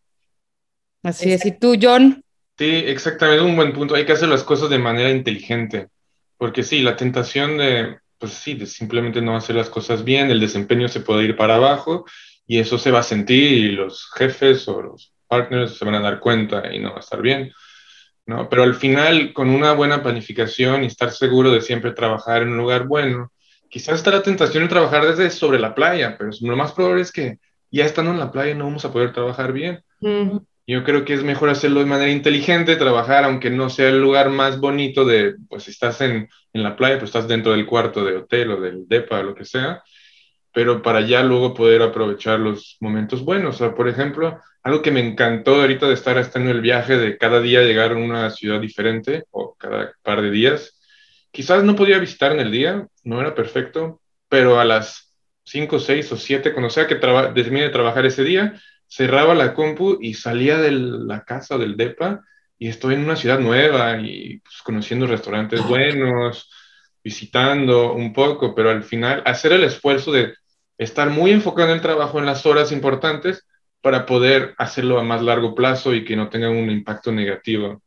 Así 1.03 1.31
es. 1.31 1.45
¿Y 1.45 1.51
tú, 1.51 1.77
John? 1.81 2.21
Sí, 2.57 2.83
exactamente, 2.85 3.43
un 3.43 3.55
buen 3.55 3.73
punto. 3.73 3.95
Hay 3.95 4.05
que 4.05 4.11
hacer 4.11 4.29
las 4.29 4.43
cosas 4.43 4.69
de 4.69 4.77
manera 4.77 5.09
inteligente. 5.09 5.87
Porque 6.37 6.63
sí, 6.63 6.81
la 6.81 6.95
tentación 6.95 7.57
de 7.57 7.97
pues 8.21 8.33
sí, 8.33 8.65
simplemente 8.67 9.19
no 9.19 9.35
hacer 9.35 9.55
las 9.55 9.69
cosas 9.69 10.03
bien, 10.03 10.29
el 10.29 10.39
desempeño 10.39 10.87
se 10.87 10.99
puede 10.99 11.23
ir 11.23 11.35
para 11.35 11.55
abajo 11.55 12.05
y 12.45 12.59
eso 12.59 12.77
se 12.77 12.91
va 12.91 12.99
a 12.99 13.03
sentir 13.03 13.51
y 13.51 13.71
los 13.71 14.11
jefes 14.13 14.67
o 14.67 14.79
los 14.79 15.11
partners 15.27 15.75
se 15.75 15.83
van 15.83 15.95
a 15.95 16.01
dar 16.01 16.19
cuenta 16.19 16.71
y 16.71 16.77
no 16.77 16.91
va 16.91 16.97
a 16.97 16.99
estar 16.99 17.19
bien. 17.19 17.51
¿no? 18.27 18.47
Pero 18.47 18.61
al 18.61 18.75
final, 18.75 19.33
con 19.33 19.49
una 19.49 19.73
buena 19.73 20.03
planificación 20.03 20.83
y 20.83 20.87
estar 20.87 21.11
seguro 21.11 21.51
de 21.51 21.61
siempre 21.61 21.93
trabajar 21.93 22.43
en 22.43 22.49
un 22.49 22.57
lugar 22.57 22.85
bueno, 22.85 23.31
quizás 23.67 23.95
está 23.95 24.11
la 24.11 24.21
tentación 24.21 24.63
de 24.63 24.69
trabajar 24.69 25.03
desde 25.03 25.31
sobre 25.31 25.57
la 25.57 25.73
playa, 25.73 26.15
pero 26.15 26.29
lo 26.41 26.55
más 26.55 26.73
probable 26.73 27.01
es 27.01 27.11
que 27.11 27.39
ya 27.71 27.85
estando 27.85 28.11
en 28.11 28.19
la 28.19 28.31
playa 28.31 28.53
no 28.53 28.65
vamos 28.65 28.85
a 28.85 28.93
poder 28.93 29.13
trabajar 29.13 29.51
bien. 29.51 29.83
Yo 30.67 30.83
creo 30.83 31.05
que 31.05 31.13
es 31.13 31.23
mejor 31.23 31.49
hacerlo 31.49 31.79
de 31.79 31.85
manera 31.87 32.11
inteligente, 32.11 32.75
trabajar 32.75 33.23
aunque 33.23 33.49
no 33.49 33.69
sea 33.69 33.89
el 33.89 33.99
lugar 34.01 34.29
más 34.29 34.59
bonito 34.59 35.05
de, 35.05 35.35
pues 35.49 35.67
estás 35.67 36.01
en, 36.01 36.29
en 36.53 36.63
la 36.63 36.75
playa, 36.75 36.99
pues 36.99 37.09
estás 37.09 37.27
dentro 37.27 37.51
del 37.51 37.65
cuarto 37.65 38.05
de 38.05 38.17
hotel 38.17 38.51
o 38.51 38.61
del 38.61 38.87
DEPA 38.87 39.19
o 39.19 39.23
lo 39.23 39.35
que 39.35 39.45
sea, 39.45 39.83
pero 40.53 40.81
para 40.81 41.01
ya 41.01 41.23
luego 41.23 41.53
poder 41.53 41.81
aprovechar 41.81 42.39
los 42.39 42.77
momentos 42.79 43.23
buenos. 43.23 43.55
O 43.55 43.57
sea, 43.57 43.75
por 43.75 43.87
ejemplo, 43.87 44.39
algo 44.63 44.81
que 44.81 44.91
me 44.91 44.99
encantó 44.99 45.55
ahorita 45.55 45.87
de 45.87 45.93
estar 45.93 46.23
en 46.35 46.47
el 46.47 46.61
viaje 46.61 46.97
de 46.97 47.17
cada 47.17 47.41
día 47.41 47.61
llegar 47.63 47.93
a 47.93 47.97
una 47.97 48.29
ciudad 48.29 48.59
diferente 48.59 49.23
o 49.31 49.55
cada 49.55 49.93
par 50.03 50.21
de 50.21 50.29
días. 50.29 50.79
Quizás 51.31 51.63
no 51.63 51.75
podía 51.75 51.97
visitar 51.99 52.31
en 52.33 52.41
el 52.41 52.51
día, 52.51 52.87
no 53.03 53.21
era 53.21 53.33
perfecto, 53.33 54.01
pero 54.29 54.59
a 54.59 54.65
las 54.65 55.13
5, 55.45 55.79
6 55.79 56.11
o 56.11 56.17
7, 56.17 56.53
cuando 56.53 56.69
sea 56.69 56.87
que 56.87 56.95
termine 56.95 57.63
de 57.63 57.69
trabajar 57.69 58.05
ese 58.05 58.23
día, 58.23 58.61
cerraba 58.91 59.33
la 59.33 59.53
compu 59.53 59.97
y 60.01 60.15
salía 60.15 60.57
de 60.57 60.71
la 60.71 61.23
casa 61.23 61.57
del 61.57 61.77
DEPA 61.77 62.21
y 62.59 62.67
estoy 62.67 62.95
en 62.95 63.05
una 63.05 63.15
ciudad 63.15 63.39
nueva 63.39 63.97
y 64.01 64.39
pues, 64.39 64.61
conociendo 64.65 65.07
restaurantes 65.07 65.65
buenos, 65.65 66.51
visitando 67.01 67.93
un 67.93 68.11
poco, 68.11 68.53
pero 68.53 68.69
al 68.69 68.83
final 68.83 69.23
hacer 69.25 69.53
el 69.53 69.63
esfuerzo 69.63 70.11
de 70.11 70.33
estar 70.77 71.09
muy 71.09 71.31
enfocado 71.31 71.69
en 71.69 71.75
el 71.75 71.81
trabajo 71.81 72.19
en 72.19 72.25
las 72.25 72.45
horas 72.45 72.73
importantes 72.73 73.47
para 73.79 74.05
poder 74.05 74.55
hacerlo 74.57 74.99
a 74.99 75.03
más 75.03 75.21
largo 75.21 75.55
plazo 75.55 75.95
y 75.95 76.03
que 76.03 76.17
no 76.17 76.29
tenga 76.29 76.49
un 76.49 76.69
impacto 76.69 77.13
negativo 77.13 77.81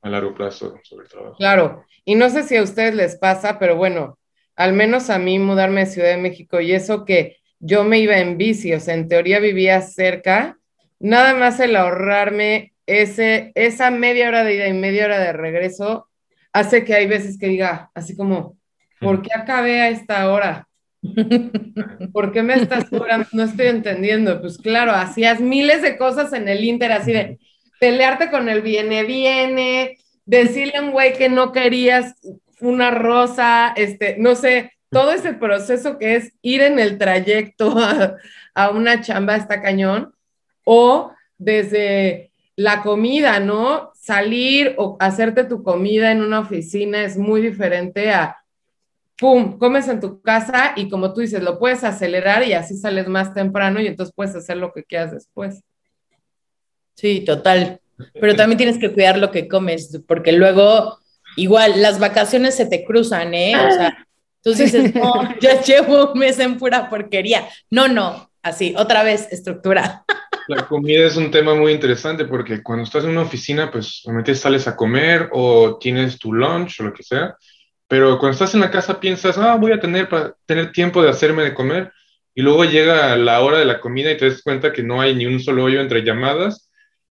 a 0.00 0.08
largo 0.08 0.34
plazo 0.34 0.80
sobre 0.84 1.04
el 1.04 1.10
trabajo. 1.10 1.36
Claro, 1.36 1.84
y 2.06 2.14
no 2.14 2.30
sé 2.30 2.44
si 2.44 2.56
a 2.56 2.62
ustedes 2.62 2.94
les 2.94 3.16
pasa, 3.16 3.58
pero 3.58 3.76
bueno, 3.76 4.18
al 4.56 4.72
menos 4.72 5.10
a 5.10 5.18
mí 5.18 5.38
mudarme 5.38 5.82
a 5.82 5.86
Ciudad 5.86 6.08
de 6.08 6.16
México 6.16 6.62
y 6.62 6.72
eso 6.72 7.04
que 7.04 7.39
yo 7.60 7.84
me 7.84 8.00
iba 8.00 8.18
en 8.18 8.36
bici, 8.38 8.72
o 8.72 8.80
sea, 8.80 8.94
en 8.94 9.08
teoría 9.08 9.38
vivía 9.38 9.80
cerca, 9.82 10.58
nada 10.98 11.34
más 11.34 11.60
el 11.60 11.76
ahorrarme 11.76 12.72
ese, 12.86 13.52
esa 13.54 13.90
media 13.90 14.28
hora 14.28 14.42
de 14.42 14.56
ida 14.56 14.66
y 14.66 14.72
media 14.72 15.04
hora 15.04 15.18
de 15.20 15.32
regreso 15.32 16.08
hace 16.52 16.84
que 16.84 16.94
hay 16.94 17.06
veces 17.06 17.38
que 17.38 17.46
diga, 17.46 17.90
así 17.94 18.16
como, 18.16 18.56
¿por 18.98 19.22
qué 19.22 19.30
acabé 19.34 19.80
a 19.80 19.90
esta 19.90 20.30
hora? 20.30 20.66
¿Por 22.12 22.32
qué 22.32 22.42
me 22.42 22.54
estás 22.54 22.90
cobrando? 22.90 23.26
No 23.32 23.44
estoy 23.44 23.68
entendiendo. 23.68 24.40
Pues 24.40 24.58
claro, 24.58 24.92
hacías 24.92 25.40
miles 25.40 25.82
de 25.82 25.96
cosas 25.96 26.32
en 26.32 26.48
el 26.48 26.64
Inter, 26.64 26.92
así 26.92 27.12
de 27.12 27.38
pelearte 27.78 28.30
con 28.30 28.48
el 28.48 28.60
viene, 28.60 29.04
viene, 29.04 29.98
decirle 30.26 30.76
a 30.76 30.82
un 30.82 30.90
güey 30.90 31.14
que 31.14 31.28
no 31.28 31.52
querías 31.52 32.14
una 32.60 32.90
rosa, 32.90 33.72
este, 33.76 34.16
no 34.18 34.34
sé, 34.34 34.72
todo 34.90 35.12
ese 35.12 35.32
proceso 35.32 35.98
que 35.98 36.16
es 36.16 36.32
ir 36.42 36.62
en 36.62 36.78
el 36.78 36.98
trayecto 36.98 37.74
a, 38.54 38.70
una 38.70 39.00
chamba 39.00 39.36
está 39.36 39.62
cañón, 39.62 40.14
o 40.64 41.12
desde 41.38 42.32
la 42.56 42.82
comida, 42.82 43.40
¿no? 43.40 43.92
Salir 43.94 44.74
o 44.76 44.96
hacerte 45.00 45.44
tu 45.44 45.62
comida 45.62 46.12
en 46.12 46.20
una 46.20 46.40
oficina 46.40 47.02
es 47.02 47.16
muy 47.16 47.40
diferente 47.40 48.10
a 48.10 48.36
pum, 49.16 49.58
comes 49.58 49.88
en 49.88 50.00
tu 50.00 50.20
casa 50.20 50.72
y 50.76 50.88
como 50.88 51.12
tú 51.12 51.20
dices, 51.20 51.42
lo 51.42 51.58
puedes 51.58 51.84
acelerar 51.84 52.46
y 52.46 52.52
así 52.54 52.76
sales 52.76 53.06
más 53.06 53.32
temprano 53.32 53.80
y 53.80 53.86
entonces 53.86 54.14
puedes 54.14 54.34
hacer 54.34 54.56
lo 54.56 54.72
que 54.72 54.84
quieras 54.84 55.12
después. 55.12 55.62
Sí, 56.94 57.20
total. 57.20 57.80
Pero 58.14 58.34
también 58.34 58.58
tienes 58.58 58.78
que 58.78 58.92
cuidar 58.92 59.18
lo 59.18 59.30
que 59.30 59.46
comes, 59.46 60.00
porque 60.06 60.32
luego, 60.32 60.98
igual, 61.36 61.80
las 61.80 61.98
vacaciones 61.98 62.56
se 62.56 62.66
te 62.66 62.84
cruzan, 62.84 63.34
¿eh? 63.34 63.54
O 63.56 63.70
sea, 63.70 64.06
tú 64.42 64.54
dices, 64.54 64.94
no, 64.94 65.12
ya 65.40 65.60
llevo 65.62 66.12
un 66.12 66.18
mes 66.18 66.38
en 66.38 66.58
pura 66.58 66.88
porquería. 66.88 67.48
No, 67.70 67.88
no, 67.88 68.30
así, 68.42 68.74
otra 68.76 69.02
vez, 69.02 69.28
estructura. 69.30 70.04
La 70.48 70.66
comida 70.66 71.06
es 71.06 71.16
un 71.16 71.30
tema 71.30 71.54
muy 71.54 71.70
interesante 71.70 72.24
porque 72.24 72.60
cuando 72.62 72.82
estás 72.82 73.04
en 73.04 73.10
una 73.10 73.22
oficina, 73.22 73.70
pues 73.70 74.02
normalmente 74.04 74.34
sales 74.34 74.66
a 74.66 74.74
comer 74.74 75.28
o 75.32 75.78
tienes 75.78 76.18
tu 76.18 76.32
lunch 76.32 76.80
o 76.80 76.84
lo 76.84 76.92
que 76.92 77.04
sea, 77.04 77.36
pero 77.86 78.18
cuando 78.18 78.32
estás 78.32 78.54
en 78.54 78.60
la 78.60 78.70
casa 78.70 78.98
piensas, 78.98 79.38
ah, 79.38 79.56
voy 79.56 79.72
a 79.72 79.80
tener, 79.80 80.08
para 80.08 80.34
tener 80.46 80.72
tiempo 80.72 81.02
de 81.02 81.10
hacerme 81.10 81.44
de 81.44 81.54
comer, 81.54 81.92
y 82.34 82.42
luego 82.42 82.64
llega 82.64 83.16
la 83.16 83.40
hora 83.40 83.58
de 83.58 83.64
la 83.64 83.80
comida 83.80 84.10
y 84.10 84.16
te 84.16 84.28
das 84.28 84.42
cuenta 84.42 84.72
que 84.72 84.82
no 84.82 85.00
hay 85.00 85.14
ni 85.14 85.26
un 85.26 85.40
solo 85.40 85.64
hoyo 85.64 85.80
entre 85.80 86.02
llamadas, 86.02 86.68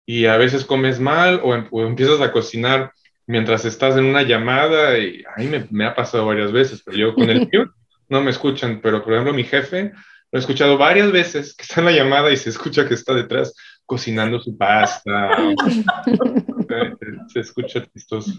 y 0.05 0.25
a 0.25 0.37
veces 0.37 0.65
comes 0.65 0.99
mal 0.99 1.39
o, 1.43 1.53
em, 1.53 1.67
empiezas 1.71 2.19
a 2.21 2.31
cocinar 2.31 2.91
mientras 3.31 3.63
estás 3.63 3.95
en 3.95 4.05
una 4.05 4.23
llamada, 4.23 4.97
y 4.97 5.23
a 5.23 5.39
mí 5.39 5.47
me, 5.47 5.65
me 5.71 5.85
ha 5.85 5.95
pasado 5.95 6.25
varias 6.25 6.51
veces, 6.51 6.81
pero 6.85 6.97
yo 6.97 7.15
con 7.15 7.29
el 7.29 7.39
mute 7.53 7.71
no 8.09 8.21
me 8.21 8.31
escuchan, 8.31 8.81
pero 8.83 9.01
por 9.01 9.13
ejemplo 9.13 9.33
mi 9.33 9.45
jefe 9.45 9.93
lo 10.31 10.37
he 10.37 10.41
escuchado 10.41 10.77
varias 10.77 11.13
veces 11.13 11.55
que 11.55 11.63
está 11.63 11.79
en 11.79 11.85
la 11.85 11.91
llamada 11.93 12.29
y 12.29 12.35
se 12.35 12.49
escucha 12.49 12.85
que 12.85 12.93
está 12.93 13.13
detrás 13.13 13.53
cocinando 13.85 14.39
su 14.41 14.57
pasta. 14.57 15.29
se 17.27 17.39
escucha 17.39 17.85
chistoso. 17.93 18.31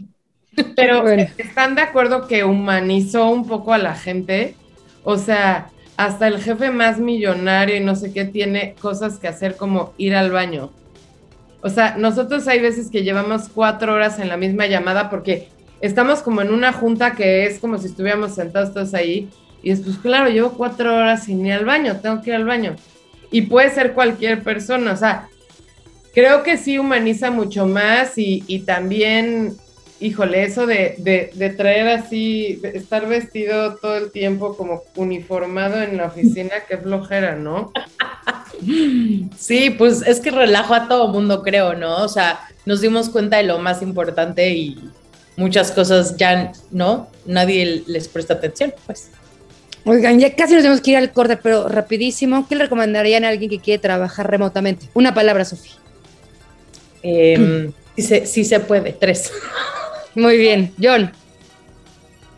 Pero 0.76 1.08
¿están 1.08 1.74
de 1.74 1.82
acuerdo 1.82 2.26
que 2.26 2.44
humanizó 2.44 3.30
un 3.30 3.46
poco 3.46 3.72
a 3.72 3.78
la 3.78 3.94
gente? 3.94 4.54
O 5.04 5.16
sea, 5.16 5.70
hasta 5.96 6.28
el 6.28 6.38
jefe 6.38 6.70
más 6.70 6.98
millonario 6.98 7.76
y 7.76 7.80
no 7.80 7.96
sé 7.96 8.12
qué 8.12 8.26
tiene 8.26 8.74
cosas 8.78 9.18
que 9.18 9.28
hacer 9.28 9.56
como 9.56 9.94
ir 9.96 10.14
al 10.14 10.30
baño. 10.30 10.70
O 11.62 11.68
sea, 11.68 11.96
nosotros 11.96 12.48
hay 12.48 12.60
veces 12.60 12.90
que 12.90 13.04
llevamos 13.04 13.48
cuatro 13.48 13.94
horas 13.94 14.18
en 14.18 14.28
la 14.28 14.36
misma 14.36 14.66
llamada 14.66 15.08
porque 15.08 15.48
estamos 15.80 16.20
como 16.20 16.42
en 16.42 16.52
una 16.52 16.72
junta 16.72 17.12
que 17.12 17.46
es 17.46 17.60
como 17.60 17.78
si 17.78 17.86
estuviéramos 17.86 18.34
sentados 18.34 18.74
todos 18.74 18.94
ahí. 18.94 19.30
Y 19.62 19.70
es, 19.70 19.80
pues 19.80 19.96
claro, 19.98 20.28
llevo 20.28 20.52
cuatro 20.52 20.96
horas 20.96 21.24
sin 21.24 21.46
ir 21.46 21.52
al 21.52 21.64
baño, 21.64 22.00
tengo 22.02 22.20
que 22.20 22.30
ir 22.30 22.36
al 22.36 22.44
baño. 22.44 22.74
Y 23.30 23.42
puede 23.42 23.70
ser 23.70 23.92
cualquier 23.92 24.42
persona, 24.42 24.92
o 24.92 24.96
sea, 24.96 25.28
creo 26.12 26.42
que 26.42 26.56
sí 26.56 26.78
humaniza 26.78 27.30
mucho 27.30 27.66
más 27.66 28.18
y, 28.18 28.44
y 28.46 28.60
también 28.60 29.56
híjole, 30.02 30.42
eso 30.42 30.66
de, 30.66 31.54
traer 31.56 31.88
así, 31.88 32.60
estar 32.62 33.06
vestido 33.06 33.76
todo 33.76 33.96
el 33.96 34.10
tiempo 34.10 34.56
como 34.56 34.82
uniformado 34.96 35.80
en 35.80 35.96
la 35.96 36.06
oficina, 36.06 36.54
qué 36.68 36.76
flojera, 36.76 37.36
¿no? 37.36 37.72
Sí, 39.38 39.70
pues 39.70 40.02
es 40.02 40.20
que 40.20 40.30
relajo 40.30 40.74
a 40.74 40.88
todo 40.88 41.08
mundo, 41.08 41.42
creo, 41.42 41.74
¿no? 41.74 41.96
O 42.02 42.08
sea, 42.08 42.40
nos 42.66 42.80
dimos 42.80 43.08
cuenta 43.08 43.38
de 43.38 43.44
lo 43.44 43.58
más 43.58 43.82
importante 43.82 44.50
y 44.50 44.90
muchas 45.36 45.72
cosas 45.72 46.16
ya, 46.16 46.52
¿no? 46.70 47.08
Nadie 47.24 47.82
les 47.86 48.08
presta 48.08 48.34
atención, 48.34 48.74
pues. 48.86 49.10
Oigan, 49.84 50.20
ya 50.20 50.34
casi 50.34 50.54
nos 50.54 50.62
tenemos 50.62 50.80
que 50.80 50.92
ir 50.92 50.96
al 50.96 51.12
corte, 51.12 51.36
pero 51.36 51.68
rapidísimo, 51.68 52.46
¿qué 52.48 52.54
le 52.54 52.64
recomendarían 52.64 53.24
a 53.24 53.28
alguien 53.28 53.50
que 53.50 53.58
quiere 53.58 53.80
trabajar 53.80 54.30
remotamente? 54.30 54.88
Una 54.94 55.12
palabra, 55.14 55.44
Sofía. 55.44 55.74
Eh, 57.02 57.70
sí 57.96 58.44
se 58.44 58.60
puede, 58.60 58.92
tres. 58.92 59.32
Muy 60.14 60.36
bien, 60.36 60.72
John. 60.80 61.12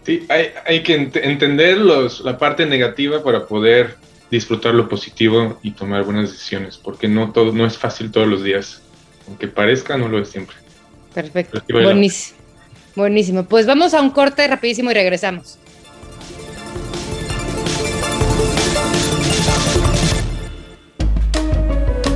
Sí, 0.05 0.27
hay, 0.29 0.83
que 0.83 1.11
entender 1.14 1.79
la 1.79 2.39
parte 2.39 2.66
negativa 2.66 3.22
para 3.22 3.47
poder 3.47 3.97
disfrutar 4.31 4.75
lo 4.75 4.89
positivo 4.89 5.59
y 5.62 5.70
tomar 5.70 6.05
buenas 6.05 6.31
decisiones, 6.31 6.77
porque 6.77 7.09
no 7.09 7.33
todo 7.33 7.53
no 7.53 7.66
es 7.66 7.79
fácil 7.79 8.11
todos 8.11 8.29
los 8.29 8.45
días, 8.45 8.83
aunque 9.27 9.49
parezca 9.49 9.97
no 9.97 10.09
lo 10.09 10.20
es 10.20 10.29
siempre. 10.29 10.57
Perfecto. 11.14 11.62
Buenísimo. 11.70 12.39
Buenísimo. 12.97 13.45
Pues 13.45 13.66
vamos 13.66 13.95
a 13.95 14.03
un 14.03 14.11
corte 14.11 14.47
rapidísimo 14.47 14.91
y 14.91 14.95
regresamos. 14.95 15.59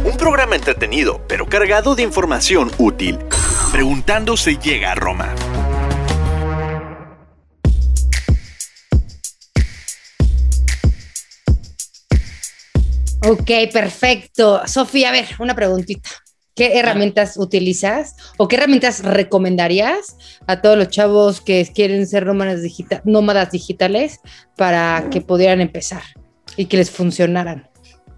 Un 0.05 0.17
programa 0.17 0.57
entretenido, 0.57 1.21
pero 1.27 1.47
cargado 1.47 1.95
de 1.95 2.03
información 2.03 2.71
útil. 2.79 3.19
Preguntando 3.73 4.37
se 4.37 4.57
llega 4.57 4.93
a 4.93 4.95
Roma. 4.95 5.35
Ok, 13.29 13.51
perfecto. 13.71 14.63
Sofía, 14.67 15.11
a 15.11 15.13
ver, 15.13 15.27
una 15.39 15.55
preguntita. 15.55 16.09
¿Qué 16.55 16.79
herramientas 16.79 17.37
utilizas 17.37 18.17
o 18.39 18.49
qué 18.49 18.57
herramientas 18.57 19.05
recomendarías 19.05 20.17
a 20.47 20.63
todos 20.63 20.79
los 20.79 20.89
chavos 20.89 21.43
que 21.43 21.71
quieren 21.75 22.07
ser 22.07 22.25
nómadas, 22.25 22.63
nómadas 23.05 23.51
digitales 23.51 24.21
para 24.57 25.09
que 25.11 25.21
pudieran 25.21 25.61
empezar 25.61 26.03
y 26.57 26.65
que 26.65 26.79
les 26.79 26.91
funcionaran? 26.91 27.69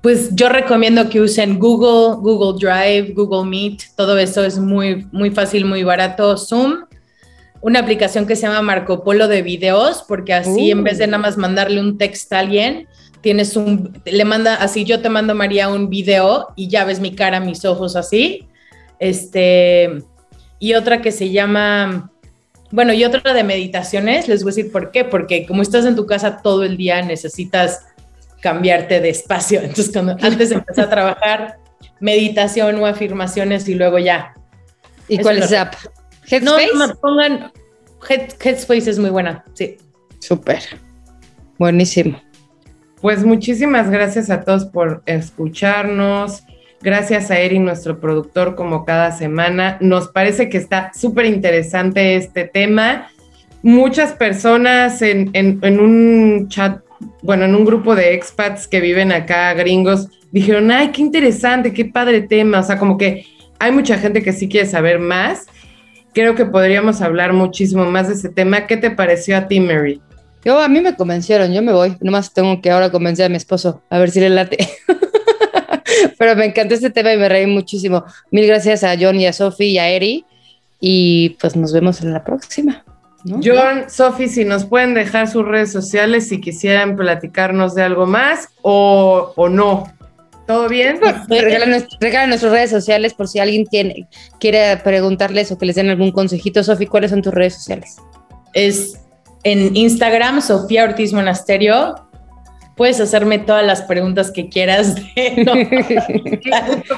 Pues 0.01 0.35
yo 0.37 0.49
recomiendo 0.49 1.11
que 1.11 1.21
usen 1.21 1.59
Google, 1.59 2.21
Google 2.23 2.59
Drive, 2.65 3.13
Google 3.13 3.51
Meet, 3.51 3.83
todo 3.97 4.17
eso 4.17 4.45
es 4.45 4.59
muy, 4.59 5.09
muy 5.11 5.33
fácil, 5.33 5.65
muy 5.65 5.83
barato. 5.83 6.37
Zoom, 6.37 6.85
una 7.61 7.81
aplicación 7.81 8.27
que 8.27 8.37
se 8.37 8.43
llama 8.43 8.63
Marco 8.63 9.03
Polo 9.03 9.27
de 9.27 9.43
videos, 9.43 10.05
porque 10.07 10.35
así 10.35 10.71
en 10.71 10.85
vez 10.85 10.99
de 10.99 11.05
uh. 11.05 11.09
nada 11.09 11.19
más 11.19 11.37
mandarle 11.37 11.81
un 11.81 11.99
texto 11.99 12.37
a 12.37 12.39
alguien, 12.39 12.87
tienes 13.21 13.57
un, 13.57 14.01
le 14.05 14.25
manda, 14.25 14.57
así 14.57 14.85
yo 14.85 15.01
te 15.01 15.09
mando 15.09 15.35
María 15.35 15.69
un 15.69 15.91
video 15.91 16.49
y 16.57 16.69
ya 16.69 16.85
ves 16.85 17.01
mi 17.01 17.15
cara, 17.15 17.41
mis 17.41 17.65
ojos 17.65 17.97
así. 17.97 18.49
Este, 18.99 20.03
y 20.59 20.75
otra 20.75 21.01
que 21.01 21.13
se 21.13 21.31
llama, 21.31 22.11
bueno, 22.71 22.93
y 22.93 23.05
otra 23.05 23.33
de 23.33 23.45
meditaciones, 23.45 24.29
les 24.29 24.43
voy 24.43 24.53
a 24.53 24.55
decir 24.55 24.73
por 24.73 24.91
qué, 24.91 25.05
porque 25.05 25.47
como 25.47 25.63
estás 25.63 25.85
en 25.87 25.97
tu 25.97 26.07
casa 26.07 26.39
todo 26.43 26.65
el 26.65 26.77
día 26.77 27.03
necesitas 27.03 27.87
cambiarte 28.41 29.01
de 29.01 29.11
espacio. 29.11 29.61
Entonces, 29.63 29.91
cuando 29.93 30.17
antes 30.21 30.51
de 30.51 30.57
empezar 30.57 30.87
a 30.87 30.91
trabajar, 30.91 31.59
meditación 31.99 32.77
o 32.77 32.87
afirmaciones 32.87 33.69
y 33.69 33.75
luego 33.75 33.99
ya. 33.99 34.35
¿Y 35.09 35.19
cuál 35.19 35.39
es 35.39 35.51
la 35.51 35.63
app? 35.63 35.75
¿Headspace? 36.31 36.69
No, 36.75 36.87
no, 36.87 36.95
pongan, 36.97 37.53
Headspace 38.09 38.91
es 38.91 38.99
muy 38.99 39.11
buena, 39.11 39.45
sí. 39.55 39.77
Súper. 40.21 40.63
Buenísimo. 41.59 42.21
Pues 43.01 43.25
muchísimas 43.25 43.91
gracias 43.91 44.29
a 44.29 44.43
todos 44.43 44.67
por 44.67 45.03
escucharnos. 45.07 46.45
Gracias 46.83 47.31
a 47.31 47.39
Eri, 47.39 47.59
nuestro 47.59 47.99
productor, 47.99 48.55
como 48.55 48.85
cada 48.85 49.13
semana. 49.13 49.79
Nos 49.81 50.09
parece 50.09 50.51
que 50.51 50.59
está 50.59 50.93
súper 50.95 51.27
interesante 51.27 52.17
este 52.17 52.45
tema. 52.45 53.09
Muchas 53.63 54.13
personas 54.13 55.01
en, 55.01 55.31
en, 55.33 55.81
un 55.81 56.49
chat, 56.49 56.81
bueno, 57.23 57.45
en 57.45 57.55
un 57.55 57.65
grupo 57.65 57.95
de 57.95 58.15
expats 58.15 58.67
que 58.67 58.81
viven 58.81 59.13
acá, 59.13 59.53
gringos, 59.55 60.09
dijeron, 60.31 60.71
ay, 60.71 60.89
qué 60.89 61.01
interesante, 61.01 61.73
qué 61.73 61.87
padre 61.87 62.23
tema. 62.23 62.61
O 62.61 62.63
sea, 62.63 62.79
como 62.79 62.99
que 62.99 63.27
hay 63.59 63.73
mucha 63.73 63.97
gente 63.99 64.23
que 64.23 64.33
sí 64.33 64.47
quiere 64.49 64.67
saber 64.67 64.99
más. 64.99 65.47
Creo 66.13 66.35
que 66.35 66.45
podríamos 66.45 67.01
hablar 67.01 67.33
muchísimo 67.33 67.85
más 67.85 68.09
de 68.09 68.15
ese 68.15 68.29
tema. 68.29 68.67
¿Qué 68.67 68.77
te 68.77 68.91
pareció 68.91 69.37
a 69.37 69.49
ti, 69.49 69.61
Mary? 69.61 70.01
Yo, 70.45 70.59
a 70.59 70.69
mí 70.69 70.81
me 70.81 70.97
convencieron, 70.97 71.53
yo 71.53 71.63
me 71.63 71.73
voy. 71.73 71.97
Nomás 72.01 72.33
tengo 72.33 72.61
que 72.61 72.71
ahora 72.71 72.91
convencer 72.91 73.27
a 73.27 73.29
mi 73.29 73.37
esposo, 73.37 73.83
a 73.91 73.99
ver 73.99 74.11
si 74.11 74.21
le 74.21 74.31
late. 74.31 74.69
Pero 76.19 76.37
me 76.37 76.47
encantó 76.47 76.75
este 76.75 76.91
tema 76.91 77.13
y 77.13 77.19
me 77.19 77.29
reí 77.29 77.47
muchísimo. 77.47 78.05
Mil 78.31 78.47
gracias 78.47 78.85
a 78.85 78.97
John 78.99 79.21
y 79.21 79.27
a 79.27 79.33
Sophie 79.33 79.69
y 79.69 79.79
a 79.79 79.89
Eri. 79.89 80.25
Y 80.81 81.31
pues 81.41 81.57
nos 81.57 81.73
vemos 81.73 82.01
en 82.01 82.13
la 82.13 82.25
próxima. 82.25 82.85
John, 83.25 83.85
Sophie, 83.89 84.29
si 84.29 84.47
nos 84.47 84.65
pueden 84.65 84.95
dejar 84.95 85.29
sus 85.29 85.45
redes 85.45 85.71
sociales 85.71 86.29
si 86.29 86.41
quisieran 86.41 86.97
platicarnos 86.97 87.75
de 87.75 87.83
algo 87.83 88.07
más 88.07 88.49
o, 88.63 89.33
o 89.37 89.49
no. 89.49 89.93
¿Todo 90.47 90.69
bien? 90.69 90.99
Regalan, 91.29 92.29
nuestras 92.31 92.53
redes 92.53 92.71
sociales 92.71 93.13
por 93.15 93.29
si 93.29 93.39
alguien 93.39 93.67
tiene, 93.67 94.09
quiere 94.39 94.77
preguntarles 94.79 95.53
o 95.53 95.59
que 95.59 95.67
les 95.67 95.77
den 95.77 95.91
algún 95.91 96.13
consejito. 96.13 96.65
Sofi, 96.65 96.87
¿cuáles 96.87 97.11
son 97.11 97.21
tus 97.21 97.35
redes 97.35 97.55
sociales? 97.55 97.99
Es 98.55 98.99
en 99.45 99.77
Instagram, 99.77 100.41
Sofía 100.43 100.85
Ortiz 100.85 101.13
Monasterio. 101.13 101.95
Puedes 102.77 102.99
hacerme 103.01 103.39
todas 103.39 103.67
las 103.67 103.83
preguntas 103.83 104.31
que 104.31 104.49
quieras. 104.49 104.97
no, 105.37 105.53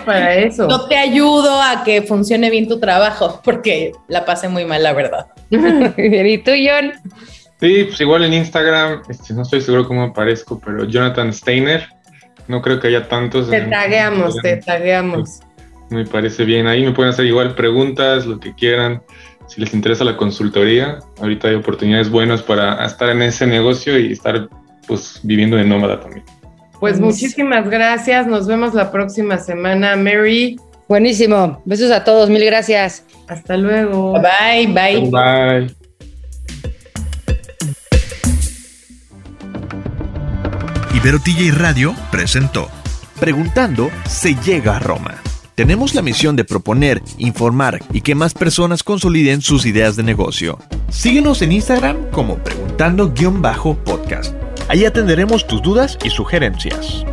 para 0.05 0.37
eso. 0.37 0.69
No 0.69 0.87
te 0.87 0.97
ayudo 0.97 1.61
a 1.61 1.83
que 1.85 2.03
funcione 2.03 2.51
bien 2.51 2.69
tu 2.69 2.79
trabajo, 2.79 3.41
porque 3.43 3.93
la 4.09 4.25
pasé 4.25 4.49
muy 4.49 4.65
mal, 4.65 4.83
la 4.83 4.93
verdad. 4.93 5.27
¿Y 5.51 6.39
tú, 6.39 6.53
John? 6.53 6.93
Sí, 7.61 7.85
pues 7.85 8.01
igual 8.01 8.25
en 8.25 8.35
Instagram, 8.35 9.03
este, 9.09 9.35
no 9.35 9.43
estoy 9.43 9.61
seguro 9.61 9.87
cómo 9.87 10.03
aparezco, 10.03 10.61
pero 10.65 10.85
Jonathan 10.85 11.33
Steiner 11.33 11.89
no 12.49 12.61
creo 12.61 12.81
que 12.81 12.89
haya 12.89 13.09
tantos. 13.09 13.51
Te 13.51 13.61
tagueamos, 13.63 14.37
te 14.43 14.57
tagueamos. 14.57 15.41
Me 15.91 16.05
parece 16.07 16.45
bien. 16.45 16.67
Ahí 16.67 16.85
me 16.85 16.93
pueden 16.93 17.13
hacer 17.13 17.27
igual 17.27 17.55
preguntas, 17.55 18.27
lo 18.27 18.41
que 18.41 18.55
quieran. 18.55 19.03
Si 19.53 19.61
les 19.61 19.75
interesa 19.75 20.03
la 20.03 20.17
consultoría, 20.17 20.99
ahorita 21.21 21.49
hay 21.49 21.57
oportunidades 21.57 22.09
buenas 22.09 22.41
para 22.41 22.83
estar 22.87 23.11
en 23.11 23.21
ese 23.21 23.47
negocio 23.47 23.99
y 23.99 24.13
estar 24.13 24.49
pues 24.89 25.21
viviendo 25.25 25.59
de 25.59 25.65
nómada 25.65 26.01
también. 26.01 26.25
Pues 26.81 26.99
muchísimas 26.99 27.69
gracias. 27.69 28.27
Nos 28.27 28.47
vemos 28.47 28.73
la 28.73 28.91
próxima 28.91 29.37
semana, 29.37 29.95
Mary. 29.95 30.59
Buenísimo. 30.89 31.61
Besos 31.67 31.91
a 31.91 32.03
todos. 32.03 32.31
Mil 32.31 32.43
gracias. 32.47 33.05
Hasta 33.29 33.59
luego. 33.59 34.15
Bye, 34.15 34.69
bye. 34.69 35.11
Bye. 35.11 35.77
Ibero 40.95 41.19
TJ 41.19 41.51
Radio 41.59 41.95
presentó 42.11 42.71
Preguntando 43.21 43.91
se 44.09 44.35
llega 44.35 44.77
a 44.77 44.79
Roma. 44.79 45.21
Tenemos 45.55 45.95
la 45.95 46.01
misión 46.01 46.35
de 46.35 46.45
proponer, 46.45 47.03
informar 47.19 47.81
y 47.93 48.01
que 48.01 48.15
más 48.15 48.33
personas 48.33 48.83
consoliden 48.83 49.43
sus 49.43 49.67
ideas 49.67 49.97
de 49.97 50.03
negocio. 50.03 50.59
Síguenos 50.89 51.43
en 51.43 51.53
Instagram 51.53 52.11
como 52.11 52.39
preguntando-podcast. 52.39 54.35
Ahí 54.69 54.87
atenderemos 54.87 55.47
tus 55.47 55.61
dudas 55.61 55.99
y 56.03 56.09
sugerencias. 56.09 57.05